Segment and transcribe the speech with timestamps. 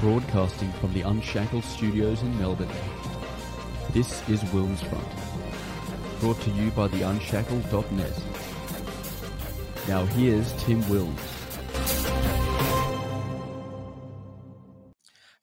[0.00, 2.68] broadcasting from the Unshackled Studios in Melbourne.
[3.92, 8.22] This is Wilms Front, brought to you by the Unshackled.net.
[9.88, 11.36] Now here's Tim Wilms.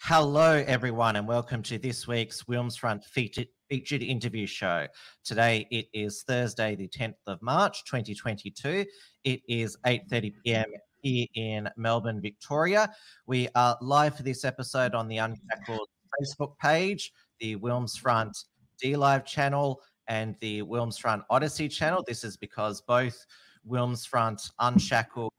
[0.04, 4.86] Hello, everyone, and welcome to this week's Wilms Front featured, featured interview show.
[5.24, 8.86] Today it is Thursday, the 10th of March, 2022.
[9.24, 10.66] It is 8:30 p.m.
[11.04, 12.92] here in Melbourne, Victoria.
[13.28, 15.88] We are live for this episode on the Unshackled
[16.20, 18.36] Facebook page, the Wilms Front
[18.82, 22.04] D Live channel, and the Wilms Front Odysee channel.
[22.08, 23.26] This is because both
[23.70, 25.32] Wilms Front Unshackled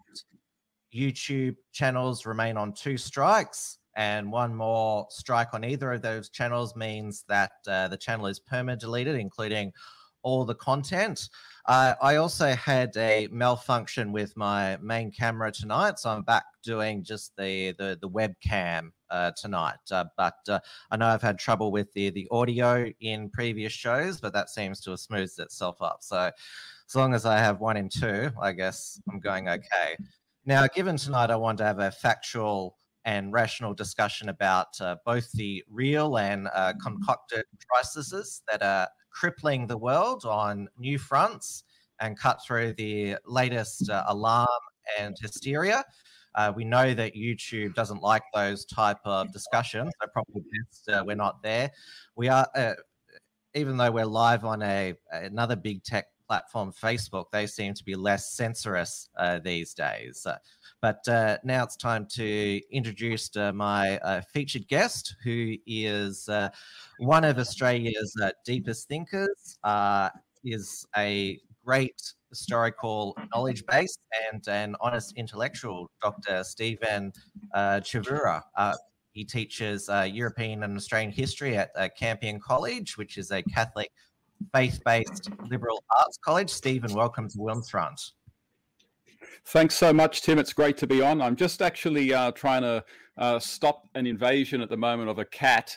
[0.95, 6.77] YouTube channels remain on two strikes and one more strike on either of those channels
[6.77, 9.73] means that uh, the channel is perma deleted, including
[10.25, 11.29] all the content.
[11.67, 17.05] Uh, I also had a malfunction with my main camera tonight, so I'm back doing
[17.05, 19.79] just the the, the webcam uh, tonight.
[19.91, 20.59] Uh, but uh,
[20.91, 24.81] I know I've had trouble with the the audio in previous shows, but that seems
[24.83, 25.99] to have smoothed itself up.
[26.01, 26.31] So
[26.89, 29.97] as long as I have one in two, I guess I'm going okay.
[30.45, 35.31] Now, given tonight, I want to have a factual and rational discussion about uh, both
[35.33, 41.65] the real and uh, concocted crises that are crippling the world on new fronts
[42.01, 44.49] and cut through the latest uh, alarm
[44.99, 45.85] and hysteria.
[46.35, 51.05] Uh, we know that YouTube doesn't like those type of discussions, so probably best uh,
[51.07, 51.71] we're not there.
[52.17, 52.75] We are, uh,
[53.55, 57.95] even though we're live on a another big tech platform, Facebook, they seem to be
[57.95, 59.09] less censorious
[59.43, 60.27] these days.
[60.85, 66.51] But uh, now it's time to introduce uh, my uh, featured guest, who is uh,
[66.99, 70.11] one of Australia's uh, deepest thinkers, uh,
[70.45, 73.97] is a great historical knowledge base
[74.31, 76.45] and an honest intellectual, Dr.
[76.45, 77.15] Stephen
[77.57, 78.43] Chavura.
[79.13, 83.91] he teaches European and Australian history at Campion College, which is a Catholic
[84.53, 86.51] faith-based liberal arts college.
[86.51, 88.13] Stephen, welcome to Wilmsfront.
[89.47, 90.39] Thanks so much, Tim.
[90.39, 91.21] It's great to be on.
[91.21, 92.85] I'm just actually uh, trying to
[93.19, 95.77] uh, stop an invasion at the moment of a cat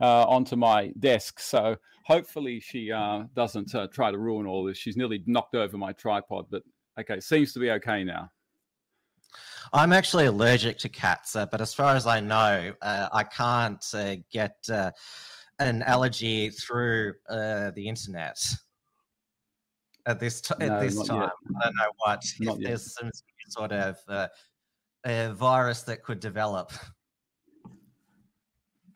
[0.00, 1.40] uh, onto my desk.
[1.40, 4.78] So hopefully she uh, doesn't uh, try to ruin all this.
[4.78, 6.62] She's nearly knocked over my tripod, but
[7.00, 8.30] okay, seems to be okay now.
[9.72, 13.84] I'm actually allergic to cats, uh, but as far as I know, I can't
[14.30, 14.56] get
[15.58, 18.38] an allergy through the internet
[20.08, 21.20] at this t- no, at this time.
[21.20, 21.30] Yet.
[21.60, 22.68] I don't know what not if yet.
[22.68, 23.10] there's some
[23.48, 24.28] sort of uh,
[25.06, 26.72] a virus that could develop.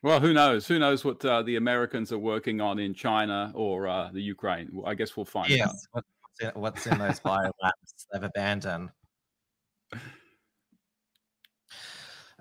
[0.03, 0.67] Well, who knows?
[0.67, 4.83] Who knows what uh, the Americans are working on in China or uh, the Ukraine?
[4.85, 5.87] I guess we'll find yes.
[5.95, 6.05] out.
[6.41, 8.91] What's in, what's in those biolabs they've abandoned?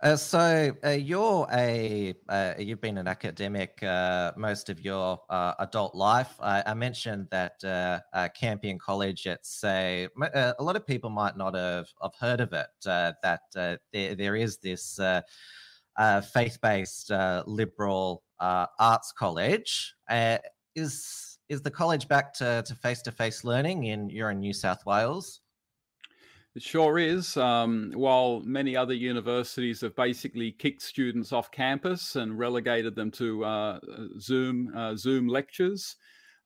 [0.02, 5.54] Uh, so uh, you're a uh, you've been an academic uh, most of your uh,
[5.60, 6.34] adult life.
[6.40, 9.28] I, I mentioned that uh, Campion College.
[9.28, 12.70] It's a a lot of people might not have, have heard of it.
[12.84, 15.00] that there there is this
[16.34, 17.12] faith-based
[17.46, 19.94] liberal arts college.
[20.76, 24.84] is is the college back to face to face learning in you're in New South
[24.84, 25.42] Wales?
[26.54, 27.38] It sure is.
[27.38, 33.46] Um, while many other universities have basically kicked students off campus and relegated them to
[33.46, 33.80] uh,
[34.20, 35.96] Zoom uh, Zoom lectures,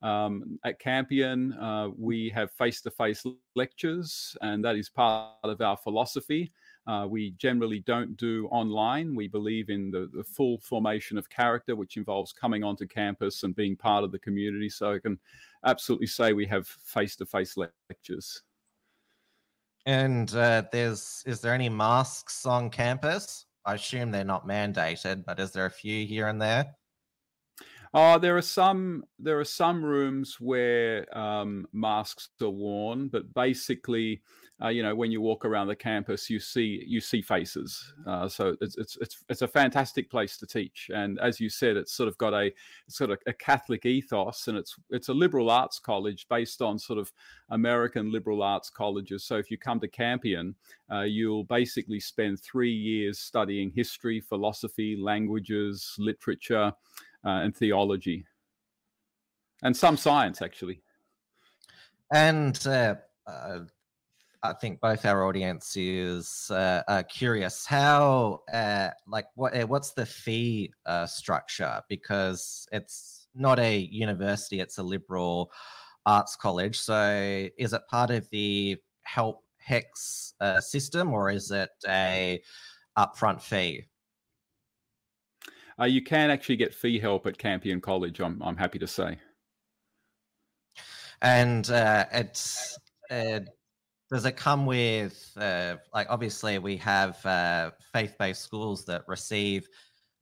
[0.02, 3.24] um, at Campion uh, we have face-to-face
[3.56, 6.52] lectures, and that is part of our philosophy.
[6.86, 9.16] Uh, we generally don't do online.
[9.16, 13.56] We believe in the, the, full formation of character, which involves coming onto campus and
[13.56, 14.68] being part of the community.
[14.68, 15.18] So I can
[15.64, 18.42] absolutely say we have face-to-face lectures.
[19.86, 23.46] And uh, there's is there any masks on campus?
[23.64, 26.74] I assume they're not mandated, but is there a few here and there?
[27.94, 34.22] Uh, there are some there are some rooms where um, masks are worn, but basically
[34.62, 37.92] uh, you know, when you walk around the campus, you see you see faces.
[38.06, 40.90] Uh, so it's, it's it's it's a fantastic place to teach.
[40.94, 42.50] And as you said, it's sort of got a
[42.88, 46.98] sort of a Catholic ethos, and it's it's a liberal arts college based on sort
[46.98, 47.12] of
[47.50, 49.24] American liberal arts colleges.
[49.24, 50.54] So if you come to Campion,
[50.90, 56.72] uh, you'll basically spend three years studying history, philosophy, languages, literature,
[57.26, 58.24] uh, and theology,
[59.62, 60.80] and some science actually.
[62.10, 62.94] And uh,
[63.26, 63.58] uh,
[64.50, 69.92] I think both our audience is uh, uh, curious how, uh, like, what uh, what's
[69.92, 71.82] the fee uh, structure?
[71.88, 75.50] Because it's not a university; it's a liberal
[76.04, 76.78] arts college.
[76.78, 82.40] So, is it part of the Help HECS uh, system, or is it a
[82.98, 83.86] upfront fee?
[85.78, 88.20] uh, you can actually get fee help at Campion College.
[88.20, 89.18] I'm I'm happy to say.
[91.22, 92.78] And uh, it's
[93.10, 93.40] uh,
[94.10, 99.68] does it come with uh, like obviously we have uh, faith-based schools that receive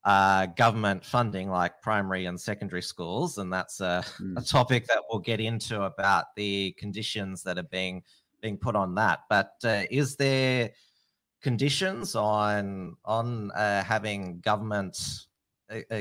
[0.04, 4.38] uh, government funding like primary and secondary schools and that's a, mm.
[4.38, 8.02] a, topic that we'll get into about the conditions that are being
[8.42, 10.70] being put on that but uh, is there
[11.42, 15.26] conditions on on uh, having government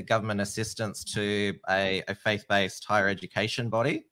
[0.05, 4.03] government assistance to a, a faith-based higher education body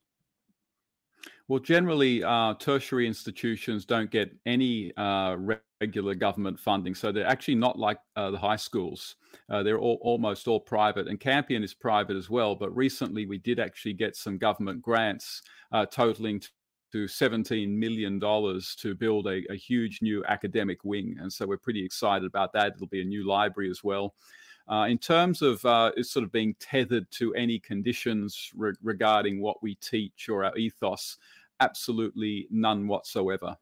[1.51, 5.35] well, generally, uh, tertiary institutions don't get any uh,
[5.81, 9.17] regular government funding, so they're actually not like uh, the high schools.
[9.49, 12.55] Uh, they're all, almost all private, and Campion is private as well.
[12.55, 15.41] But recently, we did actually get some government grants
[15.73, 16.41] uh, totaling
[16.93, 21.17] to $17 million to build a, a, huge new academic wing.
[21.19, 22.75] And so we're pretty excited about that.
[22.75, 24.13] It'll be a new library as well.
[24.67, 29.61] Uh, in terms of uh, sort of being tethered to any conditions re- regarding what
[29.61, 31.17] we teach or our ethos,
[31.59, 33.55] absolutely none whatsoever.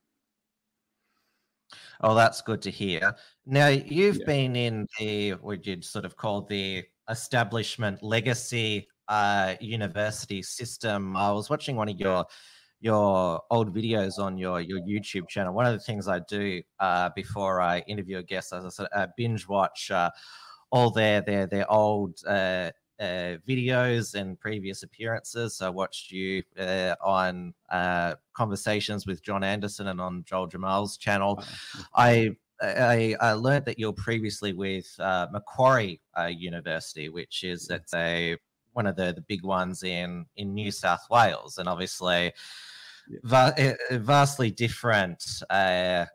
[2.01, 3.15] Oh, that's good to hear.
[3.45, 4.25] Now, you've yeah.
[4.25, 11.17] been in the, what you'd sort of call the establishment legacy uh, university system.
[11.17, 12.25] I was watching one of your
[12.81, 15.53] your old videos on your your YouTube channel.
[15.53, 18.87] One of the things I do uh, before I interview a guest, as I said,
[18.93, 20.11] uh, binge watch uh,
[20.71, 25.55] all their their their old uh, uh, videos and previous appearances.
[25.55, 30.97] So I watched you uh, on uh, conversations with John Anderson and on Joel Jammal's
[30.97, 31.41] channel.
[31.95, 37.93] I, I, I learned that you're previously with uh, Macquarie uh, University, which is it's
[37.93, 38.35] a
[38.73, 42.33] one of the, the big ones in in New South Wales, and obviously.
[43.23, 46.05] Va- eh, vastly different uh,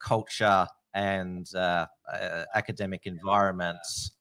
[0.00, 1.46] culture and
[2.54, 4.12] academic environments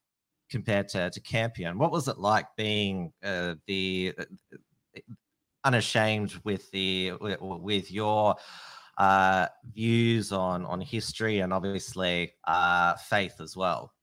[0.51, 1.79] compared to, to Campion.
[1.79, 4.25] What was it like being uh, the uh,
[5.63, 8.35] unashamed with the with your
[8.97, 13.93] uh, views on on history and obviously uh, faith as well?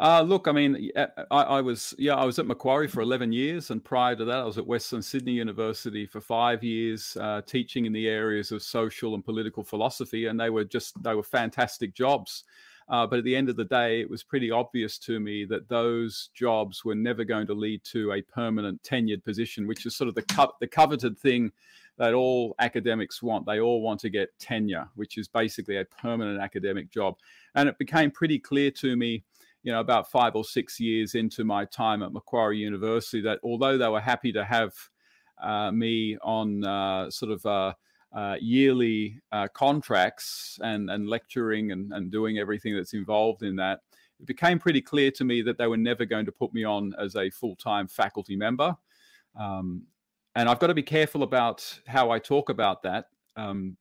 [0.00, 3.70] Uh, look, I mean, I, I, was yeah, I was at Macquarie for eleven years,
[3.70, 7.84] and prior to that, I was at Western Sydney University for five years, uh, teaching
[7.84, 11.94] in the areas of social and political philosophy, and they were just they were fantastic
[11.94, 12.44] jobs.
[12.88, 15.68] Uh, but at the end of the day, it was pretty obvious to me that
[15.68, 20.08] those jobs were never going to lead to a permanent tenured position, which is sort
[20.08, 21.52] of the, co- the coveted thing
[21.98, 23.46] that all academics want.
[23.46, 27.16] They all want to get tenure, which is basically a permanent academic job.
[27.54, 29.22] And it became pretty clear to me,
[29.62, 33.76] you know, about five or six years into my time at Macquarie University, that although
[33.76, 34.72] they were happy to have
[35.42, 37.72] uh, me on uh, sort of uh,
[38.14, 43.80] uh, yearly uh, contracts and, and lecturing and, and doing everything that's involved in that,
[44.18, 46.92] it became pretty clear to me that they were never going to put me on
[46.98, 48.76] as a full time faculty member.
[49.38, 49.84] Um,
[50.34, 53.06] and I've got to be careful about how I talk about that.
[53.36, 53.76] Um,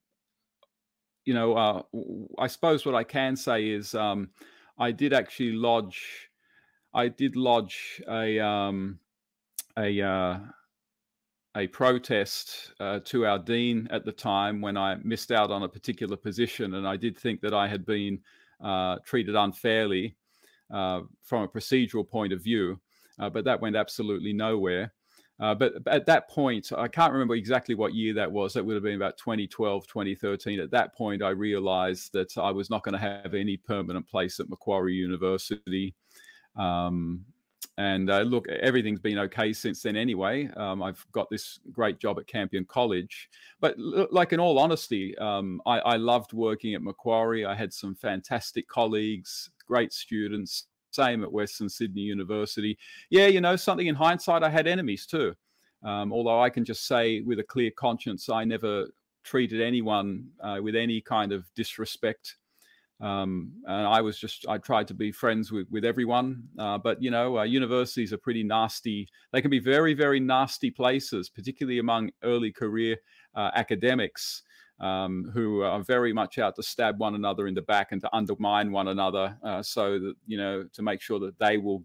[1.26, 1.82] you know, uh,
[2.40, 4.30] I suppose what I can say is um,
[4.80, 6.30] I did actually lodge,
[6.94, 9.00] I did lodge a um,
[9.78, 10.40] a uh,
[11.56, 15.70] a protest uh, to our dean at the time when I missed out on a
[15.70, 18.20] particular position, and I did think that I had been
[18.64, 20.16] uh, treated unfairly
[20.72, 22.80] uh, from a procedural point of view,
[23.20, 24.94] uh, but that went absolutely nowhere.
[25.40, 28.54] Uh, but at that point, I can't remember exactly what year that was.
[28.54, 30.60] That would have been about 2012, 2013.
[30.60, 34.40] At that point, I realized that I was not going to have any permanent place
[34.40, 35.96] at Macquarie University.
[36.58, 37.26] Um,
[37.80, 40.50] and uh, look, everything's been okay since then anyway.
[40.58, 43.30] Um, I've got this great job at Campion College.
[43.62, 47.46] But like in all honesty, um, I, I, loved working at Macquarie.
[47.46, 50.68] I had some fantastic colleagues, great students.
[50.92, 52.78] Same at Western Sydney University.
[53.10, 55.36] Yeah, you know, something in hindsight, I had enemies too.
[55.84, 58.88] Um, although I can just say with a clear conscience, I never
[59.24, 62.36] treated anyone uh, with any kind of disrespect
[63.02, 66.44] um, and I was just I tried to be friends with with everyone.
[66.58, 69.08] Uh, but you know, uh, universities are pretty nasty.
[69.32, 72.98] They can be very very nasty places, particularly among early career
[73.36, 74.44] uh, academics.
[74.80, 78.16] Um, who are very much out to stab one another in the back and to
[78.16, 81.84] undermine one another, uh, so that you know to make sure that they will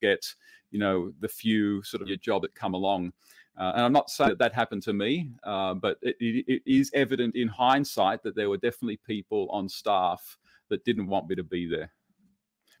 [0.00, 0.24] get
[0.70, 3.12] you know the few sort of your job that come along.
[3.58, 6.62] Uh, and I'm not saying that that happened to me, uh, but it, it, it
[6.64, 11.34] is evident in hindsight that there were definitely people on staff that didn't want me
[11.34, 11.92] to be there.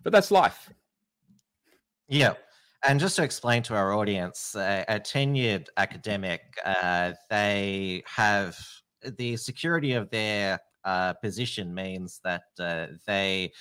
[0.02, 0.70] But that's life.
[2.08, 2.34] Yeah.
[2.86, 8.56] And just to explain to our audience, uh, a tenured academic, uh, they have
[9.16, 13.52] the security of their uh, position means that uh, they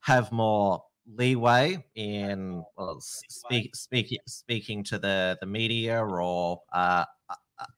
[0.00, 7.04] have more leeway in well, speak, speak, speaking to the, the media or uh,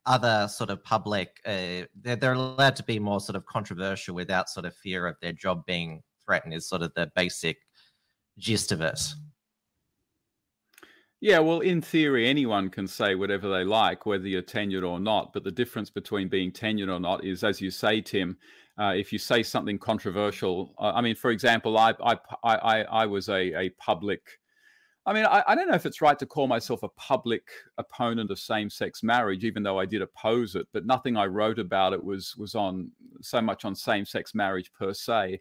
[0.06, 4.48] other sort of public, uh, they're, they're allowed to be more sort of controversial without
[4.48, 7.58] sort of fear of their job being threatened, is sort of the basic
[8.38, 9.00] gist of it.
[11.20, 15.32] Yeah, well, in theory, anyone can say whatever they like, whether you're tenured or not.
[15.32, 18.36] But the difference between being tenured or not is, as you say, Tim,
[18.78, 20.74] uh, if you say something controversial.
[20.78, 24.38] Uh, I mean, for example, I I I, I was a, a public.
[25.06, 27.42] I mean, I, I, don't know if it's right to call myself a public
[27.78, 30.68] opponent of same-sex marriage, even though I did oppose it.
[30.74, 32.90] But nothing I wrote about it was was on
[33.22, 35.40] so much on same-sex marriage per se.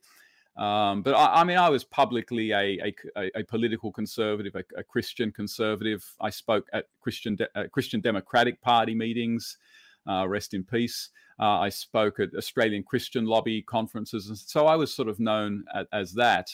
[0.58, 4.84] Um, but I, I, mean, I was publicly a, a, a political conservative, a, a,
[4.84, 6.04] Christian conservative.
[6.20, 9.58] I spoke at Christian De- uh, Christian Democratic Party meetings.
[10.10, 11.10] Uh, rest in peace.
[11.38, 15.66] Uh, I spoke at Australian Christian lobby conferences, and so I was sort of known
[15.76, 16.50] as, as that.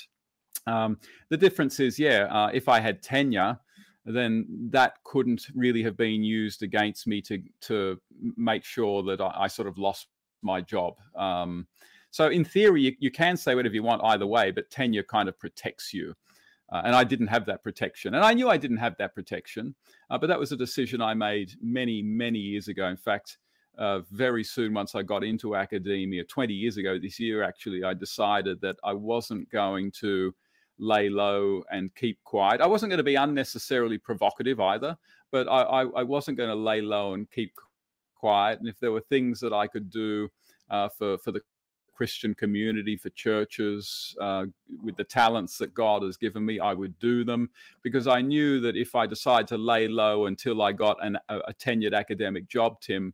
[0.66, 0.98] Um,
[1.30, 3.60] the difference is, yeah, uh, if I had tenure,
[4.06, 8.02] then that couldn't really have been used against me to to
[8.36, 10.08] make sure that I, I sort of lost
[10.42, 10.96] my job.
[11.16, 11.68] Um,
[12.14, 15.28] so in theory, you, you, can say whatever you want either way, but tenure kind
[15.28, 16.14] of protects you.
[16.72, 18.14] Uh, and I didn't have that protection.
[18.14, 19.74] And I knew I didn't have that protection,
[20.12, 22.86] uh, but that was a decision I made many, many years ago.
[22.86, 23.40] In fact,
[23.80, 27.96] uh, very soon, once I got into academia, 20 years ago this year, actually, I
[27.96, 30.36] decided that I wasn't going to
[30.78, 32.62] lay low and keep quiet.
[32.62, 34.96] I wasn't going to be unnecessarily provocative either,
[35.32, 37.56] but I, I, I wasn't going to lay low and keep
[38.14, 38.60] quiet.
[38.60, 40.30] And if there were things that I could do
[40.70, 41.42] uh, for, for the
[41.94, 44.46] Christian community, for churches, uh,
[44.84, 47.50] with the talents that God has given me, I would do them
[47.82, 51.38] because I knew that if I decide to lay low until I got an, a,
[51.40, 53.14] a tenured academic job, Tim,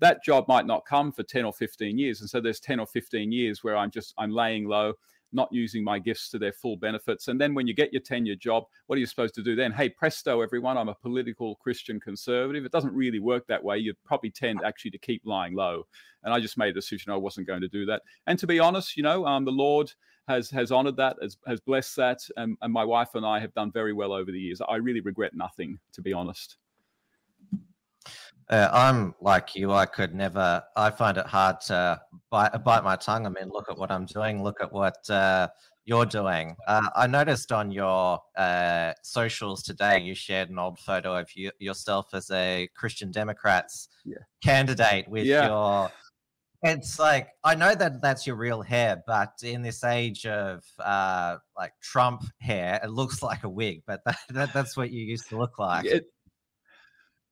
[0.00, 2.20] that job might not come for 10 or 15 years.
[2.20, 4.94] And so there's 10 or 15 years where I'm just, I'm laying low
[5.36, 7.28] not using my gifts to their full benefits.
[7.28, 9.70] And then when you get your tenure job, what are you supposed to do then?
[9.70, 12.64] Hey, presto, everyone, I'm a political Christian conservative.
[12.64, 13.78] It doesn't really work that way.
[13.78, 15.86] You'd probably tend actually to keep lying low.
[16.24, 18.02] And I just made a decision I wasn't going to do that.
[18.26, 19.92] And to be honest, you know, um, the Lord
[20.26, 22.18] has has honored that, has, has blessed that.
[22.36, 24.60] And, and my wife and I have done very well over the years.
[24.66, 26.56] I really regret nothing, to be honest.
[28.48, 29.72] Uh, I'm like you.
[29.72, 30.62] I could never.
[30.76, 32.00] I find it hard to
[32.30, 33.26] bite, bite my tongue.
[33.26, 34.42] I mean, look at what I'm doing.
[34.42, 35.48] Look at what uh,
[35.84, 36.56] you're doing.
[36.66, 41.50] Uh, I noticed on your uh, socials today, you shared an old photo of you,
[41.58, 44.18] yourself as a Christian Democrats yeah.
[44.42, 45.46] candidate with yeah.
[45.46, 45.90] your.
[46.62, 51.36] It's like I know that that's your real hair, but in this age of uh,
[51.56, 53.82] like Trump hair, it looks like a wig.
[53.86, 55.84] But that, that that's what you used to look like.
[55.84, 56.06] It,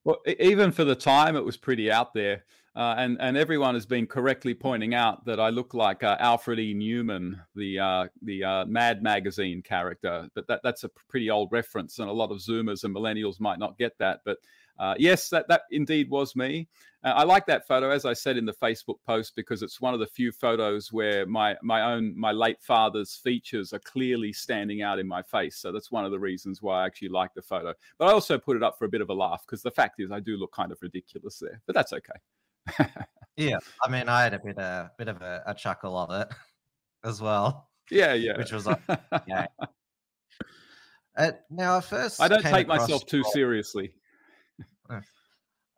[0.05, 2.45] well, even for the time, it was pretty out there.
[2.77, 6.59] Uh, and and everyone has been correctly pointing out that I look like uh, Alfred
[6.59, 6.75] E.
[6.75, 10.29] Neuman, the uh, the uh, Mad Magazine character.
[10.35, 13.61] But that that's a pretty old reference, and a lot of Zoomers and Millennials might
[13.61, 14.21] not get that.
[14.25, 14.39] But
[14.79, 16.69] uh, yes, that, that indeed was me.
[17.05, 19.93] Uh, I like that photo, as I said in the Facebook post, because it's one
[19.93, 24.81] of the few photos where my my own my late father's features are clearly standing
[24.81, 25.57] out in my face.
[25.59, 27.75] So that's one of the reasons why I actually like the photo.
[27.99, 30.01] But I also put it up for a bit of a laugh because the fact
[30.01, 32.89] is I do look kind of ridiculous there, but that's okay.
[33.37, 36.35] yeah, I mean, I had a bit a bit of a, a chuckle of it
[37.05, 37.69] as well.
[37.91, 38.81] Yeah, yeah, which was like,
[39.29, 39.47] yeah.
[41.17, 43.93] Uh, now, first, I don't take myself too seriously.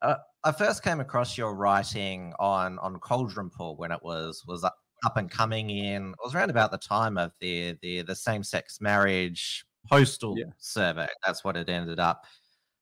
[0.03, 4.63] Uh, I first came across your writing on on Cauldron Pool when it was was
[4.63, 6.11] up, up and coming in.
[6.11, 10.47] It was around about the time of the the the same sex marriage postal yeah.
[10.59, 11.09] survey.
[11.25, 12.25] That's what it ended up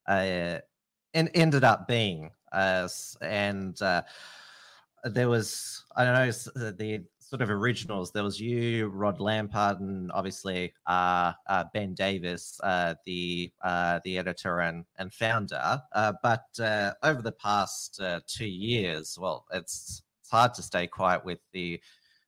[0.07, 0.59] uh,
[1.13, 2.31] and ended up being.
[2.53, 2.89] Uh,
[3.21, 4.03] and uh,
[5.05, 6.31] there was I don't know
[6.71, 8.13] the sort of originals.
[8.13, 14.19] There was you, Rod Lampard, and obviously uh, uh, Ben Davis, uh, the uh, the
[14.19, 15.83] editor and and founder.
[15.93, 21.25] Uh, but uh, over the past two years, well, it's it's hard to stay quiet
[21.25, 21.81] with the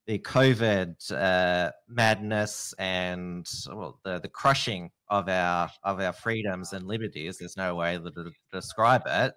[0.06, 7.38] the COVID madness and well, the the crushing of our of our freedoms and liberties.
[7.38, 9.34] There's no way to describe it.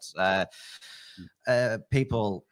[1.47, 1.75] Hmm.
[1.91, 2.45] people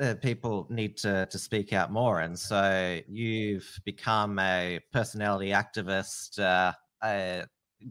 [0.00, 6.38] uh, people need to to speak out more, and so you've become a personality activist,
[6.38, 7.44] uh,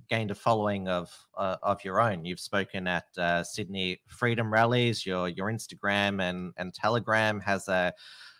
[0.09, 2.25] gained a following of uh, of your own.
[2.25, 5.05] You've spoken at uh, Sydney Freedom rallies.
[5.05, 7.93] Your your Instagram and and Telegram has a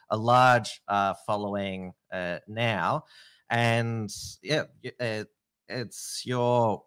[0.09, 1.93] a large uh, following
[2.47, 3.05] now,
[3.49, 4.09] and
[4.41, 4.63] yeah,
[5.69, 6.83] it's your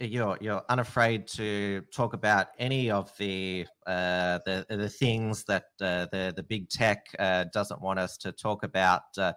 [0.00, 6.06] you're you're unafraid to talk about any of the uh, the the things that uh,
[6.12, 9.32] the the big tech uh, doesn't want us to talk about, uh,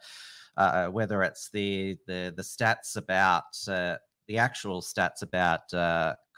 [0.57, 3.95] uh, whether it's the the the stats about uh,
[4.27, 5.69] the actual stats about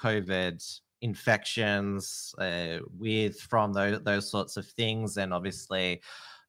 [0.01, 2.35] COVID infections
[2.99, 6.01] with from those those sorts of things, and obviously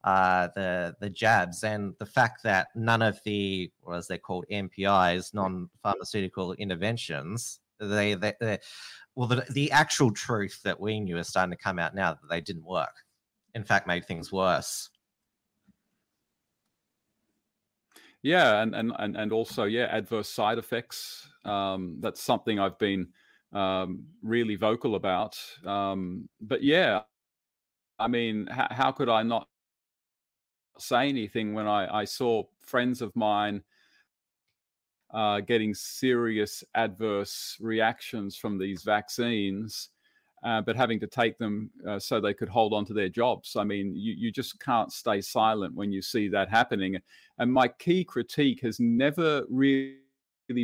[0.04, 4.44] uh, the the jabs and the fact that none of the what as they're called
[4.50, 8.58] NPIs, non-pharmaceutical interventions, they, they,
[9.14, 12.28] well the, the actual truth that we knew is starting to come out now that
[12.28, 12.94] they didn't work.
[13.54, 14.88] In fact, made things worse.
[18.22, 21.28] Yeah, and and and, and also yeah, adverse side effects.
[21.44, 23.08] Um, that's something I've been
[23.52, 25.38] um, really vocal about.
[25.66, 27.02] Um, but yeah,
[27.98, 29.48] I mean, how could I not
[30.82, 33.62] say anything when I, I saw friends of mine
[35.12, 39.90] uh, getting serious adverse reactions from these vaccines,
[40.42, 43.54] uh, but having to take them uh, so they could hold on to their jobs.
[43.56, 46.96] I mean, you, you just can't stay silent when you see that happening.
[47.38, 49.96] And my key critique has never really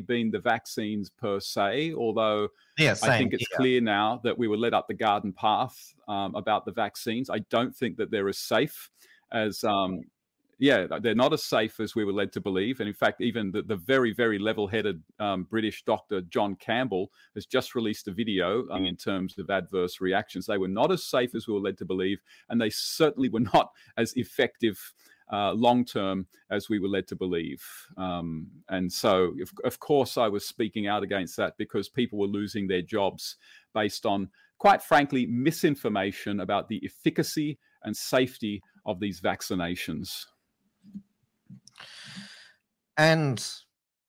[0.07, 2.49] been the vaccines per se, although
[2.79, 3.57] yeah, I think it's yeah.
[3.57, 7.31] clear now that we were led up the garden path um, about the vaccines.
[7.31, 8.91] I don't think that they're as safe
[9.32, 10.02] as um,
[10.58, 12.80] yeah, they're not as safe as we were led to believe.
[12.80, 17.12] And in fact, even the, the very, very level headed um, British doctor, John Campbell,
[17.35, 20.47] has just released a video um, in terms of adverse reactions.
[20.47, 22.18] They were not as safe as we were led to believe,
[22.49, 24.94] and they certainly were not as effective.
[25.30, 27.62] Uh, long term, as we were led to believe.
[27.99, 32.66] Um, and so, of course, I was speaking out against that because people were losing
[32.66, 33.37] their jobs
[33.75, 40.25] based on, quite frankly, misinformation about the efficacy and safety of these vaccinations.
[42.97, 43.45] And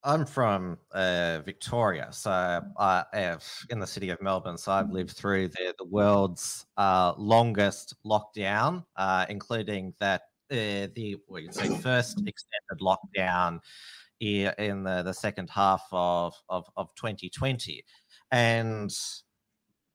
[0.03, 4.57] I'm from uh, Victoria, so I have in the city of Melbourne.
[4.57, 10.21] So I've lived through the, the world's uh, longest lockdown, uh, including that
[10.51, 13.59] uh, the what you say first extended lockdown
[14.21, 17.83] in the, the second half of, of, of 2020,
[18.31, 18.91] and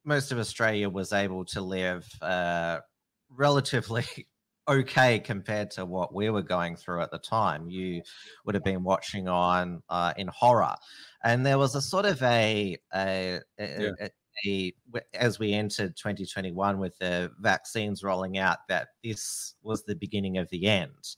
[0.05, 2.79] most of Australia was able to live uh,
[3.31, 4.05] relatively
[4.69, 7.69] okay compared to what we were going through at the time.
[7.69, 8.03] You
[8.45, 10.75] would have been watching on uh, in horror,
[11.23, 14.09] and there was a sort of a, a, a, yeah.
[14.47, 14.73] a,
[15.15, 20.49] as we entered 2021 with the vaccines rolling out that this was the beginning of
[20.51, 21.17] the end.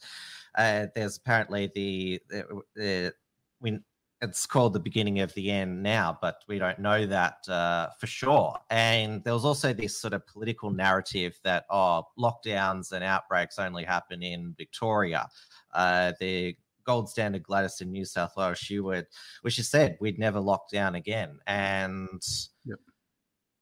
[0.56, 3.12] Uh, there's apparently the, the, the
[3.60, 3.78] we
[4.22, 8.06] it's called the beginning of the end now, but we don't know that uh, for
[8.06, 8.56] sure.
[8.70, 13.84] And there was also this sort of political narrative that oh, lockdowns and outbreaks only
[13.84, 15.28] happen in Victoria.
[15.74, 19.06] Uh, the gold standard Gladys in New South Wales, she would,
[19.42, 21.38] well, she said we'd never lock down again.
[21.46, 22.22] And
[22.64, 22.78] yep.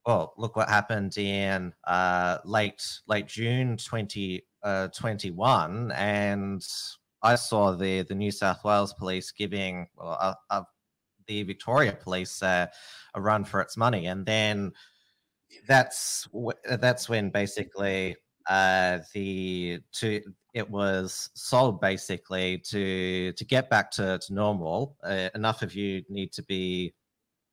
[0.06, 6.64] well, look what happened in uh, late late June 2021, uh, and
[7.24, 10.38] I saw the the New South Wales Police giving well,
[11.26, 12.66] the Victoria Police uh,
[13.14, 14.72] a run for its money, and then
[15.66, 16.28] that's
[16.78, 18.16] that's when basically
[18.48, 20.20] uh, the to
[20.52, 24.96] it was sold basically to to get back to, to normal.
[25.02, 26.94] Uh, enough of you need to be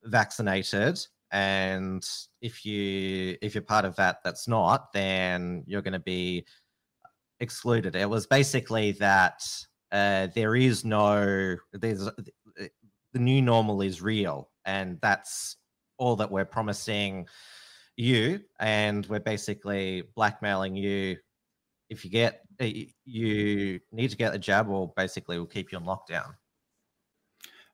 [0.04, 2.06] vaccinated, and
[2.40, 6.44] if you if you're part of that, that's not, then you're going to be
[7.42, 7.96] excluded.
[7.96, 9.42] It was basically that
[9.90, 12.12] uh, there is no there's uh,
[13.12, 15.56] the new normal is real, and that's
[15.98, 17.26] all that we're promising
[17.96, 21.18] you, and we're basically blackmailing you.
[21.90, 22.68] If you get uh,
[23.04, 26.34] you need to get a jab, or basically we'll keep you on lockdown.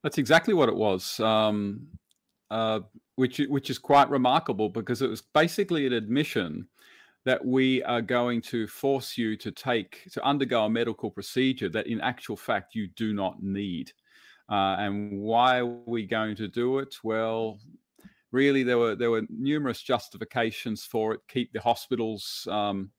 [0.02, 1.20] That's exactly what it was.
[1.20, 1.88] Um,
[2.50, 2.81] uh,
[3.16, 6.66] which which is quite remarkable because it was basically an admission
[7.29, 11.87] that we are going to force you to take to undergo a medical procedure that
[11.87, 13.93] in actual fact you do not need.
[14.51, 16.95] Uh, and why are we going to do it?
[17.05, 17.61] Well
[18.33, 21.21] really there were there were numerous justifications for it.
[21.29, 22.91] Keep the hospitals um,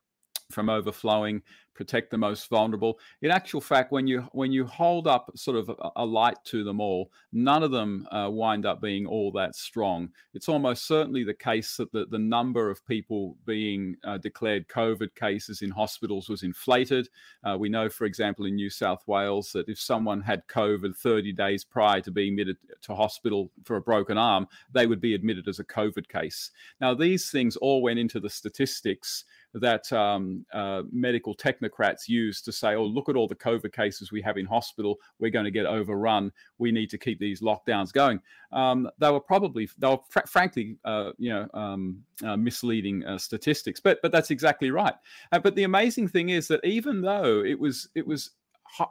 [0.51, 1.41] from overflowing
[1.79, 2.99] protect the most vulnerable.
[3.21, 6.65] In actual fact, when you when you hold up sort of a, a light to
[6.65, 10.09] them all, none of them uh, wind up being all that strong.
[10.33, 15.15] It's almost certainly the case that the, the number of people being uh, declared COVID
[15.15, 17.07] cases in hospitals was inflated.
[17.45, 21.31] Uh, we know, for example, in New South Wales, that if someone had COVID 30
[21.31, 25.47] days prior to being admitted to hospital for a broken arm, they would be admitted
[25.47, 26.51] as a COVID case.
[26.81, 32.51] Now, these things all went into the statistics that um, uh, medical technocrats use to
[32.51, 34.97] say, oh, look at all the COVID cases we have in hospital.
[35.19, 36.31] We're going to get overrun.
[36.57, 38.21] We need to keep these lockdowns going.
[38.51, 43.17] Um, they were probably, they were fr- frankly, uh, you know, um, uh, misleading uh,
[43.17, 43.79] statistics.
[43.79, 44.95] But but that's exactly right.
[45.31, 48.31] Uh, but the amazing thing is that even though it was it was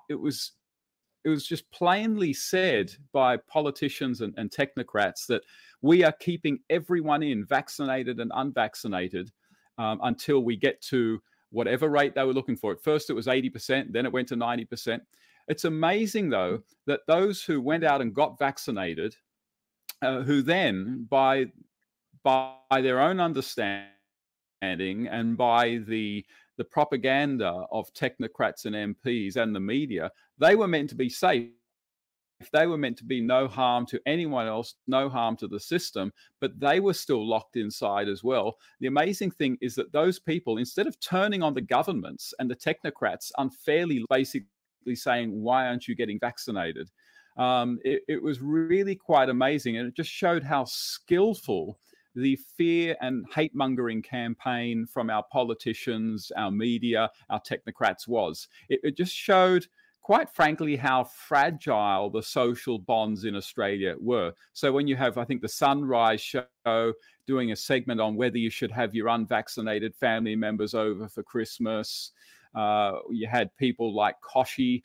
[0.08, 0.52] it was
[1.24, 5.42] it was just plainly said by politicians and, and technocrats that
[5.82, 9.30] we are keeping everyone in, vaccinated and unvaccinated,
[9.78, 12.72] um, until we get to whatever rate they were looking for.
[12.72, 15.00] At first, it was 80%, then it went to 90%.
[15.48, 19.16] It's amazing, though, that those who went out and got vaccinated,
[20.02, 21.46] uh, who then, by
[22.22, 23.88] by their own understanding
[24.60, 26.24] and by the
[26.58, 31.48] the propaganda of technocrats and MPs and the media, they were meant to be safe
[32.40, 35.58] if they were meant to be no harm to anyone else, no harm to the
[35.58, 38.56] system, but they were still locked inside as well.
[38.80, 42.56] The amazing thing is that those people, instead of turning on the governments and the
[42.56, 44.46] technocrats unfairly, basically
[44.94, 46.90] saying, Why aren't you getting vaccinated?
[47.36, 49.76] Um, it, it was really quite amazing.
[49.76, 51.78] And it just showed how skillful
[52.14, 58.48] the fear and hate mongering campaign from our politicians, our media, our technocrats was.
[58.68, 59.66] It, it just showed
[60.08, 64.32] quite frankly, how fragile the social bonds in Australia were.
[64.54, 66.94] So when you have, I think, the Sunrise show
[67.26, 72.12] doing a segment on whether you should have your unvaccinated family members over for Christmas,
[72.54, 74.82] uh, you had people like Kochie.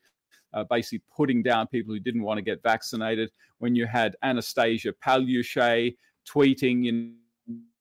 [0.54, 3.32] Uh, basically putting down people who didn't want to get vaccinated.
[3.58, 5.96] When you had Annastacia Palaszczuk
[6.30, 7.14] tweeting, you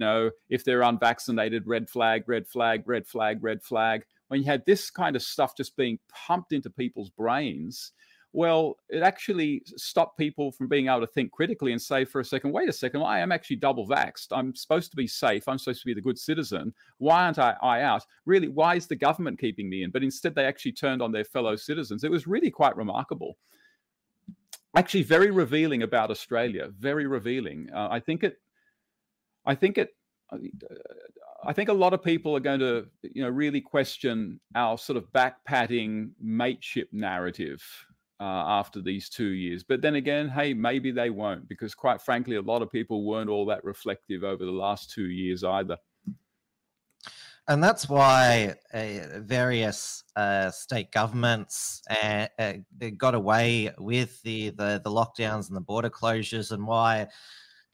[0.00, 4.64] know, if they're unvaccinated, red flag, red flag, red flag, red flag when you had
[4.64, 7.92] this kind of stuff just being pumped into people's brains,
[8.33, 12.25] well, it actually stopped people from being able to think critically and say for a
[12.25, 14.29] second, wait a second, I am actually double vaxxed.
[14.31, 15.47] I'm supposed to be safe.
[15.47, 16.73] I'm supposed to be the good citizen.
[16.97, 18.07] Why aren't I, I out?
[18.25, 19.90] Really, why is the government keeping me in?
[19.90, 22.03] But instead, they actually turned on their fellow citizens.
[22.03, 23.37] It was really quite remarkable.
[24.75, 26.71] Actually, very revealing about Australia.
[26.79, 27.68] Very revealing.
[27.71, 28.37] Uh, I think it.
[29.45, 29.90] I think it.
[31.44, 34.96] I think a lot of people are going to, you know, really question our sort
[34.96, 37.62] of backpatting mateship narrative
[38.20, 39.64] uh, after these two years.
[39.64, 43.28] But then again, hey, maybe they won't, because quite frankly, a lot of people weren't
[43.28, 45.76] all that reflective over the last two years either.
[47.48, 52.52] And that's why uh, various uh, state governments uh, uh
[52.96, 57.09] got away with the, the the lockdowns and the border closures, and why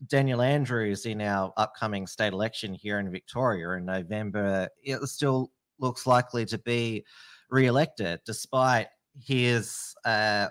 [0.06, 6.06] Daniel Andrews in our upcoming state election here in Victoria in November, it still looks
[6.06, 7.04] likely to be
[7.50, 8.88] re-elected, despite
[9.20, 10.48] his uh,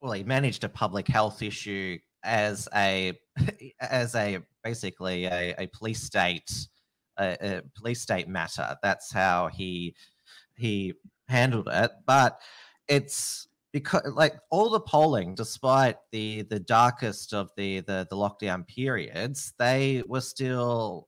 [0.00, 3.12] well, he managed a public health issue as a
[3.80, 6.50] as a basically a, a police state
[7.18, 8.76] a, a police state matter.
[8.82, 9.94] That's how he
[10.56, 10.94] he
[11.28, 12.38] handled it, but
[12.88, 18.66] it's because like all the polling despite the the darkest of the the, the lockdown
[18.66, 21.06] periods they were still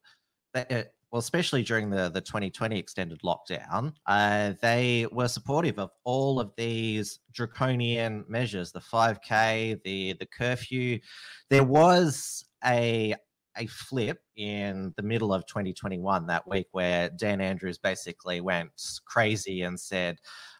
[0.54, 0.64] uh,
[1.10, 6.52] well especially during the the 2020 extended lockdown uh, they were supportive of all of
[6.58, 10.98] these draconian measures the 5k the the curfew.
[11.48, 13.14] There was a
[13.58, 18.70] a flip in the middle of 2021 that week where Dan Andrews basically went
[19.06, 20.18] crazy and said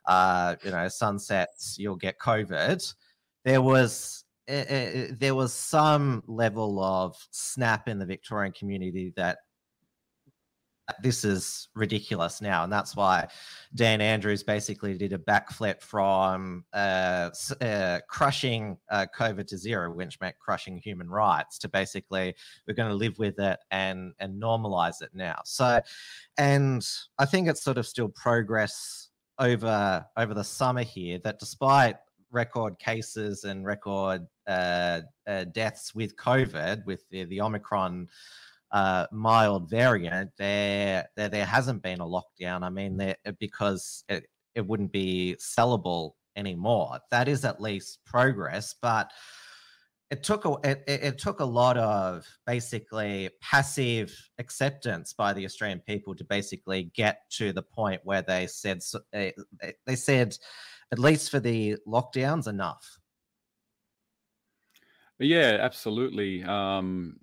[0.09, 2.95] uh, you know, sunsets, you'll get COVID.
[3.45, 9.39] There was uh, there was some level of snap in the Victorian community that
[11.03, 13.29] this is ridiculous now, and that's why
[13.75, 20.21] Dan Andrews basically did a backflip from uh, uh, crushing uh, COVID to zero, which
[20.21, 22.35] meant crushing human rights, to basically
[22.67, 25.41] we're going to live with it and and normalize it now.
[25.45, 25.81] So,
[26.39, 26.87] and
[27.19, 31.97] I think it's sort of still progress over over the summer here that despite
[32.31, 38.09] record cases and record uh, uh, deaths with COVID, with the, the Omicron
[38.71, 42.63] uh, mild variant, there, there there hasn't been a lockdown.
[42.63, 46.99] I mean, there, because it, it wouldn't be sellable anymore.
[47.11, 49.11] That is at least progress, but
[50.11, 55.81] it took a it, it took a lot of basically passive acceptance by the Australian
[55.81, 58.81] people to basically get to the point where they said
[59.13, 59.33] they,
[59.87, 60.37] they said
[60.93, 62.99] at least for the lockdowns enough.
[65.19, 66.45] Yeah, absolutely.
[66.45, 67.19] Um,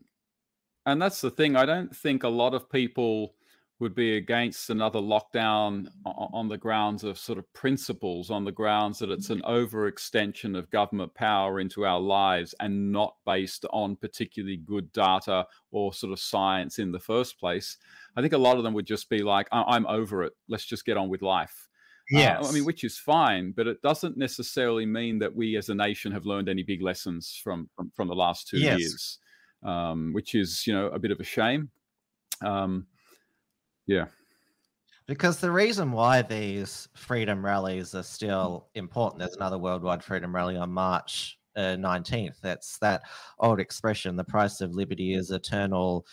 [0.86, 1.56] and that's the thing.
[1.56, 3.36] I don't think a lot of people
[3.80, 9.00] would be against another lockdown on the grounds of sort of principles, on the grounds
[9.00, 14.56] that it's an overextension of government power into our lives and not based on particularly
[14.56, 17.78] good data or sort of science in the first place.
[18.15, 20.32] I think a lot of them would just be like, I'm over it.
[20.48, 21.67] Let's just get on with life.
[22.10, 25.69] Yeah, uh, I mean, which is fine, but it doesn't necessarily mean that we as
[25.69, 28.80] a nation have learned any big lessons from from, from the last two yes.
[28.80, 29.19] years,
[29.63, 31.70] um, which is you know a bit of a shame.
[32.41, 32.88] Um,
[33.88, 34.06] yeah.
[35.08, 40.58] Because the reason why these freedom rallies are still important, there's another worldwide freedom rally
[40.58, 42.39] on March uh, 19th.
[42.41, 43.04] That's that
[43.39, 46.08] old expression the price of liberty is eternal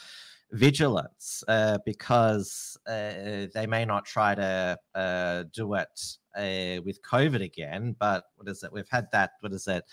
[0.53, 6.01] vigilance, uh, because uh, they may not try to uh, do it
[6.37, 8.73] uh, with COVID again, but what is it?
[8.73, 9.85] We've had that, what is it?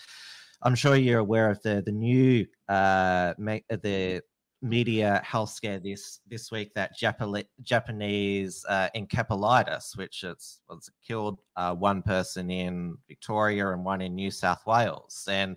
[0.62, 4.22] I'm sure you're aware of the the new uh, the
[4.62, 11.40] media health scare this this week that Japanese Japanese uh, encephalitis, which it's was killed
[11.56, 15.56] uh, one person in Victoria and one in New South Wales, and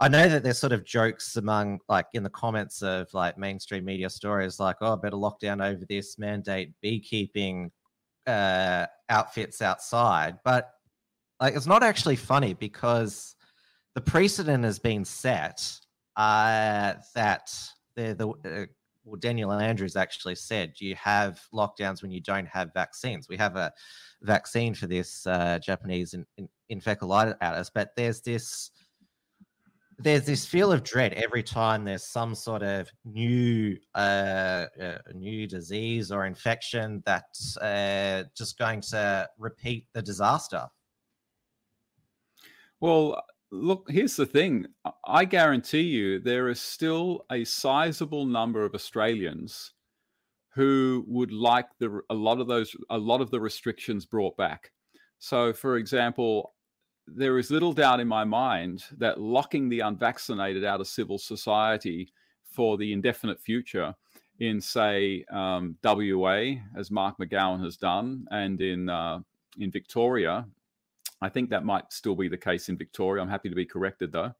[0.00, 3.84] I know that there's sort of jokes among like in the comments of like mainstream
[3.84, 7.70] media stories, like oh, better lockdown over this mandate beekeeping
[8.26, 10.70] uh, outfits outside, but
[11.40, 13.34] like it's not actually funny because
[13.98, 15.60] the precedent has been set
[16.14, 17.52] uh, that
[17.96, 18.66] the the uh,
[19.04, 23.28] well, Daniel Andrews actually said you have lockdowns when you don't have vaccines.
[23.28, 23.72] We have a
[24.22, 28.70] vaccine for this uh, Japanese in, in, encephalitis, but there's this
[29.98, 35.48] there's this feel of dread every time there's some sort of new uh, uh, new
[35.48, 40.68] disease or infection that's uh, just going to repeat the disaster.
[42.80, 44.66] Well, Look, here's the thing.
[45.06, 49.72] I guarantee you there is still a sizable number of Australians
[50.54, 54.72] who would like the a lot of those a lot of the restrictions brought back.
[55.18, 56.54] So, for example,
[57.06, 62.12] there is little doubt in my mind that locking the unvaccinated out of civil society
[62.52, 63.94] for the indefinite future
[64.40, 69.20] in, say, um, WA, as Mark McGowan has done, and in uh,
[69.58, 70.46] in Victoria,
[71.20, 73.22] I think that might still be the case in Victoria.
[73.22, 74.32] I'm happy to be corrected though.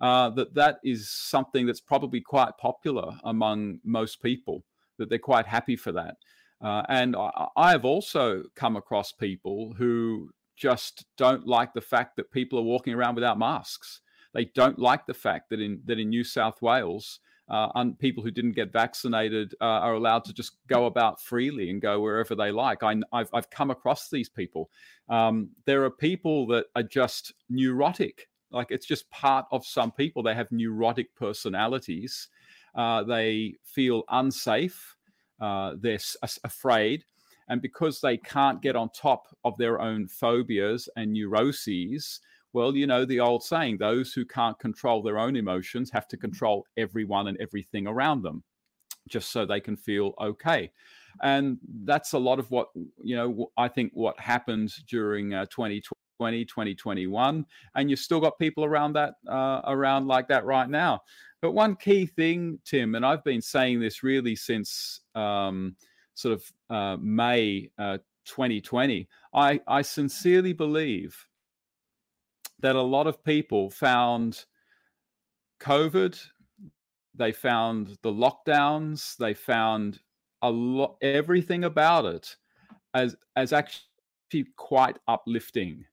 [0.00, 4.64] Uh, that that is something that's probably quite popular among most people.
[4.98, 6.16] That they're quite happy for that.
[6.60, 12.16] Uh, and I, I have also come across people who just don't like the fact
[12.16, 14.00] that people are walking around without masks.
[14.34, 18.22] They don't like the fact that in that in New South Wales, uh, un- people
[18.22, 22.34] who didn't get vaccinated uh, are allowed to just go about freely and go wherever
[22.34, 22.82] they like.
[22.82, 24.70] I, have I've come across these people.
[25.08, 28.28] Um, there are people that are just neurotic.
[28.50, 30.22] Like it's just part of some people.
[30.22, 32.28] They have neurotic personalities.
[32.74, 34.96] Uh, they feel unsafe.
[35.40, 37.04] Uh, they're s- afraid.
[37.48, 42.20] And because they can't get on top of their own phobias and neuroses,
[42.52, 46.16] well, you know, the old saying those who can't control their own emotions have to
[46.16, 48.42] control everyone and everything around them
[49.08, 50.70] just so they can feel okay.
[51.22, 52.68] And that's a lot of what,
[53.02, 57.46] you know, I think what happened during uh, 2020, 2021.
[57.74, 61.00] And you've still got people around that, uh, around like that right now.
[61.40, 65.76] But one key thing, Tim, and I've been saying this really since um,
[66.14, 71.27] sort of uh, May 2020, uh, I, I sincerely believe
[72.60, 74.44] that a lot of people found
[75.60, 76.20] COVID,
[77.14, 80.00] they found the lockdowns, they found
[80.42, 82.36] a lot everything about it
[82.94, 85.84] as as actually quite uplifting.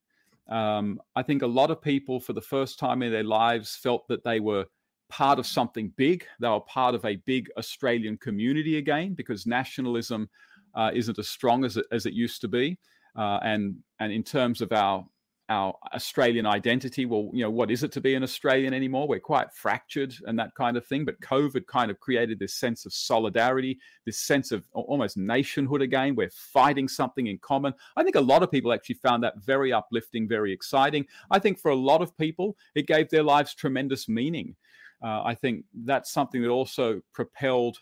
[0.48, 4.06] Um, I think a lot of people, for the first time in their lives, felt
[4.08, 4.66] that they were
[5.08, 6.24] part of something big.
[6.40, 10.28] They were part of a big Australian community again, because nationalism
[10.74, 12.78] uh, isn't as strong as it, as it used to be.
[13.16, 15.04] Uh, and and in terms of our
[15.48, 17.06] our Australian identity.
[17.06, 19.06] Well, you know, what is it to be an Australian anymore?
[19.06, 21.04] We're quite fractured and that kind of thing.
[21.04, 26.16] But COVID kind of created this sense of solidarity, this sense of almost nationhood again.
[26.16, 27.74] We're fighting something in common.
[27.96, 31.06] I think a lot of people actually found that very uplifting, very exciting.
[31.30, 34.56] I think for a lot of people, it gave their lives tremendous meaning.
[35.02, 37.78] Uh, I think that's something that also propelled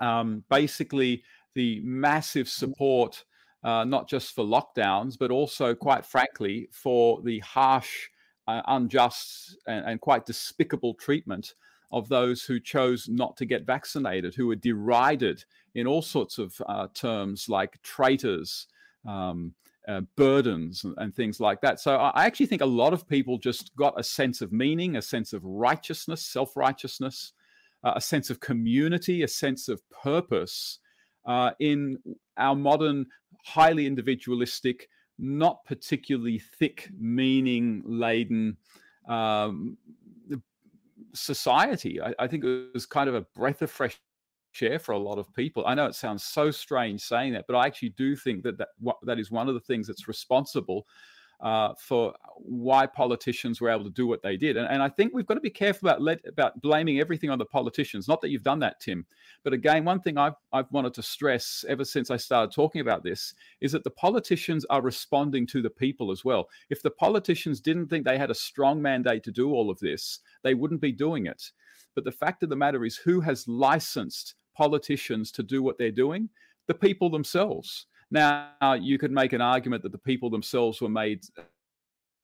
[0.00, 1.22] um, basically
[1.54, 3.24] the massive support
[3.64, 8.08] uh, not just for lockdowns, but also, quite frankly, for the harsh,
[8.48, 11.54] uh, unjust, and, and, quite despicable treatment
[11.92, 15.44] of those who chose not to get vaccinated, who were derided
[15.74, 18.66] in all sorts of uh, terms like traitors.
[19.06, 19.54] Um,
[19.88, 21.80] uh, burdens and, and, things like that.
[21.80, 25.02] So I actually think a lot of people just got a sense of meaning, a
[25.02, 27.32] sense of righteousness, self righteousness,
[27.82, 30.78] uh, a sense of community, a sense of purpose
[31.26, 31.98] uh, in
[32.36, 33.06] our modern,
[33.42, 38.56] highly individualistic, not particularly thick, meaning laden
[39.08, 39.76] um,
[41.14, 42.00] society.
[42.00, 44.00] I, I, think it was kind of a breath of fresh
[44.60, 45.64] air for a lot of people.
[45.66, 48.68] I know it sounds so strange saying that, but I actually do think that that,
[49.02, 50.86] that is one of the things that's responsible
[51.42, 54.56] uh, for why politicians were able to do what they did.
[54.56, 57.38] And, and I think we've got to be careful about let, about blaming everything on
[57.38, 58.06] the politicians.
[58.06, 59.04] Not that you've done that, Tim,
[59.42, 63.02] but again, one thing I've I've wanted to stress ever since I started talking about
[63.02, 66.48] this is that the politicians are responding to the people as well.
[66.70, 70.20] If the politicians didn't think they had a strong mandate to do all of this,
[70.44, 71.50] they wouldn't be doing it.
[71.94, 75.90] But the fact of the matter is, who has licensed politicians to do what they're
[75.90, 76.28] doing?
[76.68, 77.86] The people themselves.
[78.12, 81.24] Now, you could make an argument that the people themselves were made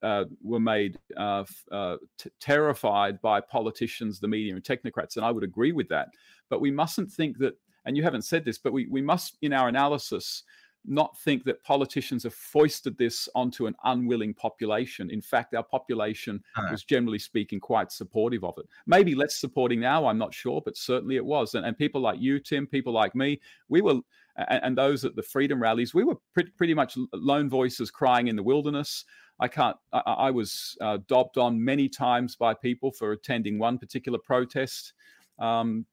[0.01, 5.31] uh, were made uh, uh, t- terrified by politicians, the media, and technocrats, and I
[5.31, 6.09] would agree with that.
[6.49, 9.51] But we mustn't think that, and you haven't said this, but we we must, in
[9.51, 10.43] our analysis,
[10.85, 15.09] not think that politicians have foisted this onto an unwilling population.
[15.11, 16.69] In fact, our population uh-huh.
[16.71, 18.65] was generally speaking quite supportive of it.
[18.87, 21.55] Maybe less supporting now, I'm not sure, but certainly it was.
[21.55, 23.99] And, and people like you, Tim, people like me, we were,
[24.37, 28.27] and, and those at the freedom rallies, we were pretty, pretty much lone voices crying
[28.27, 29.05] in the wilderness.
[29.39, 33.77] I can't, I, I was uh, dobbed on many times by people for attending one
[33.77, 34.93] particular protest.
[35.39, 35.85] Um,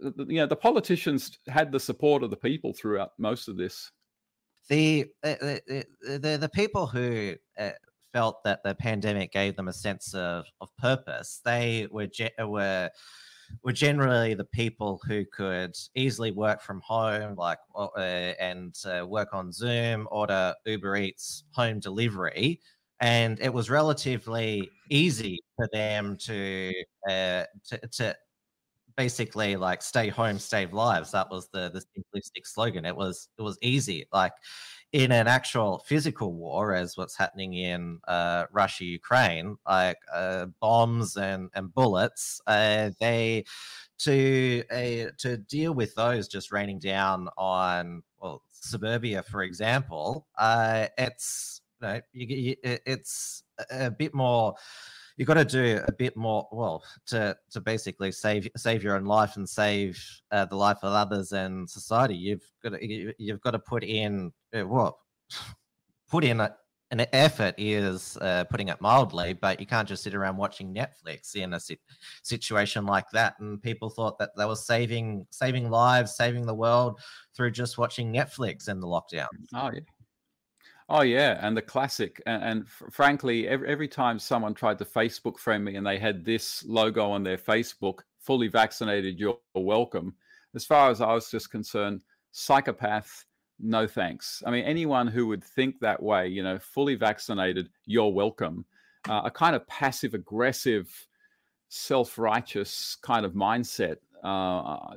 [0.00, 3.90] you know the politicians had the support of the people throughout most of this
[4.68, 7.70] the the the, the people who uh,
[8.12, 12.08] felt that the pandemic gave them a sense of, of purpose they were
[12.40, 12.90] were
[13.62, 19.28] were generally the people who could easily work from home like uh, and uh, work
[19.32, 22.60] on zoom order uber eats home delivery
[23.00, 26.72] and it was relatively easy for them to
[27.08, 28.16] uh, to, to
[28.96, 31.12] basically like stay home, save lives.
[31.12, 32.84] That was the the simplistic slogan.
[32.84, 34.06] It was it was easy.
[34.12, 34.32] Like
[34.92, 41.16] in an actual physical war, as what's happening in uh, Russia, Ukraine, like uh, bombs
[41.16, 43.44] and and bullets, uh, they
[43.98, 50.26] to uh, to deal with those just raining down on well suburbia, for example.
[50.38, 54.54] Uh, it's you know, you, you, it's a bit more
[55.16, 59.04] you've got to do a bit more well to to basically save save your own
[59.04, 62.14] life and save uh, the life of others and society.
[62.14, 64.98] You've got to you've got to put in uh, well
[66.08, 66.54] put in a,
[66.92, 71.34] an effort is uh, putting it mildly but you can't just sit around watching netflix
[71.34, 71.80] in a si-
[72.22, 73.34] situation like that.
[73.40, 77.00] And people thought that they were saving saving lives saving the world
[77.34, 79.26] through just watching netflix in the lockdown.
[79.54, 79.80] Oh yeah
[80.88, 85.36] Oh yeah, and the classic, and, and frankly, every, every time someone tried to Facebook
[85.38, 90.14] friend me and they had this logo on their Facebook, fully vaccinated, you're welcome.
[90.54, 93.24] As far as I was just concerned, psychopath,
[93.58, 94.44] no thanks.
[94.46, 98.64] I mean, anyone who would think that way, you know, fully vaccinated, you're welcome.
[99.08, 100.88] Uh, a kind of passive aggressive,
[101.68, 103.96] self righteous kind of mindset.
[104.22, 104.94] Uh,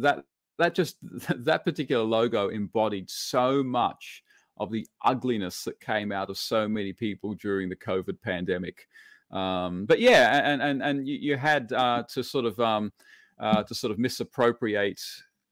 [0.00, 0.24] that
[0.58, 4.22] that just that particular logo embodied so much
[4.58, 8.86] of the ugliness that came out of so many people during the COVID pandemic.
[9.30, 12.92] Um, but yeah, and and and you, you had uh, to sort of um,
[13.38, 15.00] uh, to sort of misappropriate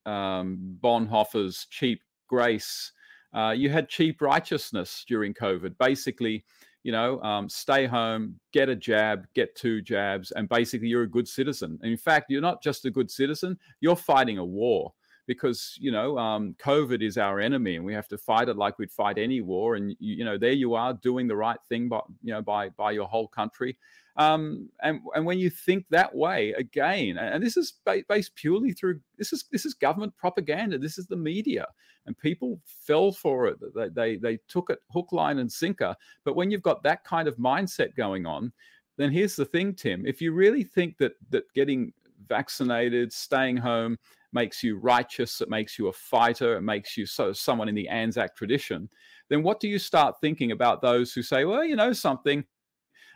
[0.07, 2.93] um, Bonhoeffer's cheap grace.
[3.35, 5.77] Uh, you had cheap righteousness during COVID.
[5.79, 6.45] Basically,
[6.85, 11.11] you know, um, stay home, get a jab, get two jabs, and basically you're a
[11.11, 11.79] good citizen.
[11.83, 14.95] And in fact, you're not just a good citizen; you're fighting a war
[15.27, 18.79] because you know um, COVID is our enemy, and we have to fight it like
[18.79, 19.77] we'd fight any war.
[19.77, 22.71] And you, you know, there you are doing the right thing, by you know, by
[22.71, 23.77] by your whole country.
[24.17, 27.75] Um, and and when you think that way again, and this is
[28.09, 30.79] based purely through this is this is government propaganda.
[30.79, 31.67] This is the media,
[32.07, 33.59] and people fell for it.
[33.75, 35.95] They they they took it hook, line, and sinker.
[36.25, 38.53] But when you've got that kind of mindset going on,
[38.97, 40.07] then here's the thing, Tim.
[40.07, 41.93] If you really think that that getting
[42.29, 43.99] vaccinated, staying home
[44.41, 47.89] makes you righteous, it makes you a fighter, it makes you so someone in the
[47.89, 48.89] Anzac tradition,
[49.29, 52.45] then what do you start thinking about those who say, well, you know something,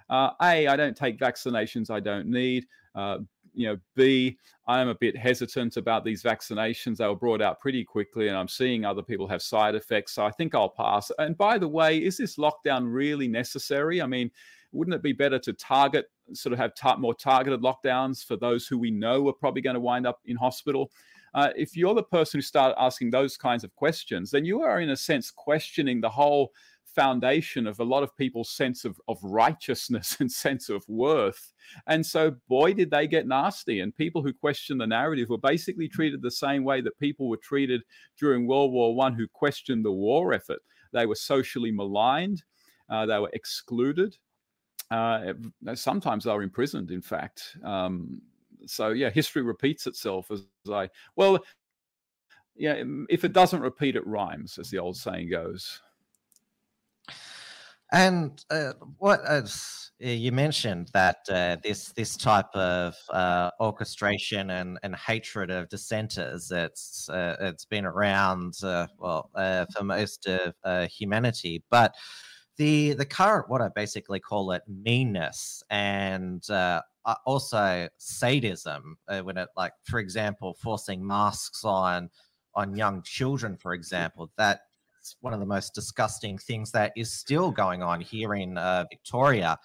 [0.08, 2.66] uh, A, I don't take vaccinations I don't need.
[2.94, 3.18] Uh,
[3.52, 6.96] you know, B, I am a bit hesitant about these vaccinations.
[6.96, 10.12] They were brought out pretty quickly, and I'm seeing other people have side effects.
[10.14, 11.10] So I think I'll pass.
[11.18, 14.00] And by the way, is this lockdown really necessary?
[14.02, 14.30] I mean,
[14.72, 18.78] wouldn't it be better to target, sort of have more targeted lockdowns for those who
[18.78, 20.90] we know are probably going to wind up in hospital?
[21.34, 24.80] Uh, if you're the person who start asking those kinds of questions, then you are
[24.80, 26.52] in a sense questioning the whole
[26.94, 31.52] foundation of a lot of people's sense of, of righteousness and sense of worth.
[31.86, 33.80] And so, boy, did they get nasty.
[33.80, 37.36] And people who questioned the narrative were basically treated the same way that people were
[37.36, 37.82] treated
[38.18, 40.60] during World War One who questioned the war effort.
[40.92, 42.42] They were socially maligned,
[42.88, 44.16] uh, they were excluded.
[44.90, 45.34] Uh,
[45.74, 47.56] sometimes they imprisoned, in fact.
[47.64, 48.20] Um,
[48.66, 51.38] so yeah, history repeats itself as I well,
[52.56, 52.82] yeah.
[53.08, 55.80] If it doesn't repeat, it rhymes, as the old saying goes.
[57.92, 64.78] And uh, what as you mentioned that uh, this this type of uh, orchestration and,
[64.82, 70.54] and hatred of dissenters it's uh, it's been around uh, well uh, for most of
[70.90, 71.94] humanity, but
[72.60, 76.44] the the current what I basically call it meanness and
[77.24, 82.10] also sadism when it like for example forcing masks on
[82.54, 84.60] on young children for example that
[84.98, 88.84] it's one of the most disgusting things that is still going on here in uh,
[88.90, 89.58] Victoria.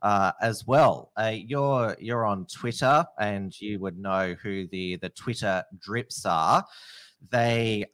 [0.00, 1.10] Uh, as well.
[1.16, 6.64] Uh, you're you're on Twitter, and you would know who the the Twitter drips are.
[7.30, 7.84] They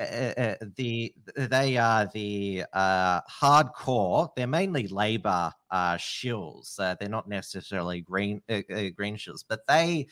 [0.00, 0.04] uh,
[0.40, 4.30] uh the they are the uh, hardcore.
[4.36, 6.76] They're mainly Labor uh, shills.
[6.76, 10.06] they're not necessarily green green shills, but they,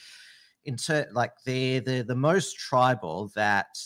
[0.64, 0.76] in
[1.12, 3.76] like they're the the most tribal that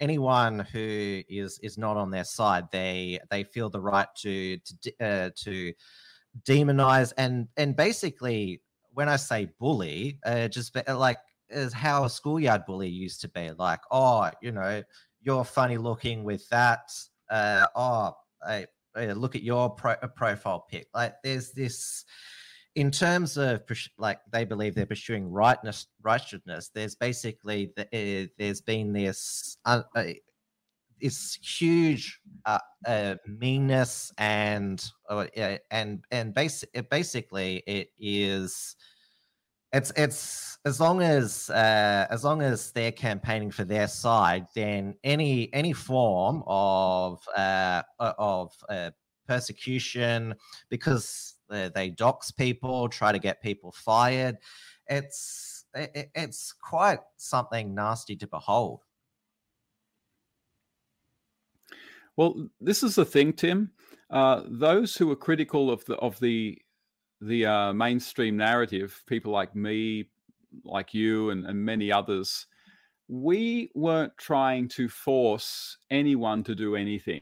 [0.00, 4.92] anyone who is is not on their side, they they feel the right to to
[5.00, 5.72] uh, to
[6.42, 8.60] demonize and and basically
[8.94, 11.18] when I say bully, uh, just uh, like
[11.50, 13.50] is how a schoolyard bully used to be.
[13.52, 14.82] Like, oh, you know,
[15.22, 16.90] you're funny looking with that.
[17.30, 18.14] Uh, oh,
[18.46, 20.88] I, I look at your pro- uh, profile pic.
[20.94, 22.04] Like, there's this
[22.74, 23.62] in terms of
[23.98, 29.82] like they believe they're pursuing rightness righteousness there's basically the, uh, there's been this uh,
[29.94, 30.02] uh,
[31.00, 35.26] this huge uh, uh, meanness and uh,
[35.70, 38.76] and and basic, basically it is
[39.74, 44.94] it's it's as long as uh, as long as they're campaigning for their side then
[45.04, 48.90] any any form of uh, of uh,
[49.26, 50.34] persecution
[50.68, 54.38] because they, they dox people, try to get people fired.
[54.86, 58.80] It's it, it's quite something nasty to behold.
[62.16, 63.72] Well, this is the thing, Tim.
[64.10, 66.58] Uh, those who are critical of the of the
[67.24, 70.08] the uh, mainstream narrative, people like me,
[70.64, 72.46] like you, and, and many others,
[73.08, 77.20] we weren't trying to force anyone to do anything.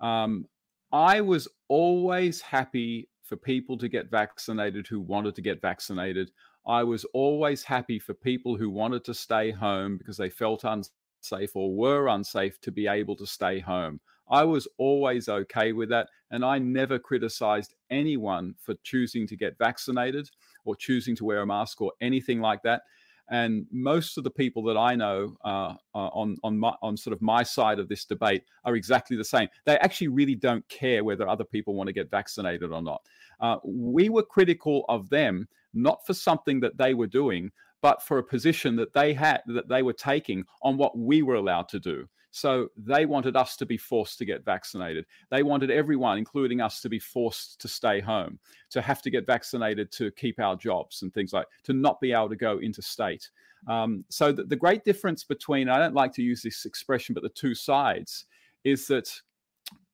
[0.00, 0.46] Um,
[0.92, 6.30] I was always happy for people to get vaccinated who wanted to get vaccinated.
[6.66, 11.56] I was always happy for people who wanted to stay home because they felt unsafe
[11.56, 14.00] or were unsafe to be able to stay home.
[14.28, 16.08] I was always okay with that.
[16.30, 20.28] And I never criticized anyone for choosing to get vaccinated
[20.64, 22.82] or choosing to wear a mask or anything like that.
[23.30, 27.22] And most of the people that I know uh, on on my, on sort of
[27.22, 29.48] my side of this debate are exactly the same.
[29.64, 33.00] They actually really don't care whether other people want to get vaccinated or not.
[33.40, 37.50] Uh, we were critical of them not for something that they were doing,
[37.80, 41.34] but for a position that they had that they were taking on what we were
[41.34, 42.06] allowed to do.
[42.34, 45.06] So they wanted us to be forced to get vaccinated.
[45.30, 49.24] They wanted everyone, including us, to be forced to stay home, to have to get
[49.24, 53.30] vaccinated to keep our jobs and things like to not be able to go interstate.
[53.68, 57.22] Um, so the, the great difference between I don't like to use this expression, but
[57.22, 58.26] the two sides
[58.64, 59.08] is that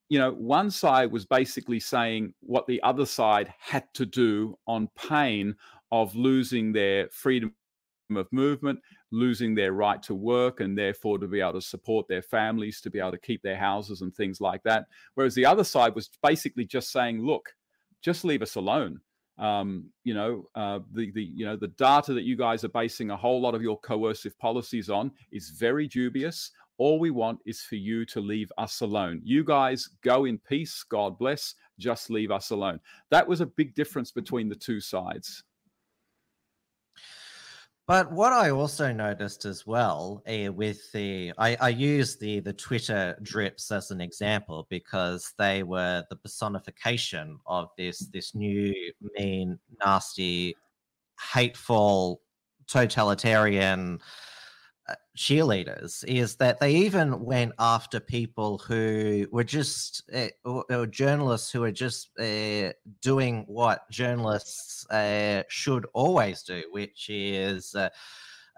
[0.09, 4.88] you know, one side was basically saying what the other side had to do on
[4.97, 5.55] pain
[5.93, 7.55] of losing their freedom
[8.16, 8.80] of movement,
[9.13, 12.91] losing their right to work, and therefore to be able to support their families, to
[12.91, 14.87] be able to keep their houses and things like that.
[15.15, 17.55] Whereas the other side was basically just saying, look,
[18.03, 19.01] just leave us alone.
[19.39, 23.11] Um, you know, uh, the the you know the data that you guys are basing
[23.11, 26.51] a whole lot of your coercive policies on is very dubious.
[26.77, 29.21] All we want is for you to leave us alone.
[29.25, 30.83] You guys go in peace.
[30.83, 31.55] God bless.
[31.79, 32.81] Just leave us alone.
[33.11, 35.43] That was a big difference between the two sides.
[37.91, 42.53] But what I also noticed as well uh, with the, I, I use the the
[42.53, 48.72] Twitter drips as an example because they were the personification of this this new
[49.18, 50.55] mean, nasty,
[51.34, 52.22] hateful,
[52.68, 53.99] totalitarian
[55.21, 61.53] cheerleaders is that they even went after people who were just uh, or, or journalists
[61.53, 67.77] who are just uh, doing what journalists uh, should always do, which is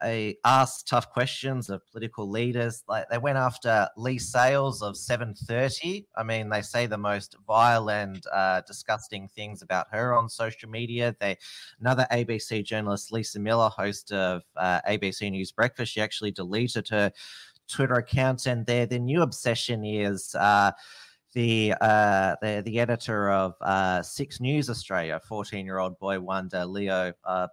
[0.02, 2.82] they asked tough questions of political leaders.
[2.88, 6.06] Like they went after Leigh Sales of 730.
[6.16, 10.68] I mean, they say the most vile and uh, disgusting things about her on social
[10.68, 11.14] media.
[11.20, 11.38] They
[11.80, 17.12] another ABC journalist, Lisa Millar, host of uh, ABC News Breakfast, she actually deleted her
[17.68, 20.34] Twitter account, and their their new obsession is.
[20.34, 20.72] Uh,
[21.32, 26.64] the uh, the the editor of uh, Six News Australia, fourteen year old boy wonder
[26.64, 27.48] Leo uh.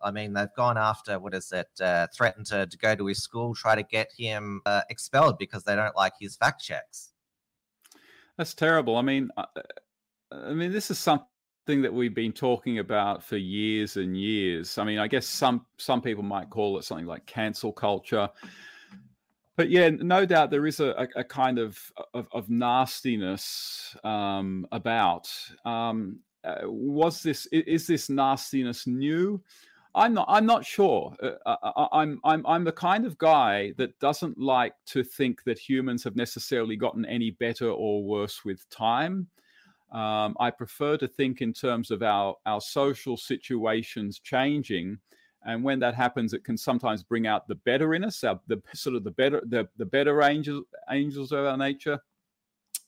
[0.00, 1.68] I mean, they've gone after what is it?
[1.80, 5.64] Uh, threatened to, to go to his school, try to get him uh, expelled because
[5.64, 7.10] they don't like his fact checks.
[8.38, 8.96] That's terrible.
[8.96, 9.44] I mean, I,
[10.32, 11.28] I mean, this is something
[11.82, 14.78] that we've been talking about for years and years.
[14.78, 18.28] I mean, I guess some some people might call it something like cancel culture
[19.56, 21.78] but yeah, no doubt there is a, a, kind of,
[22.12, 25.30] of, of nastiness um, about.
[25.64, 29.40] Um, uh, was this is this nastiness new?
[29.94, 30.26] I'm not.
[30.28, 31.14] I'm not sure.
[31.22, 32.20] Uh, I, uh, uh, I'm.
[32.24, 32.44] I'm.
[32.46, 37.04] I'm the kind of guy that doesn't like to think that humans have necessarily gotten
[37.06, 39.28] any better or worse with time.
[39.92, 44.98] Um, I prefer to think in terms of our our social situations changing
[45.44, 48.60] and when that happens it can sometimes bring out the better in us our, the
[48.74, 51.98] sort of the better the, the better angels angels of our nature.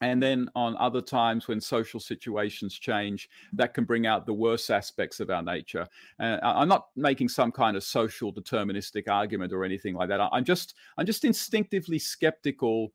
[0.02, 4.70] And then on other times when social situations change that can bring out the worst
[4.70, 5.86] aspects of our nature.
[6.20, 10.20] Uh, i'm not making some kind of social deterministic argument or anything like that.
[10.20, 12.92] I'm just i'm just instinctively skeptical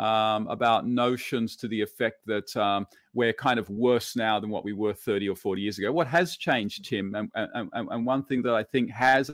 [0.00, 4.64] um, about notions to the effect that um, we're kind of worse now than what
[4.64, 5.92] we were 30 or 40 years ago.
[5.92, 7.14] What has changed, Tim?
[7.14, 9.30] And, and, and one thing that I think has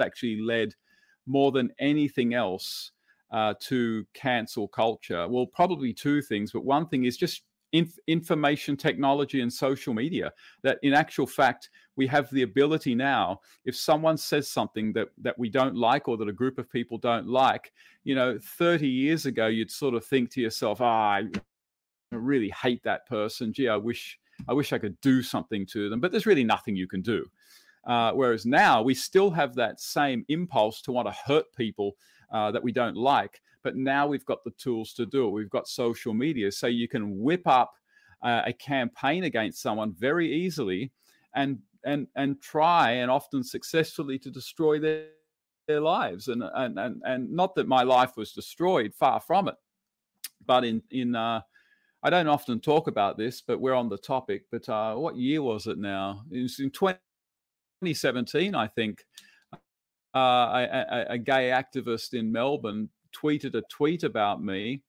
[0.00, 0.74] actually led
[1.26, 2.92] more than anything else
[3.30, 5.28] uh, to cancel culture.
[5.28, 7.42] Well, probably two things, but one thing is just
[7.72, 10.32] inf- information technology and social media.
[10.62, 15.38] That in actual fact, we have the ability now, if someone says something that, that
[15.38, 17.72] we don't like or that a group of people don't like,
[18.04, 21.24] you know, 30 years ago, you'd sort of think to yourself, ah, I
[22.12, 23.52] really hate that person.
[23.52, 26.76] Gee, I wish I wish I could do something to them, but there's really nothing
[26.76, 27.24] you can do.
[27.86, 31.96] Uh, whereas now we still have that same impulse to want to hurt people
[32.32, 35.30] uh, that we don't like, but now we've got the tools to do it.
[35.30, 37.72] We've got social media, so you can whip up
[38.22, 40.92] uh, a campaign against someone very easily,
[41.34, 45.06] and and and try and often successfully to destroy their
[45.66, 46.28] their lives.
[46.28, 49.56] And and and and not that my life was destroyed, far from it,
[50.46, 51.40] but in in uh,
[52.04, 54.44] I don't often talk about this, but we're on the topic.
[54.52, 56.22] But uh, what year was it now?
[56.30, 59.04] It was in 2017, I think.
[60.14, 62.88] Uh, a, a, a, gay activist in Melbourne
[63.22, 64.82] tweeted a tweet about me,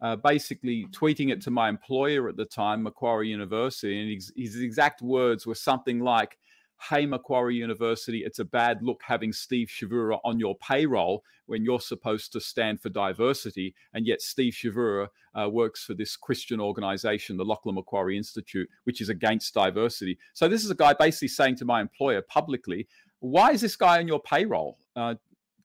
[0.00, 4.60] uh, basically tweeting it to my employer at the time, Macquarie University, and his, his
[4.60, 6.38] exact words were something like,
[6.80, 11.80] hey, Macquarie University, it's a bad look having Steve Chavura on your payroll when you're
[11.80, 13.74] supposed to stand for diversity.
[13.94, 19.00] And yet, Steve Chavura uh, works for this Christian organization, the Lachlan Macquarie Institute, which
[19.00, 20.18] is against diversity.
[20.34, 22.86] So, this is a guy basically saying to my employer publicly,
[23.20, 24.78] why is this guy on your payroll?
[24.94, 25.16] Uh,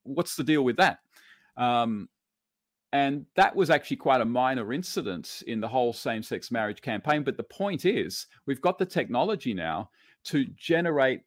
[0.03, 0.99] what's the deal with that?
[1.57, 2.09] Um,
[2.91, 7.23] and that was actually quite a minor incident in the whole same sex marriage campaign.
[7.23, 9.89] But the point is, we've got the technology now
[10.25, 11.21] to generate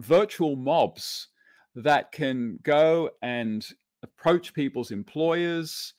[0.00, 1.28] virtual mobs
[1.76, 3.66] that can go and
[4.02, 5.94] approach people's employers,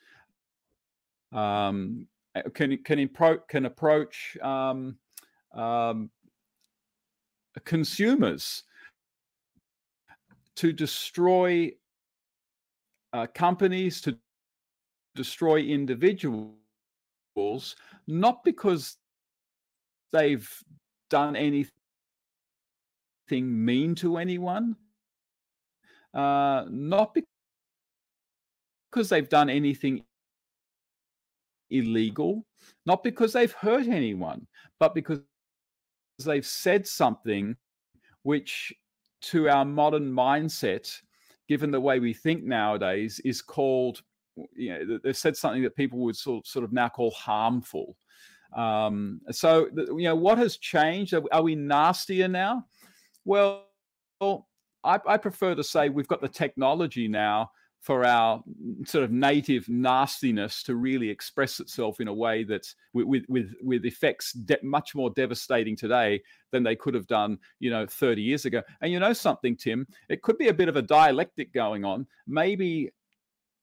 [1.32, 2.06] um,
[2.54, 4.98] can can impro- can approach um,
[5.56, 6.10] um,
[7.64, 8.64] consumers
[10.56, 11.72] to destroy
[13.14, 14.18] uh, companies, to
[15.16, 16.56] destroy individuals,
[18.08, 18.98] not because
[20.12, 20.50] they've
[21.10, 21.72] done anything
[23.30, 24.76] mean to anyone,
[26.14, 30.04] uh, not because they've done anything
[31.70, 32.46] illegal,
[32.86, 34.46] not because they've hurt anyone,
[34.80, 35.20] but because
[36.24, 37.56] they've said something
[38.24, 38.74] which,
[39.22, 41.02] to our modern mindset,
[41.54, 44.02] given the way we think nowadays, is called,
[44.56, 47.96] you know, they've said something that people would sort, sort of now call harmful.
[48.58, 51.14] Um, so, you know, what has changed?
[51.14, 52.66] Are, are we nastier now?
[53.24, 53.68] Well,
[54.20, 57.52] I, I prefer to say we've got the technology now
[57.84, 58.42] for our
[58.86, 63.86] sort of native nastiness to really express itself in a way that's with with with
[63.86, 66.22] effects de- much more devastating today
[66.52, 68.64] than they could have done you know 30 years ago.
[68.82, 69.86] And you know something tim?
[70.08, 72.08] It could be a bit of a dialectic going on.
[72.26, 72.90] Maybe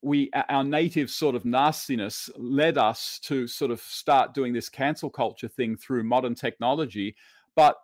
[0.03, 5.09] we our native sort of nastiness led us to sort of start doing this cancel
[5.11, 7.15] culture thing through modern technology
[7.55, 7.77] but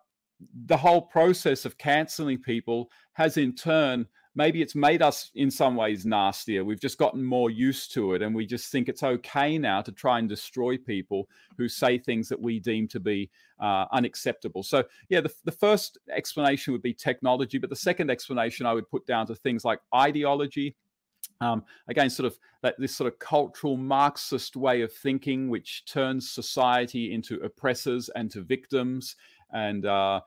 [0.65, 4.07] the whole process of canceling people has in turn
[4.37, 6.63] maybe it's made us in some ways nastier.
[6.63, 9.91] We've just gotten more used to it, and we just think it's okay now to
[9.91, 11.27] try and destroy people
[11.57, 14.61] who say things that we deem to be uh, unacceptable.
[14.61, 18.89] So, yeah, the, the first explanation would be technology, but the second explanation I would
[18.89, 20.75] put down to things like ideology.
[21.41, 26.29] Um, again, sort of that this sort of cultural Marxist way of thinking, which turns
[26.29, 29.15] society into oppressors and to victims,
[29.51, 30.21] and uh,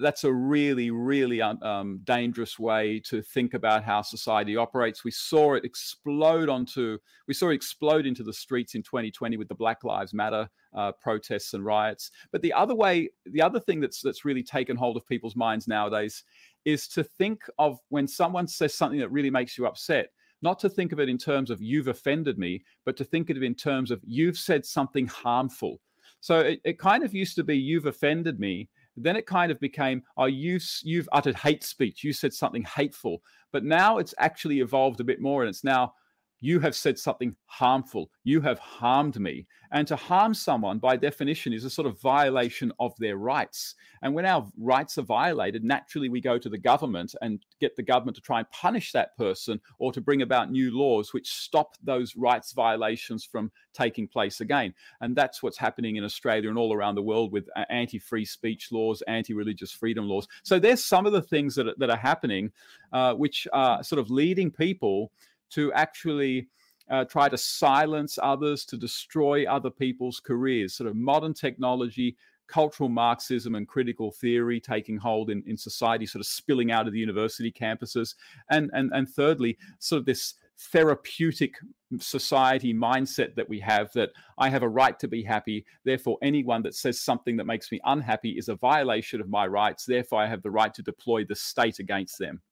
[0.00, 5.04] that's a really, really um, dangerous way to think about how society operates.
[5.04, 9.48] We saw it explode onto, we saw it explode into the streets in 2020 with
[9.48, 12.12] the Black Lives Matter uh, protests and riots.
[12.30, 15.66] But the other way, the other thing that's that's really taken hold of people's minds
[15.66, 16.22] nowadays
[16.64, 20.10] is to think of when someone says something that really makes you upset.
[20.42, 23.36] Not to think of it in terms of you've offended me, but to think of
[23.36, 25.80] it in terms of you've said something harmful.
[26.20, 28.68] So it, it kind of used to be you've offended me,
[29.02, 32.04] then it kind of became, oh, you've, you've uttered hate speech.
[32.04, 33.22] You said something hateful.
[33.52, 35.94] But now it's actually evolved a bit more and it's now,
[36.40, 38.10] you have said something harmful.
[38.24, 39.46] You have harmed me.
[39.72, 43.74] And to harm someone, by definition, is a sort of violation of their rights.
[44.02, 47.82] And when our rights are violated, naturally we go to the government and get the
[47.82, 51.76] government to try and punish that person or to bring about new laws which stop
[51.82, 54.74] those rights violations from taking place again.
[55.00, 58.24] And that's what's happening in Australia and all around the world with uh, anti free
[58.24, 60.26] speech laws, anti religious freedom laws.
[60.42, 62.50] So there's some of the things that are, that are happening,
[62.92, 65.12] uh, which are sort of leading people
[65.50, 66.48] to actually
[66.90, 70.74] uh, try to silence others, to destroy other people's careers.
[70.74, 72.16] Sort of modern technology,
[72.48, 76.92] cultural Marxism, and critical theory taking hold in, in society, sort of spilling out of
[76.92, 78.14] the university campuses.
[78.50, 81.54] And, and, and thirdly, sort of this therapeutic
[81.98, 85.64] society mindset that we have that I have a right to be happy.
[85.84, 89.84] Therefore, anyone that says something that makes me unhappy is a violation of my rights.
[89.86, 92.42] Therefore, I have the right to deploy the state against them.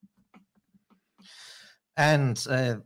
[1.96, 2.76] And uh,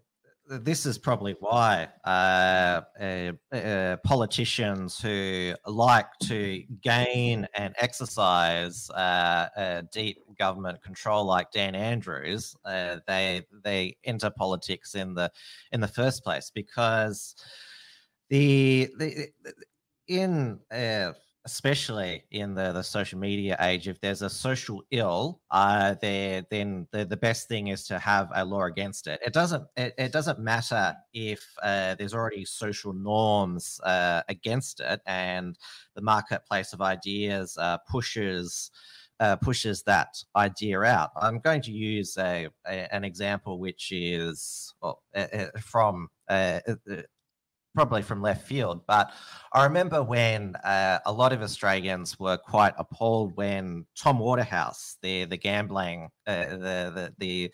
[0.58, 9.82] this is probably why uh, uh, uh, politicians who like to gain and exercise uh,
[9.92, 15.30] deep government control, like Dan Andrews, uh, they they enter politics in the
[15.72, 17.34] in the first place because
[18.28, 19.28] the the
[20.08, 21.12] in uh,
[21.44, 26.86] especially in the, the social media age, if there's a social ill, uh, there then
[26.92, 29.20] the, the best thing is to have a law against it.
[29.24, 35.00] It doesn't it, it doesn't matter if uh, there's already social norms uh, against it,
[35.06, 35.58] and
[35.94, 38.70] the marketplace of ideas uh, pushes.
[39.20, 41.10] Uh, pushes that idea out.
[41.14, 46.08] I'm going to use a, a an example which is well, uh, from
[47.74, 49.12] probably from left field, but
[49.52, 55.24] I remember when uh, a lot of Australians were quite appalled when Tom Waterhouse, the
[55.24, 57.52] the gambling, uh, the, the the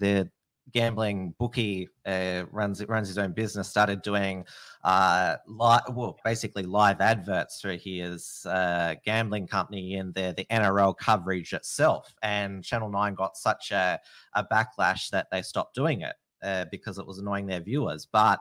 [0.00, 0.30] the
[0.72, 4.44] gambling bookie uh, runs runs his own business, started doing
[4.84, 10.96] uh, live, well, basically live adverts through his uh, gambling company in the the NRL
[10.96, 13.98] coverage itself, and Channel Nine got such a,
[14.34, 18.40] a backlash that they stopped doing it uh, because it was annoying their viewers, but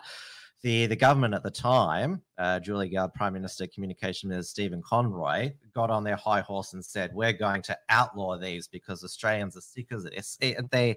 [0.63, 5.51] the, the government at the time, uh, Julia Gillard, Prime Minister, Communication Minister Stephen Conroy,
[5.73, 9.61] got on their high horse and said, "We're going to outlaw these because Australians are
[9.61, 10.95] sick of this." It, they,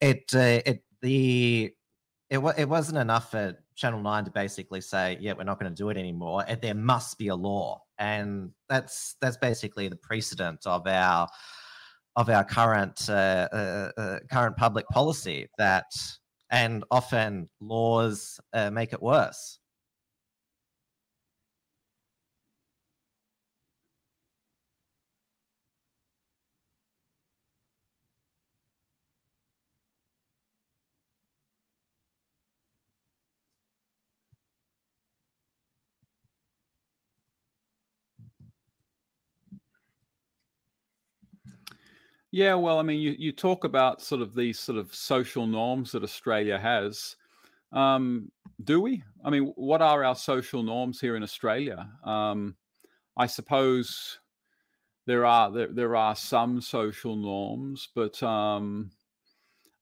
[0.00, 1.72] it, uh, it, the,
[2.30, 5.76] it, it wasn't enough for Channel Nine to basically say, "Yeah, we're not going to
[5.76, 10.86] do it anymore." There must be a law, and that's that's basically the precedent of
[10.86, 11.28] our
[12.16, 15.92] of our current uh, uh, uh current public policy that
[16.54, 19.58] and often laws uh, make it worse.
[42.34, 45.92] Yeah, well, I mean, you, you talk about sort of these sort of social norms
[45.92, 47.14] that Australia has.
[47.70, 48.32] Um,
[48.64, 49.04] do we?
[49.24, 51.88] I mean, what are our social norms here in Australia?
[52.02, 52.56] Um,
[53.16, 54.18] I suppose
[55.06, 58.90] there are there, there are some social norms, but um,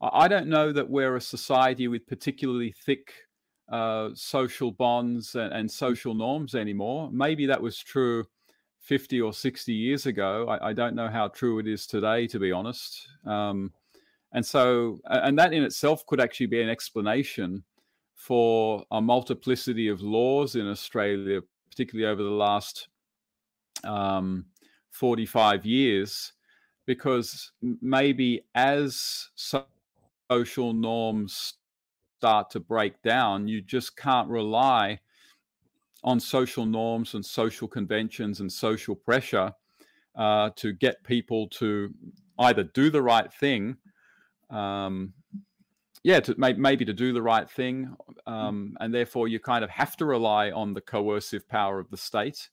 [0.03, 3.14] I don't know that we're a society with particularly thick
[3.70, 7.09] uh, social bonds and, and social norms anymore.
[7.11, 8.26] Maybe that was true
[8.83, 10.47] 50 or 60 years ago.
[10.49, 13.09] I, I, don't know how true it is today, to be honest.
[13.24, 13.72] Um,
[14.33, 17.62] and so, and that in itself could actually be an explanation
[18.14, 22.89] for a multiplicity of laws in Australia, particularly over the last
[23.85, 24.47] um,
[24.91, 26.33] 45 years
[26.87, 31.55] because maybe as social norms
[32.18, 35.01] start to break down, you just can't rely
[36.05, 39.53] on social norms and social conventions and social pressure
[40.16, 41.92] uh, to get people to
[42.38, 43.76] either do the right thing,
[44.50, 45.12] um,
[46.03, 47.96] yeah, to may, maybe to do the right thing,
[48.26, 51.96] um, and therefore you kind of have to rely on the coercive power of the
[51.96, 52.50] state,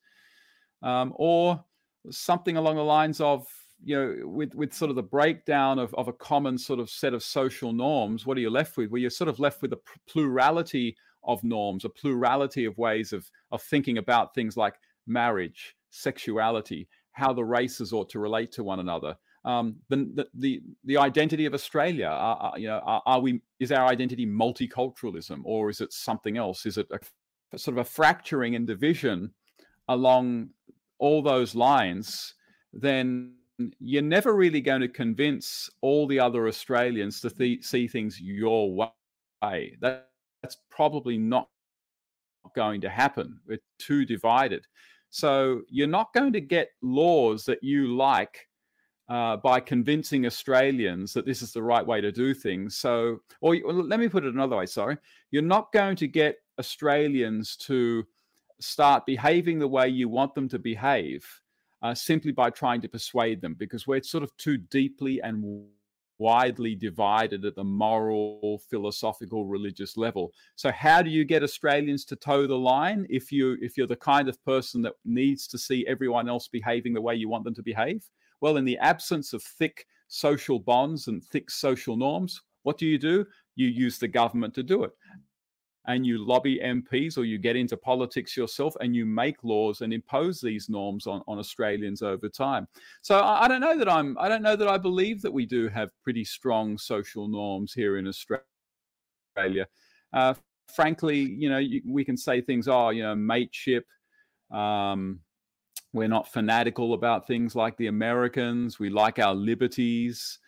[0.84, 1.64] um, or
[2.12, 3.48] something along the lines of
[3.84, 7.14] you know with with sort of the breakdown of, of a common sort of set
[7.14, 8.90] of social norms what are you left with?
[8.90, 13.30] Well you're sort of left with a plurality of norms a plurality of ways of
[13.52, 14.76] of thinking about things like
[15.08, 19.16] marriage sexuality how the races ought to relate to one another
[19.46, 22.08] um, the, the the identity of Australia.
[22.08, 26.38] Are, are, you know, are, are, we is our identity multiculturalism or is it something
[26.38, 26.66] else?
[26.66, 27.00] Is it a,
[27.54, 29.32] a sort of a fracturing and division
[29.88, 30.50] along
[30.98, 32.34] all those lines?
[32.74, 33.36] Then
[33.80, 38.92] you're never really going to convince all the other Australians to th- see things your
[39.42, 39.78] way.
[39.82, 40.09] That,
[40.42, 41.50] that's probably not
[42.56, 43.40] going to happen.
[43.48, 44.66] We're too divided.
[45.10, 48.48] So you're not going to get laws that you like
[49.10, 52.78] uh, by convincing Australians that this is the right way to do things.
[52.78, 54.68] So, or, let me put it another way.
[54.68, 54.98] Sorry,
[55.32, 58.06] you're not going to get Australians to
[58.60, 61.26] start behaving the way you want them to behave
[61.82, 65.66] uh, simply by trying to persuade them, because we're sort of too deeply and
[66.20, 70.32] widely divided at the moral, philosophical, religious level.
[70.56, 73.96] So how do you get Australians to toe the line if you if you're the
[73.96, 77.56] kind of person that needs to see everyone else behaving the way you want them
[77.56, 78.04] to behave?
[78.42, 82.98] Well, in the absence of thick social bonds and thick social norms, what do you
[82.98, 83.26] do?
[83.56, 84.92] You use the government to do it.
[85.90, 89.92] And you lobby MPs or you get into politics yourself and you make laws and
[89.92, 92.68] impose these norms on, on Australians over time.
[93.02, 95.46] So I, I don't know that I'm I don't know that I believe that we
[95.46, 99.68] do have pretty strong social norms here in Australia.
[100.14, 100.36] Uh,
[100.74, 103.86] frankly, you know, you, we can say things, oh, you know, mateship,
[104.52, 105.20] um,
[105.94, 108.80] we're not fanatical about things like the Americans.
[108.80, 110.40] We like our liberties.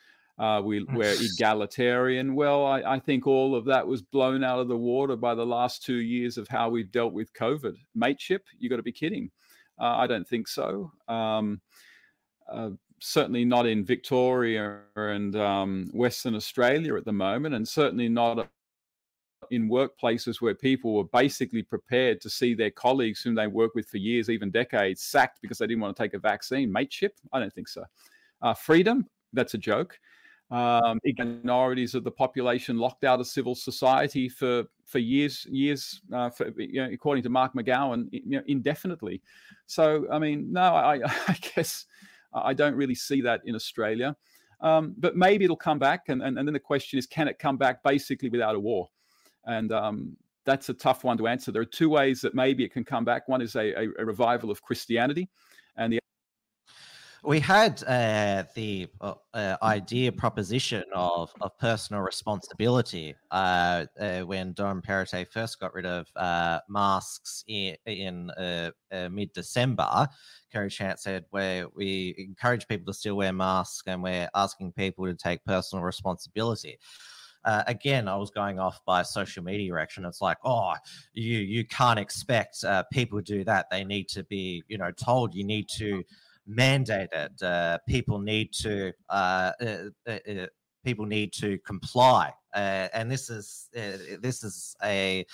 [0.41, 2.33] Uh, we, we're egalitarian.
[2.33, 5.45] Well, I, I, think all of that was blown out of the water by the
[5.45, 7.75] last two years of how we've dealt with COVID.
[7.93, 9.29] Mateship, you got to be kidding.
[9.79, 10.91] Uh, I don't think so.
[11.07, 11.61] Um,
[12.51, 18.49] uh, certainly not in Victoria and um, Western Australia at the moment, and certainly not
[19.51, 23.87] in workplaces where people were basically prepared to see their colleagues whom they worked with
[23.87, 26.71] for years, even decades, sacked because they didn't want to take a vaccine.
[26.71, 27.13] Mateship?
[27.31, 27.83] I don't think so.
[28.41, 29.05] Uh, freedom?
[29.33, 29.99] That's a joke.
[30.51, 36.29] Um, minorities of the population locked out of civil society for for years, years, uh,
[36.29, 39.21] for, you know, according to Mark McGowan, you know, indefinitely.
[39.65, 41.85] So, I mean, no, I, I guess
[42.33, 44.17] I don't really see that in Australia.
[44.59, 47.39] Um, but maybe it'll come back, and, and, and then the question is, can it
[47.39, 48.89] come back basically without a war?
[49.45, 51.51] And um, that's a tough one to answer.
[51.51, 53.27] There are two ways that maybe it can come back.
[53.27, 55.29] One is a, a, a revival of Christianity,
[55.77, 55.99] and the
[57.23, 64.53] we had uh, the uh, uh, idea proposition of, of personal responsibility uh, uh, when
[64.53, 68.31] Dom Perrottet first got rid of uh, masks in, in
[69.11, 70.07] mid December.
[70.51, 75.05] Kerry Chant said, where we encourage people to still wear masks and we're asking people
[75.05, 76.77] to take personal responsibility
[77.43, 80.05] uh, again, I was going off by social media reaction.
[80.05, 80.73] It's like, oh,
[81.13, 83.67] you you can't expect uh, people to do that.
[83.71, 85.33] They need to be, you know, told.
[85.33, 86.03] You need to
[86.45, 87.41] mandate it.
[87.41, 89.77] Uh, people need to uh, uh,
[90.07, 90.47] uh,
[90.83, 92.31] people need to comply.
[92.53, 93.69] and this is
[94.21, 95.25] this is a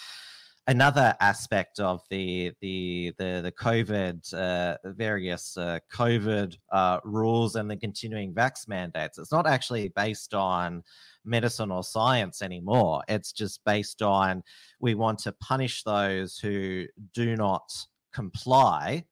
[0.67, 7.71] another aspect of the the the, the COVID uh, various uh, COVID uh, rules and
[7.71, 9.17] the continuing vax mandates.
[9.17, 10.83] It's not actually based on
[11.25, 13.01] medicine or science anymore.
[13.07, 14.43] It's just based on
[14.79, 17.71] we want to punish those who do not
[18.13, 19.05] comply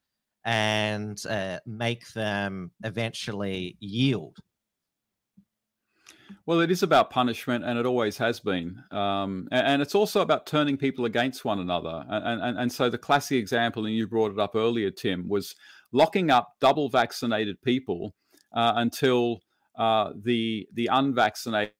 [0.45, 4.37] and uh, make them eventually yield.
[6.45, 8.81] Well, it is about punishment, and it always has been.
[8.91, 12.05] Um, and, and, it's also about turning people against one another.
[12.07, 15.55] And, and, and so the classic example, and you brought it up earlier, Tim, was
[15.91, 18.13] locking up double vaccinated people
[18.55, 19.41] uh, until
[19.77, 21.73] uh, the the unvaccinated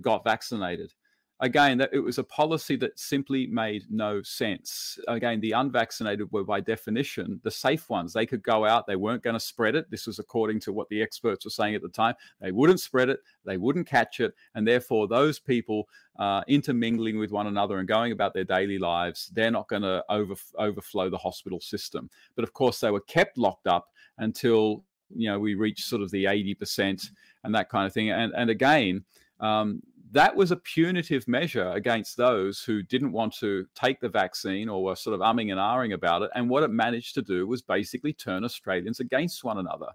[0.00, 0.92] got vaccinated.
[1.40, 4.98] Again, that it was a policy that simply made no sense.
[5.08, 8.12] Again, the unvaccinated were by definition the safe ones.
[8.12, 9.90] They could go out, they weren't going to spread it.
[9.90, 12.14] This was according to what the experts were saying at the time.
[12.40, 15.88] They wouldn't spread it, they wouldn't catch it, and therefore those people
[16.20, 20.04] uh, intermingling with one another and going about their daily lives, they're not going to
[20.08, 22.08] over, overflow the hospital system.
[22.36, 26.10] But of course, they were kept locked up until you know we reached sort of
[26.10, 27.10] the 80%
[27.42, 28.10] and that kind of thing.
[28.10, 29.04] And and again,
[29.40, 29.82] um,
[30.12, 34.84] that was a punitive measure against those who didn't want to take the vaccine or
[34.84, 36.30] were sort of umming and ahhing about it.
[36.34, 39.88] And what it managed to do was basically turn Australians against one another.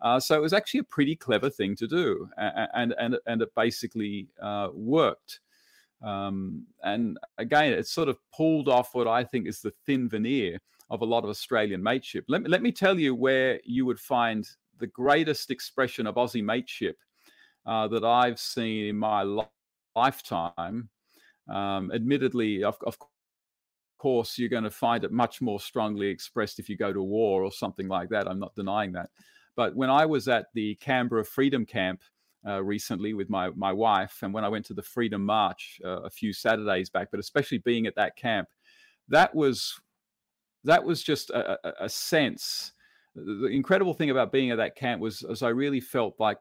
[0.00, 3.54] Uh, so it was actually a pretty clever thing to do, and and and it
[3.54, 5.40] basically uh, worked.
[6.02, 10.58] Um, and again, it sort of pulled off what I think is the thin veneer
[10.88, 12.24] of a lot of Australian mateship.
[12.28, 14.48] Let me, let me tell you where you would find
[14.78, 16.96] the greatest expression of Aussie mateship
[17.66, 19.44] uh, that I've seen in my li-
[19.94, 20.88] lifetime.
[21.48, 22.96] Um, admittedly, of, of
[23.98, 27.42] course, you're going to find it much more strongly expressed if you go to war
[27.42, 28.28] or something like that.
[28.28, 29.10] I'm not denying that.
[29.56, 32.02] But when I was at the Canberra Freedom Camp
[32.46, 36.02] uh, recently with my my wife, and when I went to the Freedom March uh,
[36.02, 38.48] a few Saturdays back, but especially being at that camp,
[39.08, 39.78] that was
[40.64, 42.72] that was just a, a, a sense.
[43.14, 46.38] The incredible thing about being at that camp was, as I really felt like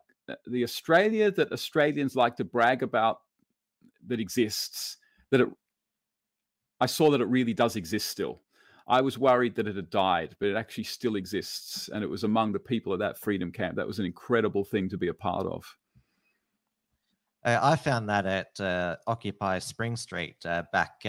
[0.48, 3.22] the Australia that Australians like to brag about
[4.08, 4.98] that exists,
[5.32, 5.50] that it,
[6.80, 8.42] I saw that it really does exist still.
[8.88, 11.90] I was worried that it had died, but it actually still exists.
[11.94, 13.76] And it was among the people at that freedom camp.
[13.76, 15.64] That was an incredible thing to be a part of.
[17.46, 21.06] Uh, I found that at uh, Occupy Spring Street uh, back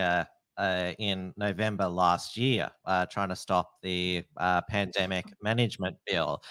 [0.59, 6.43] uh, uh, in November last year, uh, trying to stop the uh, pandemic management bill.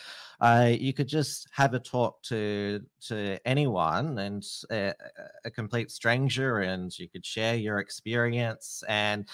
[0.68, 7.10] you could just have a talk to to anyone and a complete stranger, and you
[7.10, 9.28] could share your experience and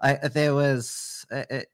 [0.00, 1.68] I, there was it,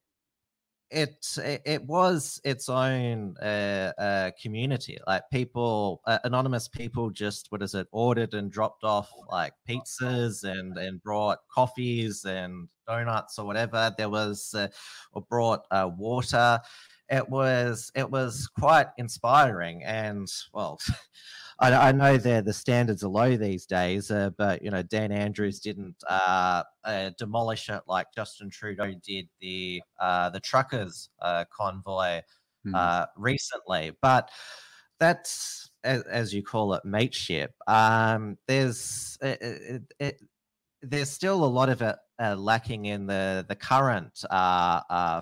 [0.91, 1.25] it
[1.65, 4.99] it was its own uh, uh, community.
[5.07, 10.45] Like people, uh, anonymous people, just what is it, ordered and dropped off like pizzas
[10.45, 13.95] and and brought coffees and donuts or whatever.
[13.97, 14.69] There was uh,
[15.13, 16.61] or brought uh, water.
[17.09, 20.81] It was it was quite inspiring and well.
[21.61, 25.13] I, I know the the standards are low these days, uh, but you know Dan
[25.13, 31.45] Andrews didn't uh, uh, demolish it like Justin Trudeau did the uh, the truckers uh,
[31.55, 32.23] convoy
[32.67, 33.07] mm.
[33.17, 33.93] recently.
[34.01, 34.31] But
[34.99, 37.53] that's as, as, you call it, mateship.
[37.67, 40.21] Um, there's it, it,
[40.83, 44.25] there's still a lot of it lacking in the the current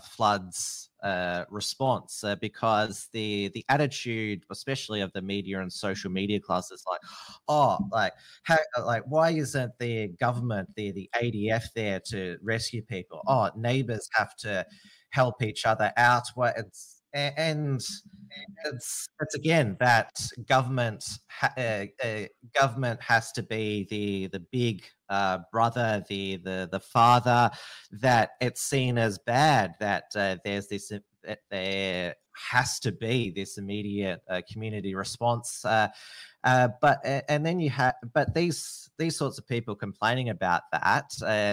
[0.04, 6.40] floods uh, response uh, because the the attitude, especially of the media and social media
[6.40, 7.00] classes, like,
[7.48, 8.12] oh, like,
[8.44, 13.22] how, uh, like, why isn't the government, the the ADF there to rescue people?
[13.26, 14.66] Oh, neighbors have to
[15.10, 16.24] help each other out.
[16.34, 17.80] What it's and
[18.64, 21.04] it's it's again that government
[21.42, 22.20] uh, uh,
[22.58, 27.50] government has to be the the big uh, brother, the the the father.
[27.92, 29.74] That it's seen as bad.
[29.80, 32.14] That uh, there's this uh, that there
[32.50, 35.62] has to be this immediate uh, community response.
[35.64, 41.10] but and then you have but these these sorts of people complaining about that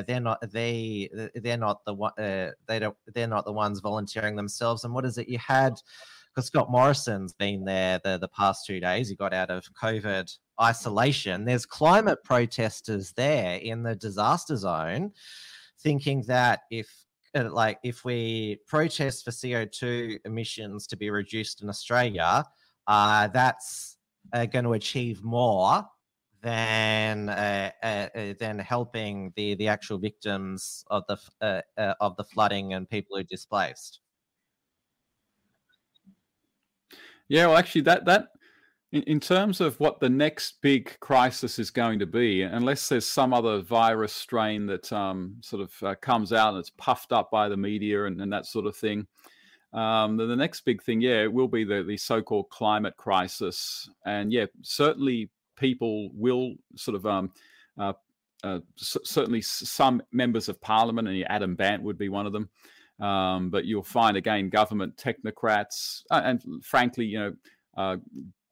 [0.08, 4.84] they're not they they're not the one they don't they're not the ones volunteering themselves.
[4.84, 5.80] And what is it you had?
[6.36, 9.08] because Scott Morrison's been there the, the past two days.
[9.08, 11.46] He got out of COVID isolation.
[11.46, 15.12] There's climate protesters there in the disaster zone
[15.80, 16.90] thinking that if
[17.36, 22.46] uh, like if we protest for CO2 emissions to be reduced in Australia,
[22.88, 23.98] uh, that's
[24.34, 25.84] uh, going to achieve more
[26.42, 31.64] than uh, uh, uh, than helping the the actual victims of the
[32.00, 34.00] of the flooding and people who displaced.
[37.28, 38.28] Yeah, well, actually, that that
[39.04, 43.34] in, terms of what the next big crisis is going to be, unless there's some
[43.34, 47.50] other virus strain that um, sort of uh, comes out and it's puffed up by
[47.50, 49.08] the media and, and that sort of thing,
[49.76, 54.32] um, the, next big thing, yeah, it will be the, the so-called climate crisis, and
[54.32, 57.32] yeah, certainly people will sort of um,
[57.78, 57.92] uh,
[58.44, 62.50] uh, certainly some members of parliament, and Adam Bandt would be one of them,
[63.06, 67.34] um, but you'll find again government technocrats uh, and frankly, you know,
[67.76, 67.98] uh,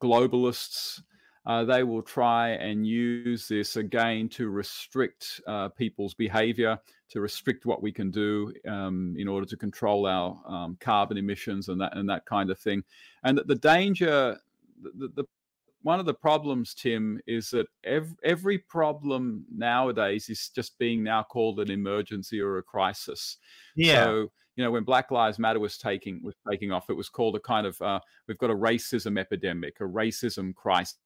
[0.04, 1.02] globalists.
[1.46, 6.80] Uh, they will try and use this again to restrict uh, people's behavior,
[7.10, 11.68] to restrict what we can do um, in order to control our um, carbon emissions
[11.68, 12.82] and that and that kind of thing.
[13.24, 14.38] And the, danger,
[14.82, 15.26] the, the,
[15.82, 21.24] one of the problems, Tim, is that every, every problem nowadays is just being now
[21.24, 23.38] called an emergency or a crisis.
[23.76, 24.06] Yeah.
[24.06, 27.36] So, you know, when Black Lives Matter was taking was taking off, it was called
[27.36, 30.98] a kind of uh, we've got a racism epidemic, a racism crisis.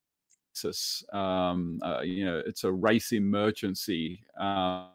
[1.13, 4.23] Um, uh, you know, it's a race emergency.
[4.39, 4.89] Um,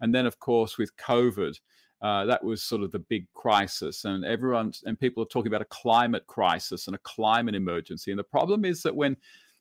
[0.00, 1.58] and then, of course, with COVID,
[2.02, 5.60] Uh, that was sort of the big crisis, and everyone and people are talking about
[5.60, 8.10] a climate crisis and a climate emergency.
[8.10, 9.16] And the problem is that when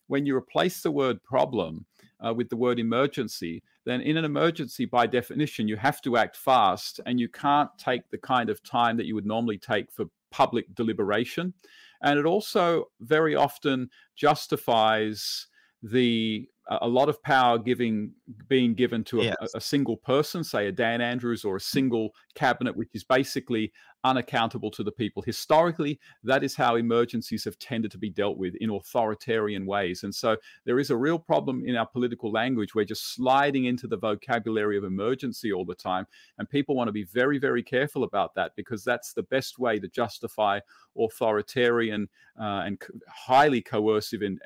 [0.08, 1.86] when you replace the word problem
[2.26, 6.36] uh, with the word emergency, then in an emergency, by definition, you have to act
[6.36, 10.06] fast, and you can't take the kind of time that you would normally take for
[10.32, 11.54] public deliberation.
[12.02, 15.48] And it also very often justifies
[15.82, 16.48] the
[16.82, 18.12] a lot of power giving
[18.48, 19.36] being given to a, yes.
[19.42, 23.72] a, a, single person, say a Dan Andrews or a single cabinet, which is basically
[24.04, 25.22] unaccountable to the people.
[25.22, 30.04] Historically, that is how emergencies have tended to be dealt with in authoritarian ways.
[30.04, 32.74] And so there is a real problem in our political language.
[32.74, 36.08] We're just sliding into the vocabulary of emergency all the time.
[36.38, 39.80] And people want to be very, very careful about that because that's the best way
[39.80, 40.60] to justify
[40.98, 42.08] authoritarian
[42.40, 44.40] uh, and highly coercive and,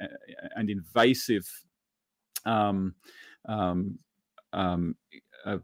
[0.56, 1.48] and invasive
[2.46, 2.96] um,
[3.48, 4.00] um,
[4.52, 4.96] um,
[5.46, 5.58] uh,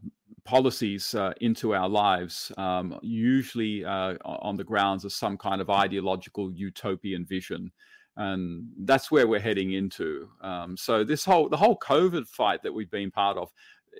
[0.44, 5.70] policies uh, into our lives, um, usually uh, on the grounds of some kind of
[5.70, 7.72] ideological utopian vision.
[8.16, 10.28] And that's where we're heading into.
[10.42, 13.50] Um, so this whole the whole COVID fight that we've been part of,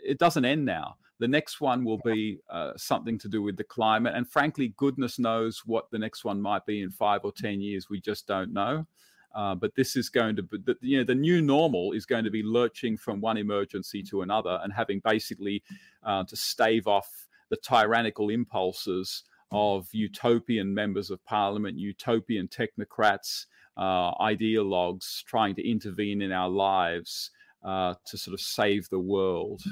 [0.05, 0.97] it doesn't end now.
[1.20, 5.18] The next one will be uh, something to do with the climate, and frankly, goodness
[5.18, 7.88] knows what the next one might be in five or ten years.
[7.91, 8.86] We just don't know.
[9.35, 12.24] Uh, but this is going to be, the, you know, the new normal is going
[12.24, 15.62] to be lurching from one emergency to another and having basically
[16.03, 24.14] uh, to stave off the tyrannical impulses of utopian members of parliament, utopian technocrats, uh,
[24.14, 27.31] ideologues trying to intervene in our lives
[27.64, 29.62] uh, to sort of save the world.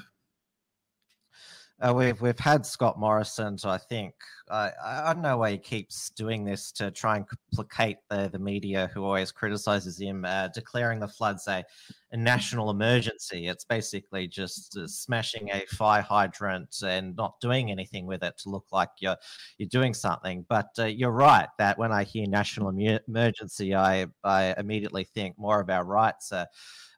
[1.81, 4.13] Uh, we've we've had Scott Morrison, so I think
[4.51, 7.25] I I don't know why he keeps doing this to try and
[7.55, 11.65] placate the the media who always criticizes him, uh, declaring the floods a,
[12.11, 13.47] a national emergency.
[13.47, 18.49] It's basically just uh, smashing a fire hydrant and not doing anything with it to
[18.51, 19.17] look like you're
[19.59, 20.45] you're doing something.
[20.49, 22.71] But uh, you're right that when I hear national
[23.07, 26.49] emergency, I I immediately think more of our rights are,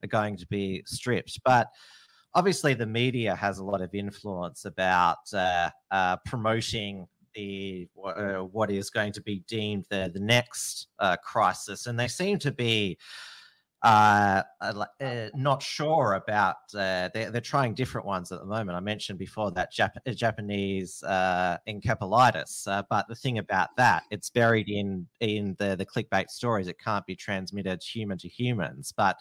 [0.02, 1.68] are going to be stripped, but
[2.34, 8.70] obviously the media has a lot of influence about uh, uh, promoting the uh, what
[8.70, 12.98] is going to be deemed the the next uh, crisis, and they seem to be.
[13.82, 14.84] Uh, uh,
[15.34, 16.56] not sure about.
[16.70, 18.76] they're, they're trying different ones at the moment.
[18.76, 25.06] I mentioned before that Jap- Japanese encephalitis, but the thing about that, it's buried in
[25.20, 26.68] in the the clickbait stories.
[26.68, 29.16] It can't be transmitted human to humans, but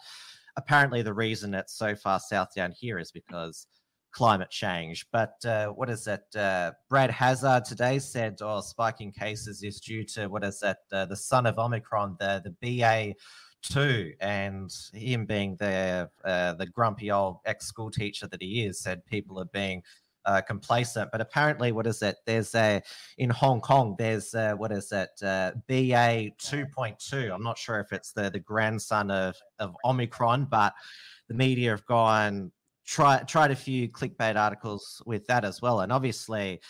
[0.56, 3.66] apparently the reason it's so far south down here is because
[4.12, 5.06] climate change.
[5.12, 6.24] But uh, what is it?
[6.34, 10.78] Uh, Brad Hazzard today said, "Oh, spiking cases is due to what is that?
[10.92, 13.14] Uh, the son of Omicron, the the BA."
[13.62, 18.80] Two and him being the uh, the grumpy old ex school teacher that he is,
[18.80, 19.82] said people are being
[20.24, 21.10] uh, complacent.
[21.12, 22.16] But apparently, what is it?
[22.26, 22.82] There's a
[23.18, 23.94] in Hong Kong.
[23.98, 25.10] There's uh, what is it?
[25.22, 27.32] Uh, BA 2.2.
[27.32, 30.74] I'm not sure if it's the the grandson of of Omicron, but
[31.28, 32.52] the media have gone
[32.86, 36.60] try tried a few clickbait articles with that as well, and obviously.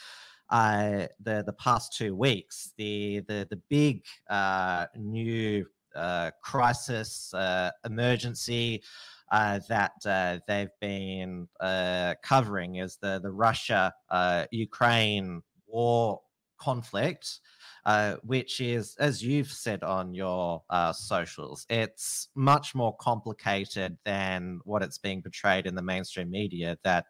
[0.52, 7.70] Uh, the the past two weeks, the the the big uh, new uh, crisis uh,
[7.84, 8.82] emergency
[9.30, 16.20] uh, that uh, they've been uh, covering is the the Russia uh, Ukraine war
[16.58, 17.40] conflict.
[17.86, 24.60] Uh, which is, as you've said on your uh, socials, it's much more complicated than
[24.64, 26.76] what it's being portrayed in the mainstream media.
[26.84, 27.06] That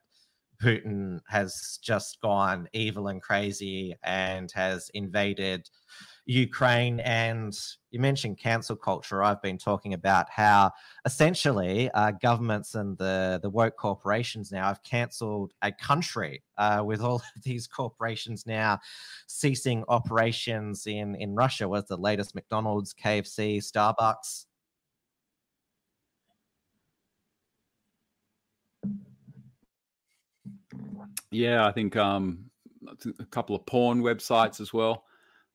[0.62, 5.68] Putin has just gone evil and crazy and has invaded
[6.30, 7.00] Ukraine.
[7.00, 7.58] And
[7.90, 9.20] you mentioned cancel culture.
[9.20, 10.70] I've been talking about how
[11.04, 17.00] essentially uh, governments and the, the woke corporations now have cancelled a country uh, with
[17.00, 18.78] all of these corporations now
[19.26, 21.68] ceasing operations in, in Russia.
[21.68, 24.46] Was the latest McDonald's, KFC, Starbucks?
[31.32, 32.50] Yeah, I think um,
[33.18, 35.04] a couple of porn websites as well.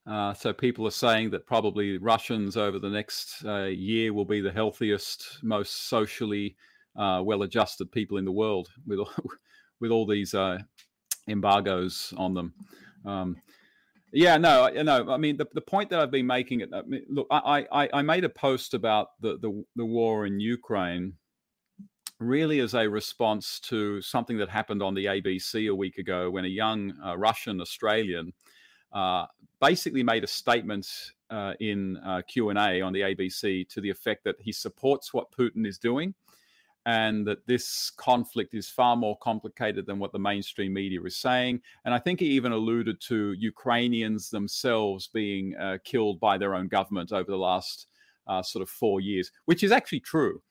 [0.08, 4.40] Uh, so people are saying that probably Russians over the next uh, year will be
[4.40, 6.56] the healthiest, most socially
[6.96, 9.12] uh, well-adjusted people in the world with all,
[9.80, 10.60] with all these uh,
[11.28, 12.54] embargoes on them.
[13.04, 13.38] Um,
[14.14, 15.12] yeah, no, no.
[15.12, 18.02] I mean, the, the point that I've been making, I mean, look, I, I, I
[18.02, 21.14] made a post about the, the, the war in Ukraine
[22.20, 26.46] really as a response to something that happened on the ABC a week ago when
[26.46, 28.32] a young uh, Russian Australian
[28.96, 29.26] uh,
[29.62, 30.88] basically made a statement
[31.30, 35.14] uh, in uh, Q and A on the ABC to the effect that he supports
[35.14, 36.14] what Putin is doing,
[36.86, 41.62] and that this conflict is far more complicated than what the mainstream media is saying.
[41.84, 46.68] And I think he even alluded to Ukrainians themselves being uh, killed by their own
[46.68, 47.88] government over the last
[48.28, 50.42] uh, sort of four years, which is actually true.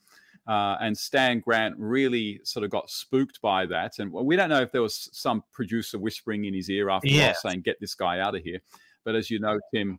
[0.47, 3.99] Uh, and Stan Grant really sort of got spooked by that.
[3.99, 7.41] And we don't know if there was some producer whispering in his ear after yes.
[7.43, 8.61] saying, "Get this guy out of here."
[9.05, 9.99] But as you know, Tim,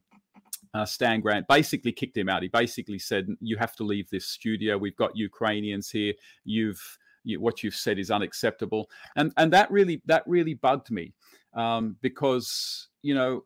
[0.73, 2.43] uh, Stan Grant basically kicked him out.
[2.43, 4.77] He basically said, "You have to leave this studio.
[4.77, 6.13] We've got Ukrainians here.
[6.43, 6.81] You've
[7.23, 11.13] you, what you've said is unacceptable." And and that really that really bugged me
[11.55, 13.45] um, because you know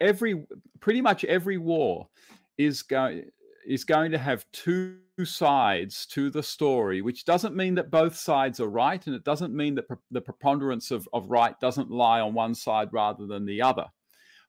[0.00, 0.44] every
[0.80, 2.08] pretty much every war
[2.58, 3.24] is going
[3.66, 8.60] is going to have two sides to the story, which doesn't mean that both sides
[8.60, 12.34] are right, and it doesn't mean that the preponderance of, of right doesn't lie on
[12.34, 13.86] one side rather than the other.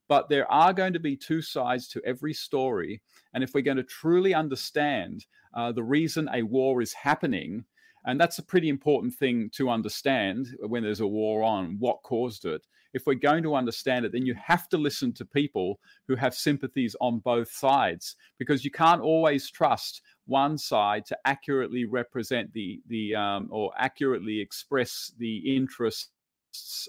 [0.08, 3.02] But there are going to be two sides to every story.
[3.34, 7.66] And if we're going to truly understand uh, the reason a war is happening,
[8.06, 12.46] and that's a pretty important thing to understand when there's a war on, what caused
[12.46, 12.66] it.
[12.94, 16.34] If we're going to understand it, then you have to listen to people who have
[16.34, 22.82] sympathies on both sides because you can't always trust one side to accurately represent the
[22.88, 26.10] the um, or accurately express the interests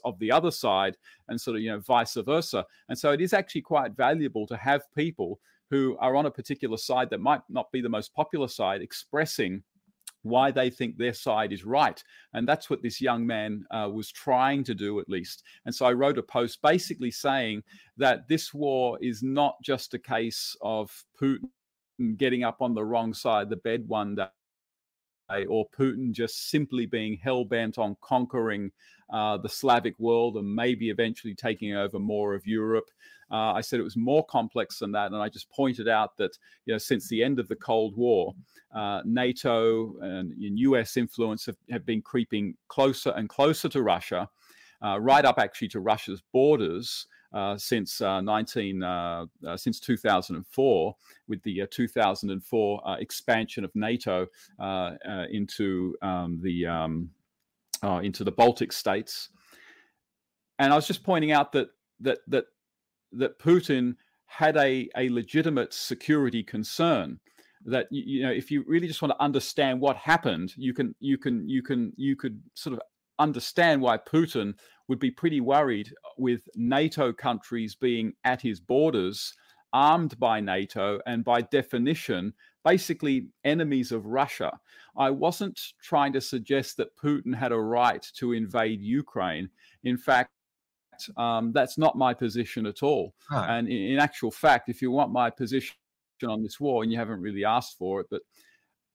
[0.05, 0.96] of the other side
[1.28, 2.64] and sort of you know vice versa.
[2.88, 5.40] And so it is actually quite valuable to have people
[5.70, 9.62] who are on a particular side that might not be the most popular side expressing
[10.23, 12.03] why they think their side is right.
[12.35, 15.43] And that's what this young man uh, was trying to do, at least.
[15.64, 17.62] And so I wrote a post basically saying
[17.97, 20.91] that this war is not just a case of
[21.21, 21.49] Putin
[22.16, 24.29] getting up on the wrong side of the bed one day
[25.49, 28.70] or Putin just simply being hell bent on conquering
[29.12, 32.91] uh, the Slavic world and maybe eventually taking over more of Europe.
[33.31, 36.37] Uh, I said it was more complex than that, and I just pointed out that
[36.64, 38.35] you know since the end of the Cold War,
[38.74, 40.97] uh, NATO and, U.S.
[40.97, 44.29] influence have, have, been creeping closer and closer to Russia,
[44.83, 47.07] uh, right up actually to Russia's borders.
[47.31, 54.26] Uh, since uh, 19 uh, since 2004 with the uh, 2004 uh, expansion of NATO
[55.31, 57.11] into um, the um,
[58.03, 59.29] into the Baltic states.
[60.59, 61.68] And I was just pointing out that
[62.01, 62.47] that that
[63.12, 67.20] that Putin had a, a legitimate security concern
[67.66, 71.18] that you know if you really just want to understand what happened you can you
[71.18, 72.81] can you can you could sort of
[73.19, 74.55] understand why Putin
[74.89, 79.35] would be pretty worried with NATO countries being at his borders,
[79.73, 82.33] armed by NATO, and by definition,
[82.64, 84.59] basically enemies of Russia.
[84.97, 89.51] I wasn't trying to suggest that Putin had a right to invade Ukraine.
[89.85, 90.31] In fact,
[91.16, 93.14] um, that's not my position at all.
[93.49, 95.77] And in, in actual fact, if you want my position
[96.27, 98.23] on this war, and you haven't really asked for it, but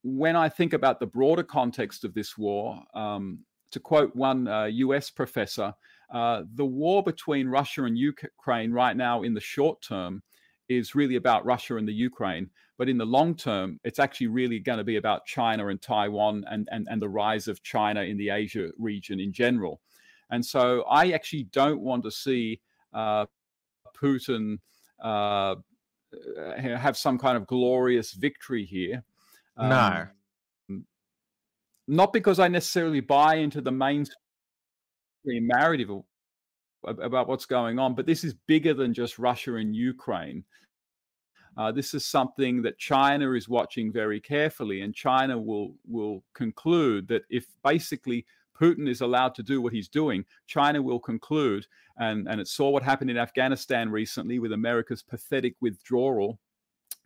[0.03, 3.39] when I think about the broader context of this war, um,
[3.73, 5.73] to quote one uh, US professor,
[6.13, 10.21] uh, the war between Russia and Ukraine right now, in the short term,
[10.69, 12.49] is really about Russia and the Ukraine.
[12.77, 16.43] But in the long term, it's actually really going to be about China and Taiwan
[16.49, 19.81] and, and, and the rise of China in the Asia region in general.
[20.29, 22.61] And so I actually don't want to see
[22.93, 23.25] uh,
[23.95, 24.59] Putin
[25.03, 25.55] uh,
[26.57, 29.03] have some kind of glorious victory here.
[29.57, 30.07] Um, no
[31.87, 34.15] not because I necessarily buy into the mainstream
[35.25, 35.89] narrative
[36.85, 40.43] about what's going on, but this is bigger than just Russia and Ukraine.
[41.55, 47.07] Uh, this is something that China is watching very carefully, and China will will conclude
[47.07, 48.25] that if basically
[48.59, 51.67] Putin is allowed to do what he's doing, China will conclude,
[51.97, 56.39] and and it saw what happened in Afghanistan recently with America's pathetic withdrawal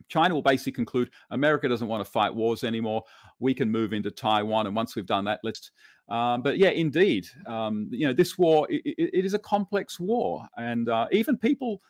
[0.08, 3.04] China will basically conclude America doesn't want to fight wars anymore.
[3.40, 5.72] We can move into Taiwan, and once we've done that, let's.
[6.10, 10.48] Um, but yeah, indeed, um, you know, this war it, it is a complex war,
[10.58, 11.82] and uh, even people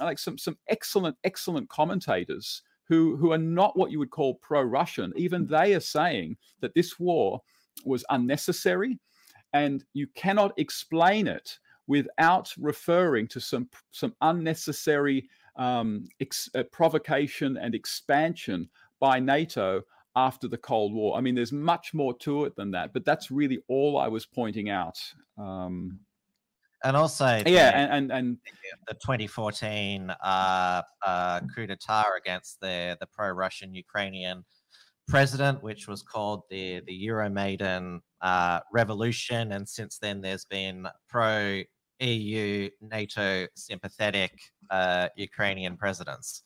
[0.00, 5.12] like some some excellent excellent commentators who who are not what you would call pro-Russian,
[5.16, 7.40] even they are saying that this war
[7.84, 8.98] was unnecessary,
[9.52, 17.56] and you cannot explain it without referring to some some unnecessary um, ex- uh, provocation
[17.56, 18.68] and expansion
[19.00, 19.82] by NATO
[20.14, 21.16] after the Cold War.
[21.16, 24.26] I mean, there's much more to it than that, but that's really all I was
[24.26, 24.98] pointing out.
[25.38, 26.00] Um,
[26.84, 28.38] and also, yeah, the, and, and, and
[28.88, 34.44] the 2014 uh, uh, coup d'état against the the pro-Russian Ukrainian
[35.06, 41.62] president, which was called the the Euromaidan uh, revolution, and since then there's been pro
[42.02, 46.42] EU, NATO sympathetic uh, Ukrainian presidents.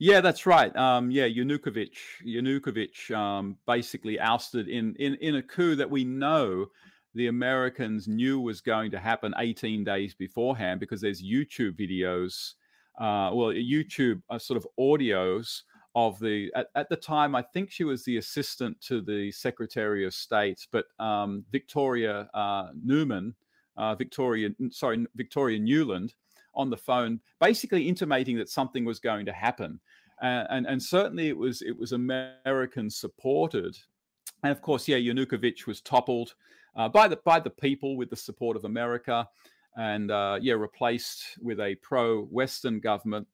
[0.00, 0.74] Yeah, that's right.
[0.76, 6.66] Um, yeah, Yanukovych, Yanukovych um, basically ousted in, in in a coup that we know
[7.14, 12.52] the Americans knew was going to happen 18 days beforehand because there's YouTube videos,
[13.00, 15.62] uh, well, YouTube uh, sort of audios
[15.96, 20.04] of the at, at, the time i think she was the assistant to the secretary
[20.06, 23.34] of state but um, victoria uh, newman
[23.78, 26.12] uh, victoria sorry victoria nuland
[26.54, 29.80] on the phone basically intimating that something was going to happen.
[30.22, 33.78] Uh, and and certainly it was it was american supported.
[34.42, 36.34] And of course yeah yanukovych was toppled
[36.76, 39.26] uh, by the by the people with the support of america
[39.76, 43.26] and uh, yeah replaced with a pro-western government.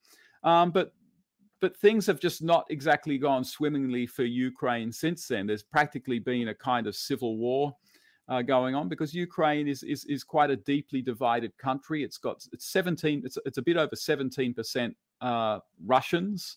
[0.43, 0.93] Um, but
[1.61, 5.47] but things have just not exactly gone swimmingly for Ukraine since then.
[5.47, 7.75] There's practically been a kind of civil war
[8.29, 12.03] uh, going on because Ukraine is, is is quite a deeply divided country.
[12.03, 13.23] It's got it's 17.
[13.25, 16.57] It's it's a bit over 17 percent uh, Russians,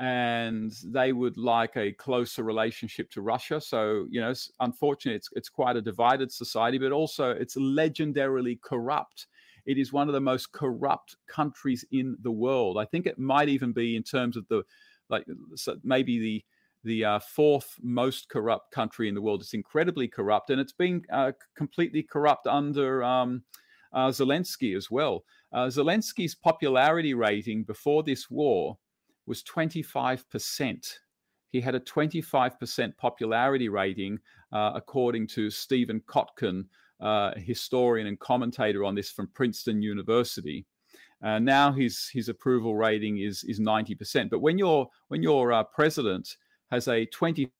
[0.00, 3.60] and they would like a closer relationship to Russia.
[3.60, 9.26] So you know, unfortunately, it's it's quite a divided society, but also it's legendarily corrupt.
[9.66, 12.78] It is one of the most corrupt countries in the world.
[12.78, 14.62] I think it might even be in terms of the
[15.10, 15.26] like
[15.82, 16.44] maybe the
[16.84, 19.40] the uh, fourth most corrupt country in the world.
[19.40, 23.42] It's incredibly corrupt, and it's been uh, completely corrupt under um,
[23.92, 25.24] uh, Zelensky as well.
[25.52, 28.78] Uh, Zelensky's popularity rating before this war
[29.26, 30.98] was 25%.
[31.50, 34.18] He had a 25% popularity rating,
[34.52, 36.64] uh, according to Stephen Kotkin,
[37.00, 40.66] uh, historian and commentator on this from Princeton University.
[41.22, 44.28] Now his his approval rating is is 90%.
[44.28, 46.36] But when your when your uh, president
[46.74, 47.50] has a 25%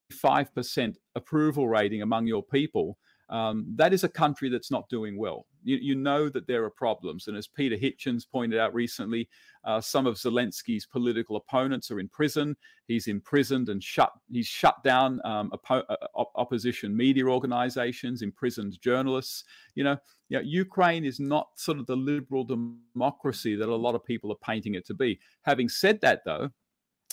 [1.15, 2.99] approval rating among your people,
[3.31, 5.47] um, that is a country that's not doing well.
[5.62, 7.27] You, you, know that there are problems.
[7.27, 9.31] And as Peter Hitchens pointed out recently,
[9.65, 12.55] uh, some of Zelensky's political opponents are in prison.
[12.86, 14.12] He's imprisoned and shut.
[14.31, 19.45] He's shut down um, oppo- uh, op- opposition media organizations, imprisoned journalists.
[19.74, 19.97] You know,
[20.28, 24.32] you know, Ukraine is not sort of the liberal democracy that a lot of people
[24.32, 25.19] are painting it to be.
[25.45, 26.51] Having said that, though,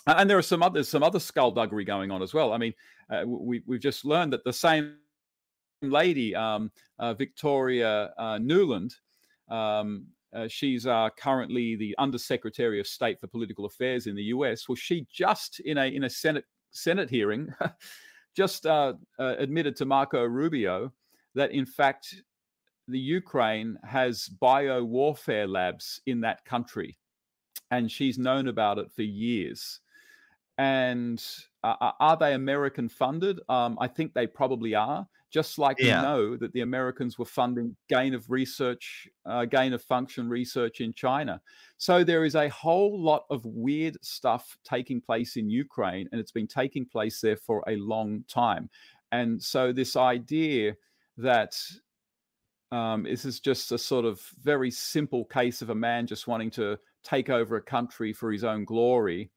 [0.07, 2.53] and there are some other some other skullduggery going on as well.
[2.53, 2.73] I mean,
[3.09, 4.95] uh, we we've just learned that the same
[5.81, 8.93] lady, um, uh, Victoria uh, Nuland,
[9.49, 14.67] um, uh, she's uh, currently the Undersecretary of State for Political Affairs in the U.S.
[14.67, 17.53] Well, she just in a in a Senate Senate hearing,
[18.35, 20.91] just uh, admitted to Marco Rubio
[21.35, 22.15] that in fact
[22.87, 26.97] the Ukraine has bio warfare labs in that country,
[27.69, 29.80] and she's known about it for years.
[30.61, 31.19] And
[31.63, 33.39] are they American funded?
[33.49, 36.01] Um, I think they probably are just like yeah.
[36.01, 40.79] we know that the Americans were funding gain of research, uh, gain of function research
[40.79, 41.41] in China.
[41.79, 46.31] So there is a whole lot of weird stuff taking place in Ukraine, and it's
[46.31, 48.69] been taking place there for a long time.
[49.11, 50.75] And so this idea
[51.17, 51.59] that
[52.71, 56.51] um, this is just a sort of very simple case of a man just wanting
[56.51, 59.31] to take over a country for his own glory.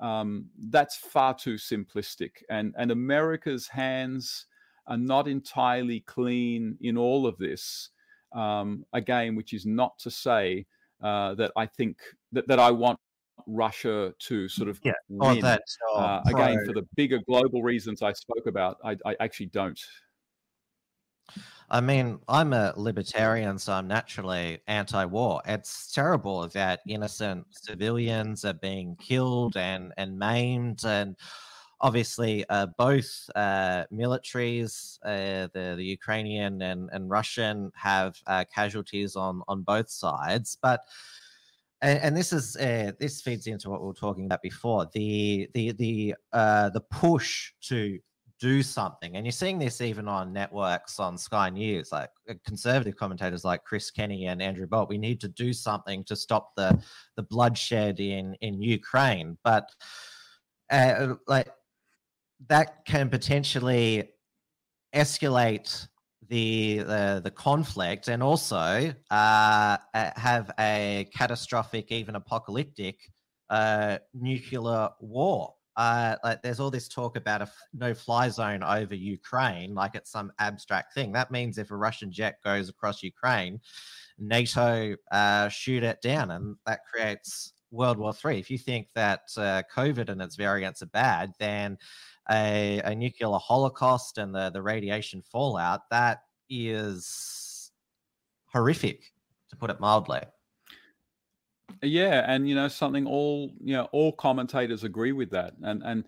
[0.00, 2.42] Um, that's far too simplistic.
[2.50, 4.46] And and America's hands
[4.86, 7.90] are not entirely clean in all of this.
[8.32, 10.66] Um, again, which is not to say
[11.02, 11.98] uh, that I think
[12.32, 12.98] that, that I want
[13.46, 15.40] Russia to sort of yeah, win.
[15.40, 15.62] That,
[15.94, 19.78] uh, again, for the bigger global reasons I spoke about, I, I actually don't.
[21.70, 25.40] I mean, I'm a libertarian, so I'm naturally anti war.
[25.46, 30.84] It's terrible that innocent civilians are being killed and, and maimed.
[30.84, 31.16] And
[31.80, 39.16] obviously uh, both uh, militaries, uh, the, the Ukrainian and, and Russian, have uh, casualties
[39.16, 40.56] on, on both sides.
[40.60, 40.80] But
[41.82, 45.48] and, and this is uh, this feeds into what we were talking about before the
[45.52, 47.98] the the uh, the push to
[48.40, 52.10] do something, and you're seeing this even on networks on Sky News, like
[52.44, 54.88] conservative commentators like Chris Kenny and Andrew Bolt.
[54.88, 56.78] We need to do something to stop the
[57.16, 59.68] the bloodshed in in Ukraine, but.
[60.70, 61.52] Uh, like
[62.48, 64.08] that can potentially
[64.94, 65.86] escalate
[66.28, 72.98] the the, the conflict and also uh, have a catastrophic, even apocalyptic
[73.50, 75.53] uh, nuclear war.
[75.76, 80.32] Uh, like there's all this talk about a no-fly zone over Ukraine, like it's some
[80.38, 81.10] abstract thing.
[81.12, 83.60] That means if a Russian jet goes across Ukraine,
[84.18, 88.38] NATO uh, shoot it down, and that creates World War Three.
[88.38, 91.76] If you think that uh, COVID and its variants are bad, then
[92.30, 97.72] a, a nuclear holocaust and the, the radiation fallout, that is
[98.46, 99.12] horrific,
[99.50, 100.20] to put it mildly.
[101.82, 106.04] Yeah, and you know something all you know all commentators agree with that, and and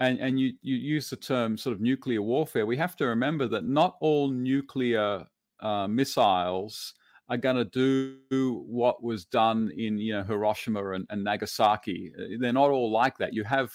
[0.00, 2.66] and and you you use the term sort of nuclear warfare.
[2.66, 5.26] We have to remember that not all nuclear
[5.60, 6.94] uh, missiles
[7.28, 12.12] are going to do what was done in you know Hiroshima and, and Nagasaki.
[12.18, 13.34] Uh, they're not all like that.
[13.34, 13.72] You have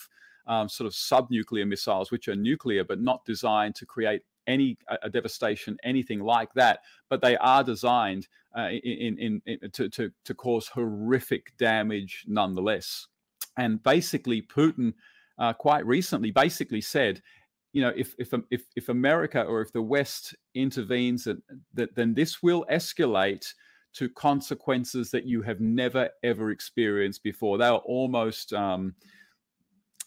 [0.47, 5.09] um, sort of subnuclear missiles, which are nuclear but not designed to create any a,
[5.09, 6.79] devastation, anything like that.
[7.09, 8.27] But they are designed
[8.57, 13.07] uh, in, in, in, to, to to cause horrific damage nonetheless.
[13.57, 14.93] And basically, Putin
[15.37, 17.21] uh, quite recently basically said
[17.73, 21.37] you know, if if um, if if America or if the West intervenes, that,
[21.73, 23.53] that then this will escalate
[23.93, 27.57] to consequences that you have never ever experienced before.
[27.57, 28.95] They are almost um,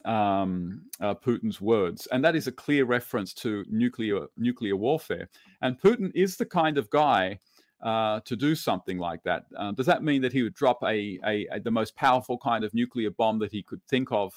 [0.05, 5.29] um, uh, Putin's words, and that is a clear reference to nuclear nuclear warfare.
[5.63, 7.39] And Putin is the kind of guy
[7.85, 9.45] uh, to do something like that.
[9.57, 12.65] Uh, does that mean that he would drop a, a, a, the most powerful kind
[12.65, 14.33] of nuclear bomb that he could think of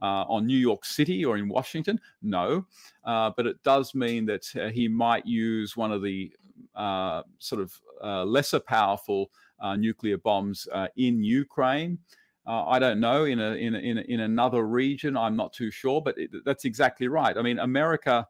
[0.00, 2.00] uh, on New York City or in Washington?
[2.22, 2.64] No,
[3.04, 6.32] uh, but it does mean that uh, he might use one of the
[6.76, 9.30] uh, sort of lesser powerful
[9.76, 11.98] nuclear bombs in Ukraine.
[12.46, 15.16] I don't know in a, in a, in a, in another region.
[15.16, 17.36] I'm not too sure, but it, that's exactly right.
[17.36, 18.26] I mean, America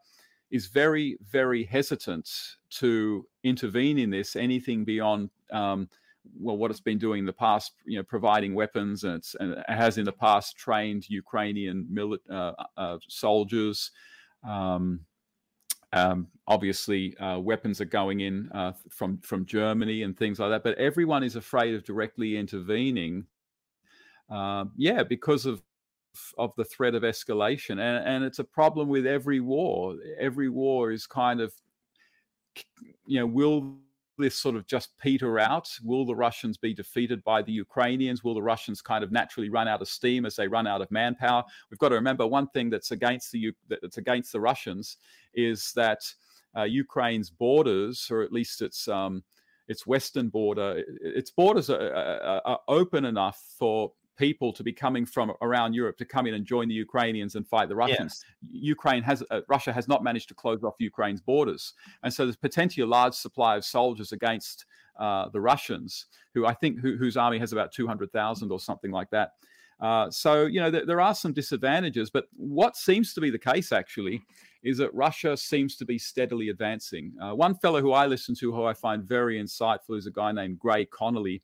[0.50, 2.28] is very very hesitant
[2.68, 5.88] to intervene in this anything beyond um,
[6.38, 9.64] well, what it's been doing in the past, you know, providing weapons, and, and it
[9.68, 13.90] has in the past trained Ukrainian mili- uh, uh, soldiers.
[14.46, 15.00] Um,
[15.92, 20.62] um, obviously, uh, weapons are going in uh, from from Germany and things like that.
[20.62, 23.26] But everyone is afraid of directly intervening.
[24.32, 25.62] Um, yeah, because of
[26.36, 29.96] of the threat of escalation, and and it's a problem with every war.
[30.18, 31.52] Every war is kind of,
[33.06, 33.76] you know, will
[34.18, 35.68] this sort of just peter out?
[35.82, 38.22] Will the Russians be defeated by the Ukrainians?
[38.24, 40.90] Will the Russians kind of naturally run out of steam as they run out of
[40.90, 41.44] manpower?
[41.70, 44.96] We've got to remember one thing that's against the that's against the Russians
[45.34, 46.00] is that
[46.56, 49.22] uh, Ukraine's borders, or at least its um,
[49.68, 53.92] its western border, its borders are, are, are open enough for
[54.26, 57.44] people to be coming from around Europe to come in and join the Ukrainians and
[57.52, 58.24] fight the Russians.
[58.76, 61.62] Ukraine has uh, Russia has not managed to close off Ukraine's borders,
[62.02, 64.66] and so there's potentially a large supply of soldiers against
[65.04, 68.60] uh, the Russians, who I think who, whose army has about two hundred thousand or
[68.60, 69.28] something like that.
[69.80, 73.44] Uh, so you know th- there are some disadvantages, but what seems to be the
[73.52, 74.22] case actually
[74.62, 77.12] is that Russia seems to be steadily advancing.
[77.20, 80.30] Uh, one fellow who I listen to, who I find very insightful, is a guy
[80.30, 81.42] named Gray Connolly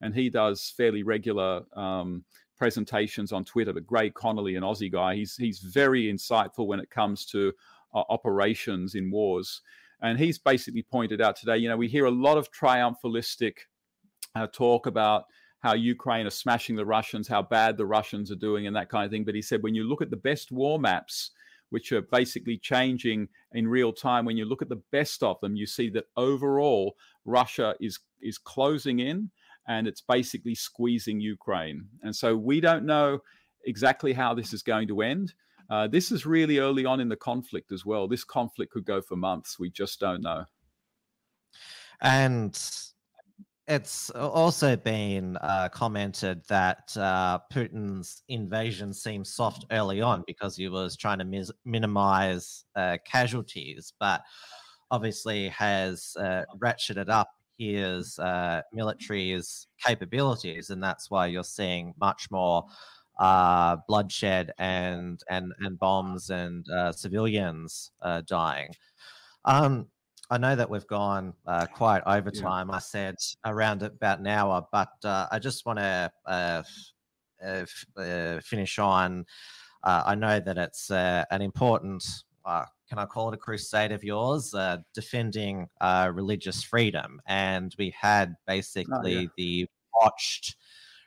[0.00, 2.24] and he does fairly regular um,
[2.56, 3.72] presentations on Twitter.
[3.72, 7.52] But Gray Connolly, an Aussie guy, he's he's very insightful when it comes to
[7.94, 9.62] uh, operations in wars.
[10.00, 13.54] And he's basically pointed out today, you know, we hear a lot of triumphalistic
[14.36, 15.24] uh, talk about
[15.60, 19.04] how Ukraine are smashing the Russians, how bad the Russians are doing, and that kind
[19.04, 19.24] of thing.
[19.24, 21.32] But he said when you look at the best war maps,
[21.70, 25.56] which are basically changing in real time, when you look at the best of them,
[25.56, 29.30] you see that overall Russia is is closing in
[29.68, 31.86] and it's basically squeezing Ukraine.
[32.02, 33.20] And so we don't know
[33.64, 35.34] exactly how this is going to end.
[35.70, 38.08] Uh, this is really early on in the conflict as well.
[38.08, 39.58] This conflict could go for months.
[39.58, 40.44] We just don't know.
[42.00, 42.58] And
[43.66, 50.68] it's also been uh, commented that uh, Putin's invasion seemed soft early on because he
[50.68, 54.22] was trying to mis- minimize uh, casualties, but
[54.90, 57.28] obviously has uh, ratcheted up
[57.58, 62.64] his uh, military's capabilities, and that's why you're seeing much more
[63.18, 68.72] uh, bloodshed and and and bombs and uh, civilians uh, dying.
[69.44, 69.88] Um,
[70.30, 72.68] I know that we've gone uh, quite over time.
[72.68, 72.76] Yeah.
[72.76, 76.12] I said around about an hour, but uh, I just want to
[77.42, 79.24] f- finish on.
[79.82, 82.04] I know that it's an important
[82.44, 87.20] uh, can I call it a crusade of yours, uh, defending uh, religious freedom.
[87.26, 89.26] And we had basically oh, yeah.
[89.36, 89.66] the
[90.00, 90.56] watched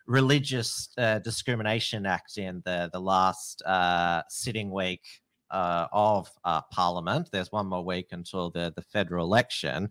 [0.08, 5.04] Religious uh, Discrimination Act in the, the last uh, sitting week
[5.50, 7.30] uh, of uh, Parliament.
[7.32, 9.90] There's one more week until the, the federal election.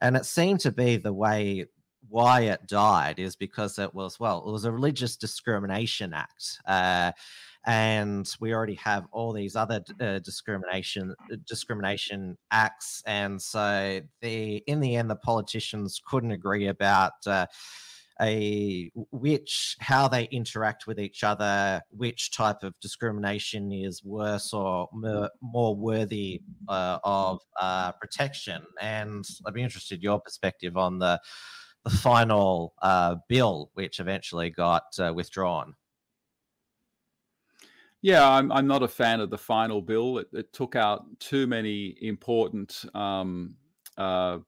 [0.00, 1.66] And it seemed to be the way
[2.08, 6.58] why it died is because it was, well, it was a Religious Discrimination Act
[7.66, 14.62] and we already have all these other uh, discrimination uh, discrimination acts and so the
[14.66, 17.46] in the end the politicians couldn't agree about uh,
[18.22, 24.88] a which how they interact with each other which type of discrimination is worse or
[24.92, 31.20] more, worthy uh, of uh, protection and i'd be interested your perspective on the
[31.82, 34.82] the final uh, bill, which eventually got
[35.14, 35.74] withdrawn.
[38.02, 40.18] Yeah, I'm, I'm not a fan of the final bill.
[40.18, 43.56] It, it took out too many important um,
[43.98, 44.38] uh,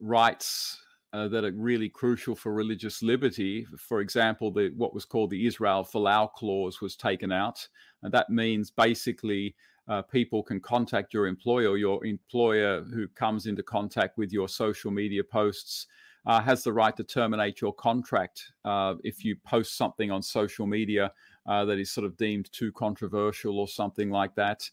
[0.00, 0.80] rights
[1.12, 3.64] uh, that are really crucial for religious liberty.
[3.78, 7.68] For example, the what was called the Israel Folau clause was taken out,
[8.02, 9.54] and that means basically
[9.86, 14.48] uh, people can contact your employer, or your employer who comes into contact with your
[14.48, 15.86] social media posts.
[16.26, 20.66] Uh, has the right to terminate your contract uh, if you post something on social
[20.66, 21.12] media
[21.46, 24.68] uh, that is sort of deemed too controversial or something like that.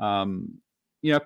[0.00, 0.58] Um,
[1.02, 1.20] you know,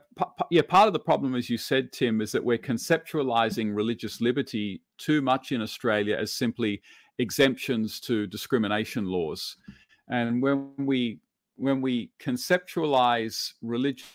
[0.51, 4.81] yeah, part of the problem, as you said, Tim, is that we're conceptualizing religious liberty
[4.97, 6.81] too much in Australia as simply
[7.18, 9.56] exemptions to discrimination laws.
[10.09, 11.20] And when we
[11.56, 14.06] when we conceptualize religious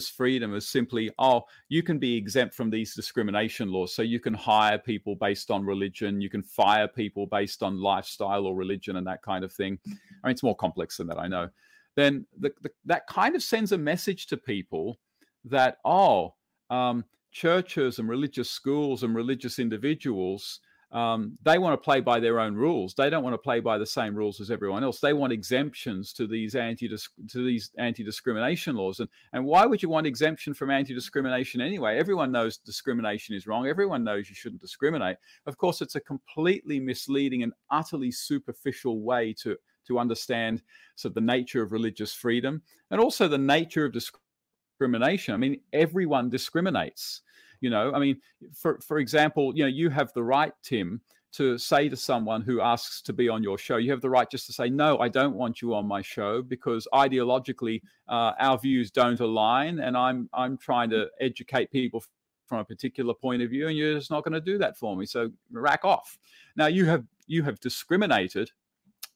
[0.00, 3.94] freedom is simply, oh, you can be exempt from these discrimination laws.
[3.94, 8.46] So you can hire people based on religion, you can fire people based on lifestyle
[8.46, 9.78] or religion and that kind of thing.
[9.86, 11.48] I mean, it's more complex than that, I know
[11.96, 14.98] then the, the, that kind of sends a message to people
[15.44, 16.34] that, oh,
[16.70, 20.60] um, churches and religious schools and religious individuals,
[20.94, 22.94] um, they want to play by their own rules.
[22.94, 25.00] They don't want to play by the same rules as everyone else.
[25.00, 29.00] They want exemptions to these anti to these anti discrimination laws.
[29.00, 31.98] And and why would you want exemption from anti discrimination anyway?
[31.98, 33.66] Everyone knows discrimination is wrong.
[33.66, 35.16] Everyone knows you shouldn't discriminate.
[35.46, 39.56] Of course, it's a completely misleading and utterly superficial way to
[39.88, 40.62] to understand
[40.94, 42.62] sort of the nature of religious freedom
[42.92, 45.34] and also the nature of discrimination.
[45.34, 47.22] I mean, everyone discriminates.
[47.60, 48.20] You know, I mean,
[48.52, 51.00] for for example, you know, you have the right, Tim,
[51.32, 54.30] to say to someone who asks to be on your show, you have the right
[54.30, 58.58] just to say, no, I don't want you on my show because ideologically uh, our
[58.58, 62.04] views don't align, and I'm I'm trying to educate people
[62.46, 64.96] from a particular point of view, and you're just not going to do that for
[64.96, 65.06] me.
[65.06, 66.18] So rack off.
[66.56, 68.50] Now you have you have discriminated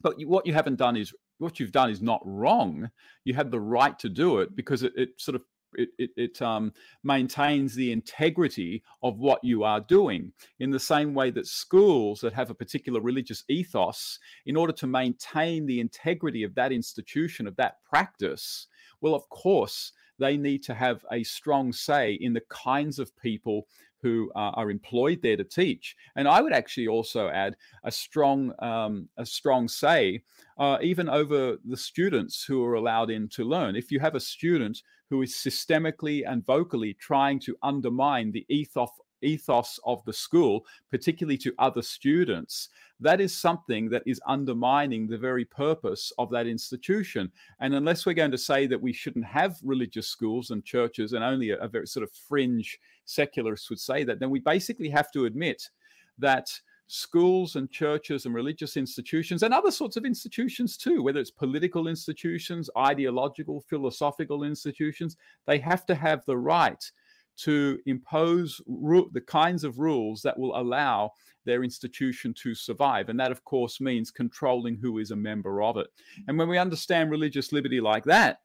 [0.00, 2.90] but what you haven't done is what you've done is not wrong.
[3.24, 5.42] You had the right to do it because it, it sort of
[5.74, 6.72] it, it, it um,
[7.02, 10.32] maintains the integrity of what you are doing.
[10.60, 14.86] In the same way that schools that have a particular religious ethos in order to
[14.86, 18.66] maintain the integrity of that institution of that practice
[19.00, 23.66] well of course they need to have a strong say in the kinds of people
[24.02, 25.96] who uh, are employed there to teach.
[26.16, 30.22] And I would actually also add a strong, um, a strong say,
[30.58, 33.76] uh, even over the students who are allowed in to learn.
[33.76, 38.90] If you have a student who is systemically and vocally trying to undermine the ethos
[39.22, 42.68] ethos of the school, particularly to other students,
[43.00, 47.30] that is something that is undermining the very purpose of that institution.
[47.60, 51.22] And unless we're going to say that we shouldn't have religious schools and churches and
[51.22, 55.12] only a, a very sort of fringe secularists would say that, then we basically have
[55.12, 55.70] to admit
[56.18, 56.48] that
[56.88, 61.86] schools and churches and religious institutions and other sorts of institutions too, whether it's political
[61.86, 65.16] institutions, ideological, philosophical institutions,
[65.46, 66.90] they have to have the right
[67.38, 71.12] to impose ru- the kinds of rules that will allow
[71.44, 73.08] their institution to survive.
[73.08, 75.86] And that, of course, means controlling who is a member of it.
[76.26, 78.40] And when we understand religious liberty like that,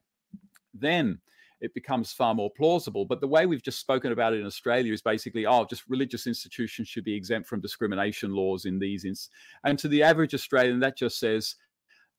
[0.72, 1.18] then
[1.60, 3.04] it becomes far more plausible.
[3.04, 6.26] But the way we've just spoken about it in Australia is basically, oh, just religious
[6.26, 9.04] institutions should be exempt from discrimination laws in these.
[9.04, 9.30] Ins-.
[9.64, 11.56] And to the average Australian, that just says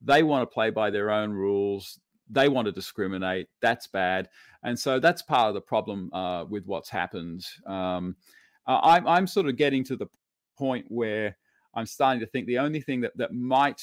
[0.02, 1.99] they want to play by their own rules.
[2.30, 3.47] They want to discriminate.
[3.61, 4.30] That's bad.
[4.64, 7.45] And so that's part of the problem uh, with what's happened.
[7.68, 8.15] Um,
[8.68, 10.07] uh, I'm, I'm sort of getting to the
[10.57, 11.38] point where
[11.76, 13.81] I'm starting to think the only thing that, that might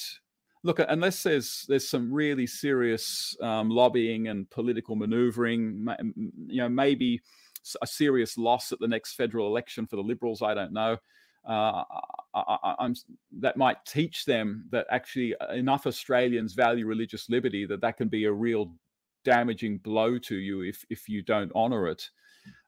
[0.63, 5.87] look, unless there's there's some really serious um, lobbying and political manoeuvring,
[6.47, 7.21] you know, maybe
[7.81, 10.41] a serious loss at the next federal election for the Liberals.
[10.41, 10.97] I don't know.
[11.47, 11.83] Uh,
[12.33, 12.93] I,
[13.39, 18.07] that might teach them that actually uh, enough Australians value religious liberty that that can
[18.07, 18.73] be a real
[19.25, 22.09] damaging blow to you if if you don't honour it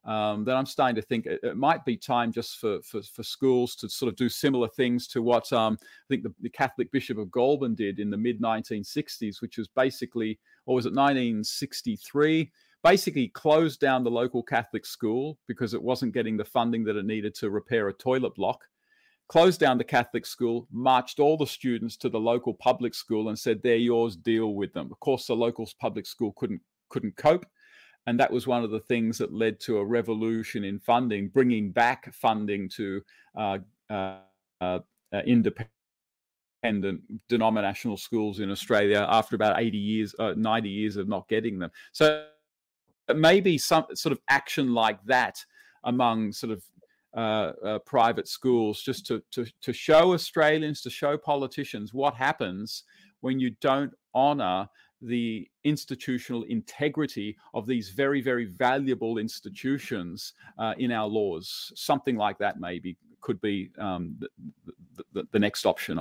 [0.06, 3.23] um, then I'm starting to think it, it, might be time just for, for, for
[3.23, 6.91] schools to sort of do similar things to what um, I think the, the, Catholic
[6.91, 12.52] Bishop of Goulburn did in the mid 1960s, which was basically, or was it 1963?
[12.86, 17.06] Basically, closed down the local Catholic school because it wasn't getting the funding that it
[17.06, 18.64] needed to repair a toilet block.
[19.28, 23.38] Closed down the Catholic school, marched all the students to the local public school, and
[23.38, 24.16] said, "They're yours.
[24.16, 27.45] Deal with them." Of course, the local public school couldn't couldn't cope
[28.07, 31.72] and that was one of the things that led to a revolution in funding, bringing
[31.72, 33.02] back funding to
[33.36, 33.57] uh,
[33.90, 34.20] uh,
[34.62, 34.80] uh,
[35.26, 35.72] independent
[37.30, 41.72] denominational schools in Australia after about 80 years, uh, 90 years of not getting them.
[41.91, 42.26] So
[43.14, 45.44] maybe some sort of action like that
[45.84, 46.64] among sort of
[47.15, 52.84] uh, uh, private schools, just to, to, to show Australians, to show politicians what happens
[53.22, 54.68] when you don't honour
[55.02, 61.72] the institutional integrity of these very, very valuable institutions uh, in our laws.
[61.76, 64.30] Something like that maybe could be um, the,
[65.14, 65.99] the, the, next option.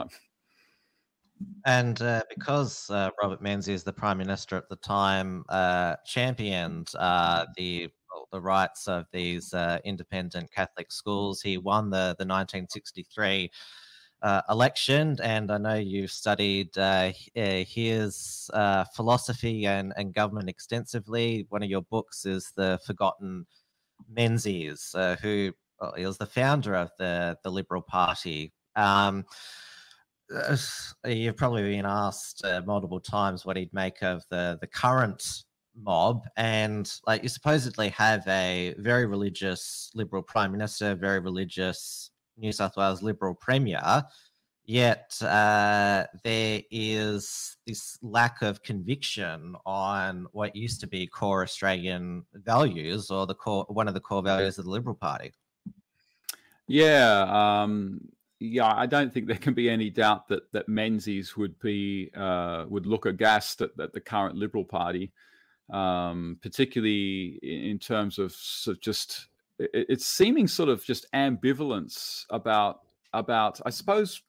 [1.66, 7.46] And uh, because uh, Robert Menzies, the Prime Minister at the time, uh, championed uh,
[7.56, 7.88] the
[8.30, 13.50] the rights of these uh, independent Catholic schools, he won the, the 1963
[14.22, 16.70] uh, election, and I know you've studied
[17.34, 21.46] his uh, philosophy and, and government extensively.
[21.50, 23.46] One of your books is The Forgotten
[24.08, 28.52] Menzies, uh, who well, he was the founder of the, the Liberal Party.
[28.76, 29.24] Um,
[31.06, 35.44] you've probably been asked multiple times what he'd make of the, the current
[35.76, 42.52] mob and like you supposedly have a very religious liberal prime minister very religious New
[42.52, 44.04] South Wales Liberal Premier,
[44.64, 52.24] yet uh, there is this lack of conviction on what used to be core Australian
[52.32, 55.32] values or the core one of the core values of the Liberal Party.
[56.66, 58.00] Yeah, um,
[58.40, 62.64] yeah, I don't think there can be any doubt that that Menzies would be uh,
[62.68, 65.12] would look aghast at, at the current Liberal Party,
[65.72, 69.28] um, particularly in terms of, sort of just
[69.58, 72.80] it's seeming sort of just ambivalence about
[73.12, 74.20] about I suppose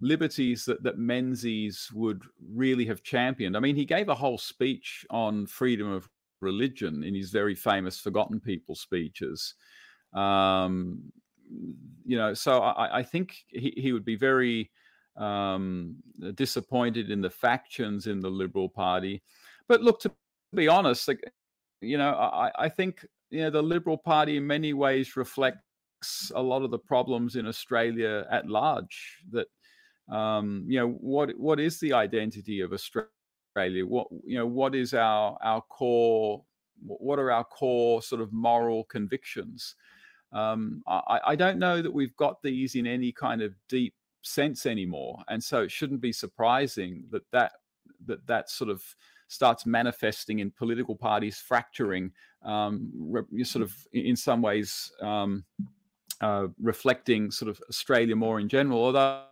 [0.00, 2.22] liberties that, that Menzies would
[2.52, 3.56] really have championed.
[3.56, 6.08] I mean, he gave a whole speech on freedom of
[6.40, 9.54] religion in his very famous Forgotten People speeches.
[10.12, 11.12] Um,
[12.04, 14.70] you know, so I, I think he, he would be very
[15.16, 15.96] um,
[16.34, 19.22] disappointed in the factions in the Liberal Party.
[19.68, 20.12] But look, to
[20.54, 21.22] be honest, like,
[21.80, 26.42] you know, I, I think you know, the Liberal Party in many ways reflects a
[26.42, 29.18] lot of the problems in Australia at large.
[29.30, 29.46] That
[30.14, 33.86] um, you know, what what is the identity of Australia?
[33.86, 36.44] What you know, what is our our core?
[36.84, 39.76] What are our core sort of moral convictions?
[40.32, 44.66] Um, I, I don't know that we've got these in any kind of deep sense
[44.66, 47.52] anymore, and so it shouldn't be surprising that that
[48.06, 48.82] that that sort of
[49.28, 52.12] starts manifesting in political parties fracturing,
[52.44, 55.44] um, re- sort of in some ways um,
[56.20, 58.84] uh, reflecting sort of Australia more in general.
[58.84, 59.22] Although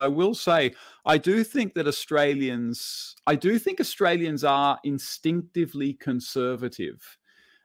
[0.00, 0.74] I will say,
[1.04, 7.00] I do think that Australians, I do think Australians are instinctively conservative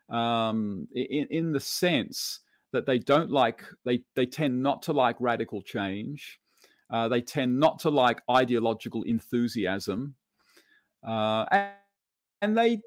[0.10, 2.42] um, in, in the sense
[2.76, 6.40] that they don't like, they, they tend not to like radical change.
[6.90, 10.16] Uh, they tend not to like ideological enthusiasm.
[11.06, 11.72] Uh, and,
[12.42, 12.82] and they,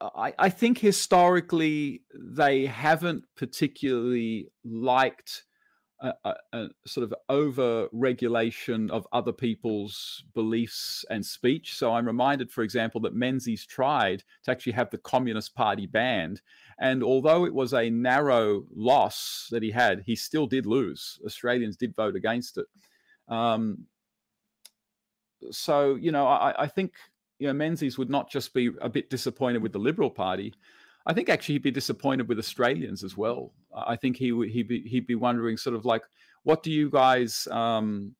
[0.00, 5.44] I, I think historically, they haven't particularly liked
[6.00, 11.76] a, a, a, sort of over regulation of other people's beliefs and speech.
[11.76, 16.40] So I'm reminded, for example, that Menzies tried to actually have the Communist Party banned.
[16.78, 21.20] And although it was a narrow loss that he had, he still did lose.
[21.24, 22.66] Australians did vote against it.
[23.28, 23.86] Um,
[25.50, 26.94] so, you know, I, I think
[27.38, 30.54] you know, Menzies would not just be a bit disappointed with the Liberal Party.
[31.06, 33.52] I think actually he'd be disappointed with Australians as well.
[33.74, 36.02] I think he would he'd be he'd be wondering sort of like,
[36.44, 38.14] what do you guys um,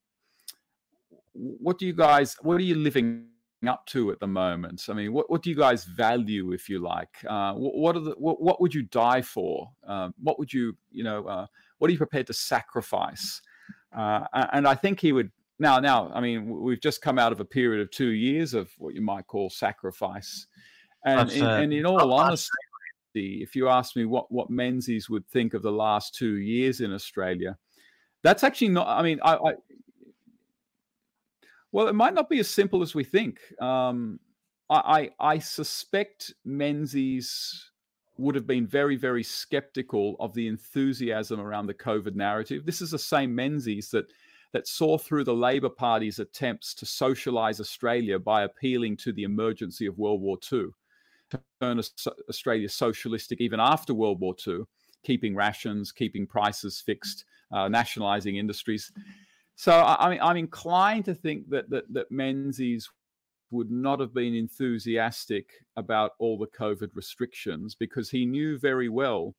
[1.32, 3.26] what do you guys what are you living
[3.68, 4.84] up to at the moment?
[4.88, 7.16] I mean, what, what do you guys value, if you like?
[7.28, 9.70] Uh, what, what, are the what, what would you die for?
[9.86, 11.46] Uh, what would you you know uh,
[11.78, 13.40] what are you prepared to sacrifice?
[13.96, 17.40] Uh, and I think he would now, now, I mean, we've just come out of
[17.40, 20.46] a period of two years of what you might call sacrifice,
[21.04, 22.50] and, in, and in all honesty,
[23.14, 26.92] if you ask me what what Menzies would think of the last two years in
[26.92, 27.56] Australia,
[28.22, 28.88] that's actually not.
[28.88, 29.52] I mean, I, I
[31.74, 33.40] well, it might not be as simple as we think.
[33.60, 34.20] Um,
[34.70, 37.72] I, I, I suspect Menzies
[38.16, 42.64] would have been very, very skeptical of the enthusiasm around the COVID narrative.
[42.64, 44.06] This is the same Menzies that
[44.52, 49.86] that saw through the Labor Party's attempts to socialise Australia by appealing to the emergency
[49.86, 50.66] of World War II,
[51.30, 51.80] to turn
[52.28, 54.60] Australia socialistic even after World War II,
[55.02, 58.92] keeping rations, keeping prices fixed, uh, nationalising industries.
[59.56, 62.90] So I, mean, I'm inclined to think that, that that Menzies
[63.51, 69.35] would not have been enthusiastic about all the COVID restrictions because he knew very well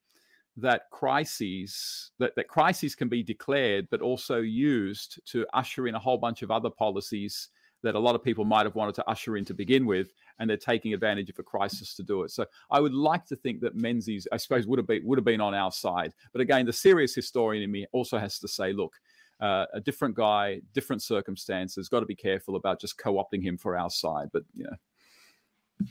[0.58, 6.00] that crises that, that crises can be declared but also used to usher in a
[6.00, 7.50] whole bunch of other policies
[7.86, 10.50] that a lot of people might have wanted to usher in to begin with, and
[10.50, 12.32] they're taking advantage of a crisis to do it.
[12.32, 15.26] So I would like to think that Menzies, I suppose, would have been would have
[15.26, 16.14] been on our side.
[16.34, 18.94] But again, the serious historian in me also has to say, look,
[19.40, 21.90] uh, a different guy, different circumstances.
[21.90, 24.30] Got to be careful about just co-opting him for our side.
[24.32, 25.88] But you know.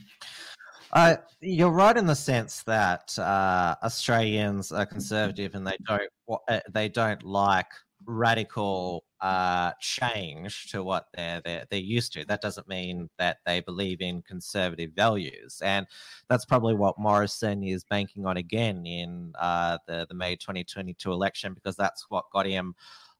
[0.93, 6.09] Uh, you're right in the sense that uh, Australians are conservative and they don't
[6.47, 7.67] uh, they don't like
[8.05, 12.25] radical uh, change to what they're, they're they're used to.
[12.25, 15.87] That doesn't mean that they believe in conservative values, and
[16.29, 21.53] that's probably what Morrison is banking on again in uh, the the May 2022 election
[21.53, 22.75] because that's what got him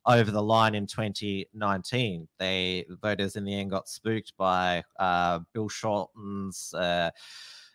[0.08, 2.28] over the line in 2019.
[2.40, 7.10] They voters in the end got spooked by uh, Bill Shorten's uh,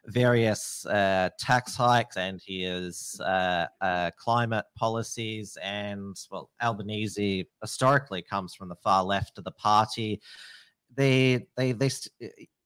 [0.06, 5.58] various uh, tax hikes and his uh, uh, climate policies.
[5.62, 10.20] And well, Albanese historically comes from the far left of the party.
[10.94, 11.90] They, they, they,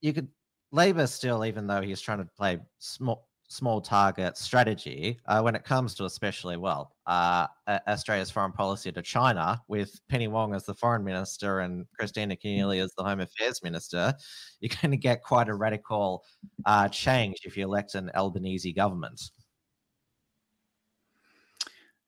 [0.01, 0.29] you could
[0.73, 5.65] Labor still, even though he's trying to play small small target strategy uh, when it
[5.65, 7.47] comes to especially well uh,
[7.87, 12.83] Australia's foreign policy to China with Penny Wong as the foreign minister and Kristina Keneally
[12.83, 14.15] as the home affairs minister,
[14.61, 16.25] you're going to get quite a radical
[16.65, 19.21] uh, change if you elect an Albanese government.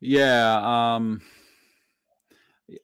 [0.00, 1.22] Yeah, um,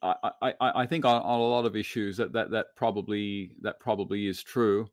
[0.03, 3.81] I, I, I think on, on, a lot of issues that, that that probably that
[3.81, 4.89] probably is true.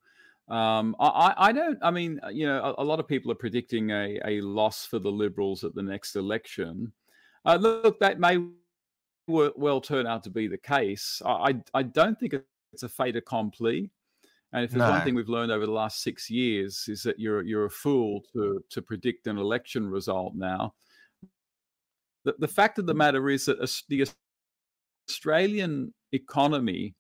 [0.49, 1.77] Um, I, I don't.
[1.81, 4.83] I mean, uh, you know, a, a, lot of people are predicting a, a loss
[4.83, 6.91] for the Liberals at the next election.
[7.45, 8.39] Uh, look, that may
[9.27, 11.21] well turn out to be the case.
[11.23, 12.33] I, I don't think
[12.73, 13.91] it's a fait accompli.
[14.51, 14.89] And if there's no.
[14.89, 18.23] one thing we've learned over the last six years is that you're you're a fool
[18.33, 20.73] to to predict an election result now.
[22.25, 24.07] The, the fact of the matter is that the
[25.07, 26.95] Australian economy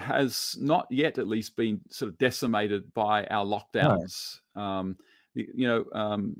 [0.00, 4.40] has not yet, at least, been sort of decimated by our lockdowns.
[4.56, 4.62] No.
[4.62, 4.96] Um,
[5.34, 6.36] you know, um,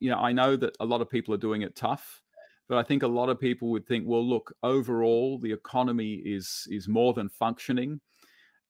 [0.00, 2.22] you know, I know that a lot of people are doing it tough,
[2.68, 6.66] but I think a lot of people would think, well, look, overall, the economy is
[6.70, 8.00] is more than functioning,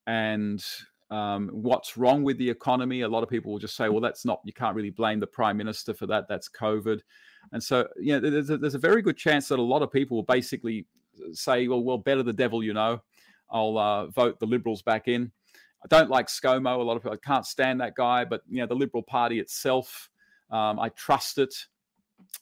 [0.06, 0.64] and
[1.10, 3.02] um, what's wrong with the economy?
[3.02, 4.40] A lot of people will just say, well, that's not.
[4.44, 6.26] You can't really blame the prime minister for that.
[6.28, 7.00] That's COVID,
[7.52, 9.92] and so you know, there's a, there's a very good chance that a lot of
[9.92, 10.86] people will basically
[11.32, 13.00] say, well, well, better the devil you know
[13.50, 15.30] I'll uh, vote the Liberals back in.
[15.84, 16.78] I don't like ScoMo.
[16.78, 19.38] A lot of people I can't stand that guy, but you know the Liberal Party
[19.38, 20.10] itself,
[20.50, 21.54] um, I trust it.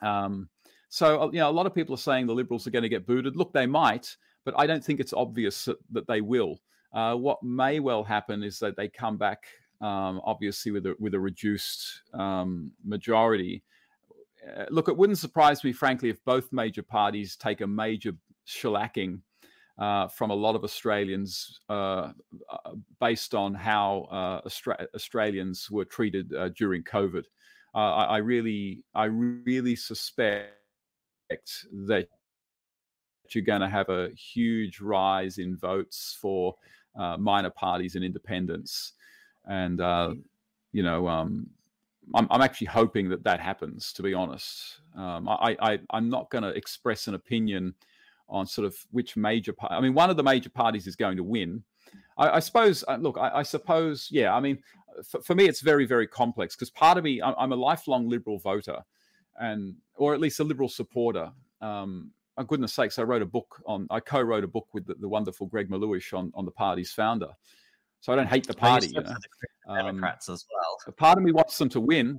[0.00, 0.48] Um,
[0.88, 2.88] so uh, you know, a lot of people are saying the Liberals are going to
[2.88, 3.36] get booted.
[3.36, 6.60] Look, they might, but I don't think it's obvious that, they will.
[6.92, 9.44] Uh, what may well happen is that they come back,
[9.80, 13.64] um, obviously with a with a reduced um, majority.
[14.56, 18.12] Uh, look, it wouldn't surprise me, frankly, if both major parties take a major
[18.46, 19.20] shellacking
[19.78, 22.12] uh, from a lot of Australians uh,
[22.50, 27.24] uh based on how uh, Austra- Australians were treated uh, during COVID.
[27.74, 30.52] I, I, really, I really suspect
[31.30, 32.06] that
[33.30, 36.54] you're going to have a huge rise in votes for
[37.18, 38.92] minor parties and independents,
[39.46, 39.78] and
[40.72, 41.08] you know.
[41.08, 41.48] Um,
[42.14, 43.92] I'm, I'm, actually hoping that that happens.
[43.92, 47.74] To be honest, um, I, I, I'm not going to express an opinion
[48.32, 49.70] on sort of which major part.
[49.70, 51.62] I mean, one of the major parties is going to win.
[52.16, 52.82] I, I suppose.
[52.88, 54.08] Uh, look, I, I, suppose.
[54.10, 54.34] Yeah.
[54.34, 54.58] I mean,
[55.06, 58.08] for, for me, it's very, very complex because part of me, I'm, I'm, a lifelong
[58.08, 58.78] Liberal voter,
[59.38, 61.30] and or at least a Liberal supporter.
[61.60, 63.86] Um, oh goodness sakes, I wrote a book on.
[63.90, 67.28] I co-wrote a book with the, the wonderful Greg Melleuish on on the party's founder.
[68.00, 68.88] So I don't hate the party.
[68.88, 69.14] You know?
[69.76, 70.94] Democrats um, as well.
[70.94, 72.18] Part of me wants them to win.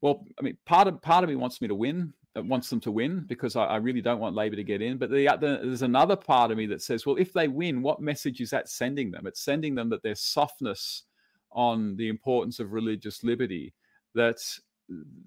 [0.00, 2.90] Well, I mean, part of part of me wants me to win wants them to
[2.90, 4.98] win because I, I, really don't want Labor to get in.
[4.98, 8.00] But the, the, there's another part of me that says, well, if they win, what
[8.00, 9.26] message is that sending them?
[9.26, 11.04] It's sending them that their softness
[11.52, 13.72] on the importance of religious liberty,
[14.14, 14.40] that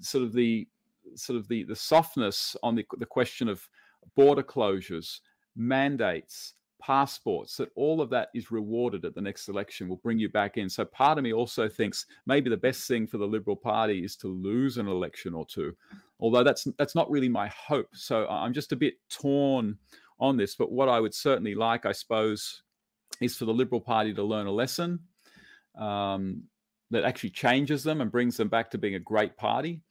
[0.01, 0.67] sort of the
[1.15, 3.67] sort of the the softness on the the question of
[4.15, 5.19] border closures,
[5.55, 10.29] mandates, passports, that all of that is rewarded at the next election will bring you
[10.29, 10.69] back in.
[10.69, 14.15] So part of me also thinks maybe the best thing for the Liberal Party is
[14.17, 15.75] to lose an election or two.
[16.19, 17.89] Although that's that's not really my hope.
[17.93, 19.77] So I'm just a bit torn
[20.19, 20.55] on this.
[20.55, 22.63] But what I would certainly like, I suppose,
[23.21, 24.99] is for the Liberal Party to learn a lesson
[25.77, 26.43] um,
[26.89, 29.81] that actually changes them and brings them back to being a great party.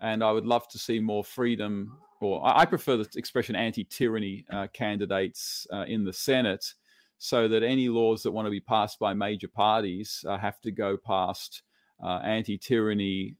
[0.00, 4.66] And I would love to see more freedom or I prefer the expression anti-tyranny uh,
[4.72, 6.74] candidates uh, in the Senate,
[7.18, 10.70] so that any laws that want to be passed by major parties uh, have to
[10.70, 11.62] go past
[12.02, 13.36] uh, anti-tyranny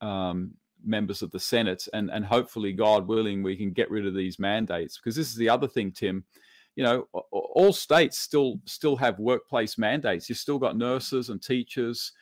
[0.00, 0.52] um,
[0.84, 4.38] members of the Senate, and and hopefully, God willing, we can get rid of these
[4.38, 4.98] mandates.
[4.98, 6.24] Because this is the other thing, Tim.
[6.78, 10.28] you know, all states still still have workplace mandates.
[10.28, 12.12] You've still got nurses and teachers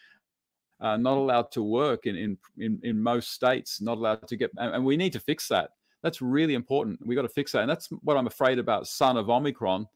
[0.80, 4.50] uh, not allowed to work in, in in in most states, not allowed to get,
[4.56, 5.72] and we need to fix that.
[6.02, 7.06] That's really important.
[7.06, 8.86] We got to fix that, and that's what I'm afraid about.
[8.86, 9.86] Son of Omicron,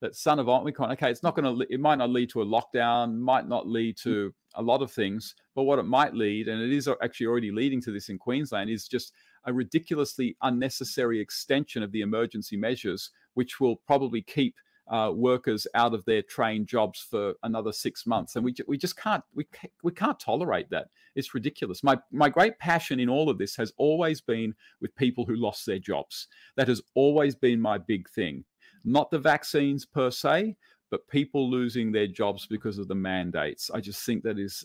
[0.00, 0.92] that son of Omicron.
[0.92, 1.66] Okay, it's not going to.
[1.72, 3.18] It might not lead to a lockdown.
[3.18, 5.34] Might not lead to a lot of things.
[5.54, 8.70] But what it might lead, and it is actually already leading to this in Queensland,
[8.70, 9.12] is just
[9.44, 14.54] a ridiculously unnecessary extension of the emergency measures, which will probably keep
[14.88, 18.96] uh, workers out of their trained jobs for another six months, and we we just
[18.96, 19.46] can't we
[19.82, 20.88] we can't tolerate that.
[21.14, 21.82] It's ridiculous.
[21.82, 25.64] My my great passion in all of this has always been with people who lost
[25.64, 26.28] their jobs.
[26.56, 28.44] That has always been my big thing.
[28.84, 30.56] Not the vaccines per se,
[30.90, 33.70] but people losing their jobs because of the mandates.
[33.72, 34.64] I just think that is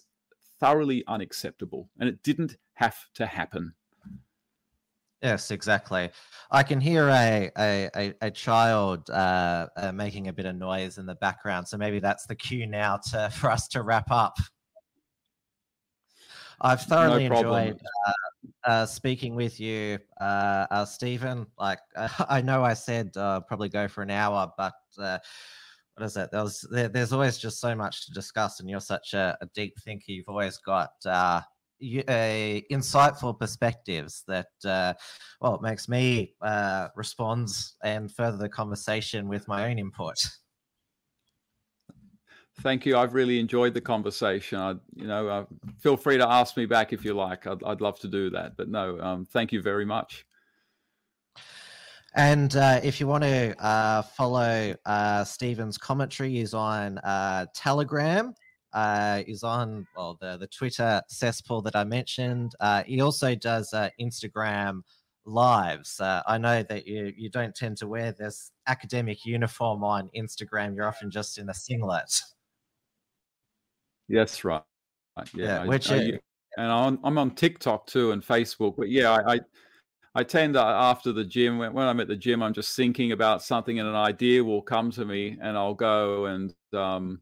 [0.59, 3.73] thoroughly unacceptable, and it didn't have to happen.
[5.21, 6.09] Yes, exactly.
[6.49, 10.97] I can hear a a, a, a child uh, uh, making a bit of noise
[10.97, 14.37] in the background, so maybe that's the cue now to for us to wrap up.
[16.61, 18.11] I've thoroughly no enjoyed uh,
[18.63, 21.47] uh, speaking with you, uh, uh, Stephen.
[21.57, 21.79] Like
[22.29, 25.19] I know I said uh probably go for an hour, but uh
[25.95, 26.31] what is it?
[26.31, 29.45] There was, there, there's always just so much to discuss, and you're such a, a
[29.47, 30.13] deep thinker.
[30.13, 31.41] You've always got uh,
[31.81, 34.93] insightful perspectives that uh,
[35.41, 37.49] well it makes me uh, respond
[37.83, 40.15] and further the conversation with my own input
[42.61, 45.45] thank you i've really enjoyed the conversation I, you know uh,
[45.79, 48.57] feel free to ask me back if you like i'd, I'd love to do that
[48.57, 50.25] but no um, thank you very much
[52.15, 58.33] and uh, if you want to uh, follow uh, Stephen's commentary, is on uh, Telegram
[58.73, 62.53] uh, is on well the the Twitter cesspool that I mentioned.
[62.59, 64.81] Uh, he also does Instagram
[65.25, 65.99] lives.
[66.01, 70.75] I know that you you don't tend to wear this academic uniform on Instagram.
[70.75, 72.21] You're often just in a singlet.
[74.09, 74.63] Yes, right.
[75.33, 76.19] Yeah, yeah which I, I,
[76.57, 78.75] and I'm, I'm on TikTok too and Facebook.
[78.77, 79.39] But yeah, I, I
[80.15, 83.11] I tend to after the gym when, when, I'm at the gym, I'm just thinking
[83.11, 87.21] about something and an idea will come to me, and I'll go and um,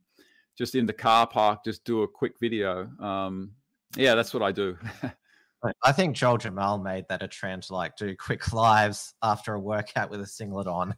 [0.57, 2.89] just in the car park, just do a quick video.
[2.99, 3.51] Um,
[3.95, 4.77] yeah, that's what I do.
[5.83, 9.59] I think Joel Jammal made that a trend to like do quick lives after a
[9.59, 10.95] workout with a singlet on.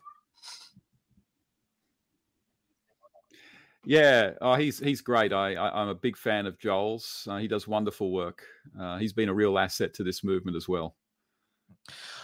[3.85, 5.31] Yeah, oh, he's he's great.
[5.31, 7.27] I, I am a big fan of Joel's.
[7.29, 8.43] Uh, he does wonderful work.
[8.79, 10.95] Uh, he's been a real asset to this movement as well.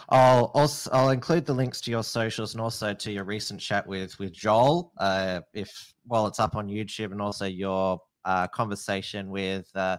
[0.10, 3.88] I'll also I'll include the links to your socials and also to your recent chat
[3.88, 4.91] with with Joel.
[4.98, 9.98] Uh, if while it's up on YouTube, and also your uh, conversation with uh,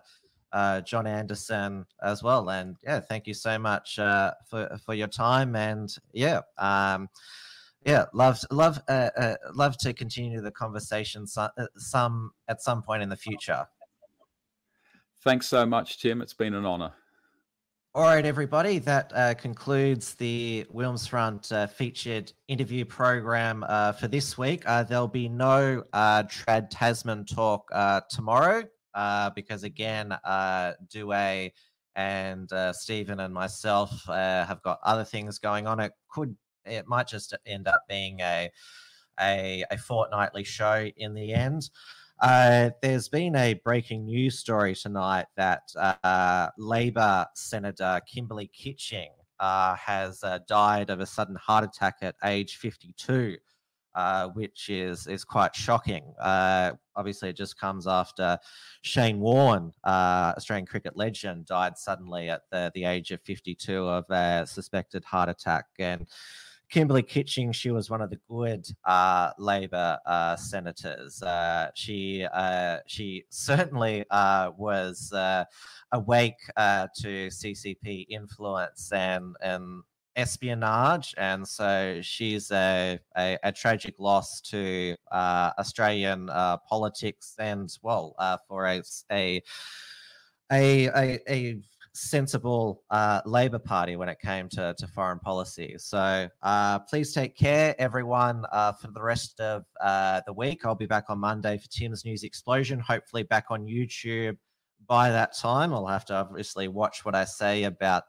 [0.52, 2.50] uh John Anderson as well.
[2.50, 5.56] And yeah, thank you so much uh, for for your time.
[5.56, 7.08] And yeah, um,
[7.86, 13.08] yeah, love love uh, love to continue the conversation some, some at some point in
[13.08, 13.66] the future.
[15.24, 16.20] Thanks so much, Tim.
[16.20, 16.92] It's been an honor.
[17.96, 24.36] All right, everybody, that uh, concludes the Wilmsfront uh, featured interview program uh, for this
[24.36, 24.64] week.
[24.66, 28.64] Uh, there'll be no uh, Trad Tasman talk uh, tomorrow
[29.34, 30.14] because, again,
[30.90, 31.12] Due
[31.94, 35.80] and Stephen and myself have got other things going on.
[35.80, 36.36] It could,
[36.66, 38.50] it might just end up being a
[39.20, 41.70] a, a fortnightly show in the end.
[42.20, 49.76] Uh, there's been a breaking news story tonight that uh, Labor Senator Kimberley Kitching uh,
[49.76, 53.36] has uh, died of a sudden heart attack at age 52.
[53.94, 56.12] Uh, which is is quite shocking.
[56.20, 58.38] Uh, obviously, it just comes after
[58.82, 64.46] Shane Warne, Australian cricket legend, died suddenly at the, the age of 52 of a
[64.46, 65.64] suspected heart attack.
[65.78, 66.06] And
[66.70, 71.22] Kimberley Kitching, she was one of the good uh, Labor uh, senators.
[71.22, 75.44] Uh, she uh, she certainly uh, was uh,
[75.92, 79.82] awake to CCP influence and and
[80.16, 86.26] espionage, and so she's a a, a tragic loss to Australian
[86.68, 88.14] politics and well
[88.48, 88.82] for a
[89.12, 89.40] a
[90.52, 91.60] a, a, a
[91.96, 95.74] sensible uh, Labor Party when it came to, to foreign policy.
[95.78, 100.64] So uh, please take care, everyone, uh, for the rest of uh, the week.
[100.64, 104.36] I'll be back on Monday for Tim's News Explosion, hopefully back on YouTube
[104.86, 105.72] by that time.
[105.72, 108.04] I'll have to obviously watch what I say about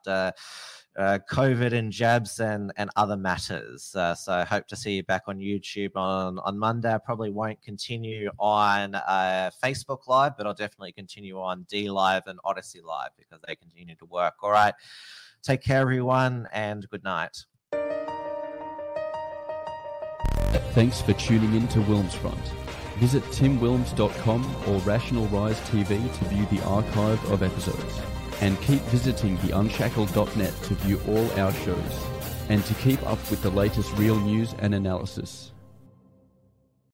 [0.98, 3.96] uh, COVID and jabs and, and other matters.
[3.96, 6.94] Uh, so I hope to see you back on YouTube on, on Monday.
[6.94, 12.40] I probably won't continue on uh, Facebook Live, but I'll definitely continue on DLive and
[12.44, 14.34] Odysee Live because they continue to work.
[14.42, 14.74] All right.
[15.44, 17.38] Take care, everyone, and good night.
[20.74, 22.44] Thanks for tuning in to Wilmsfront.
[22.98, 25.88] Visit timwilms.com or Rational Rise TV
[26.18, 28.17] to view the archive of episodes.
[28.42, 32.08] And keep visiting theunshackled.net to view all our shows
[32.50, 35.52] and to keep up with the latest real news and analysis.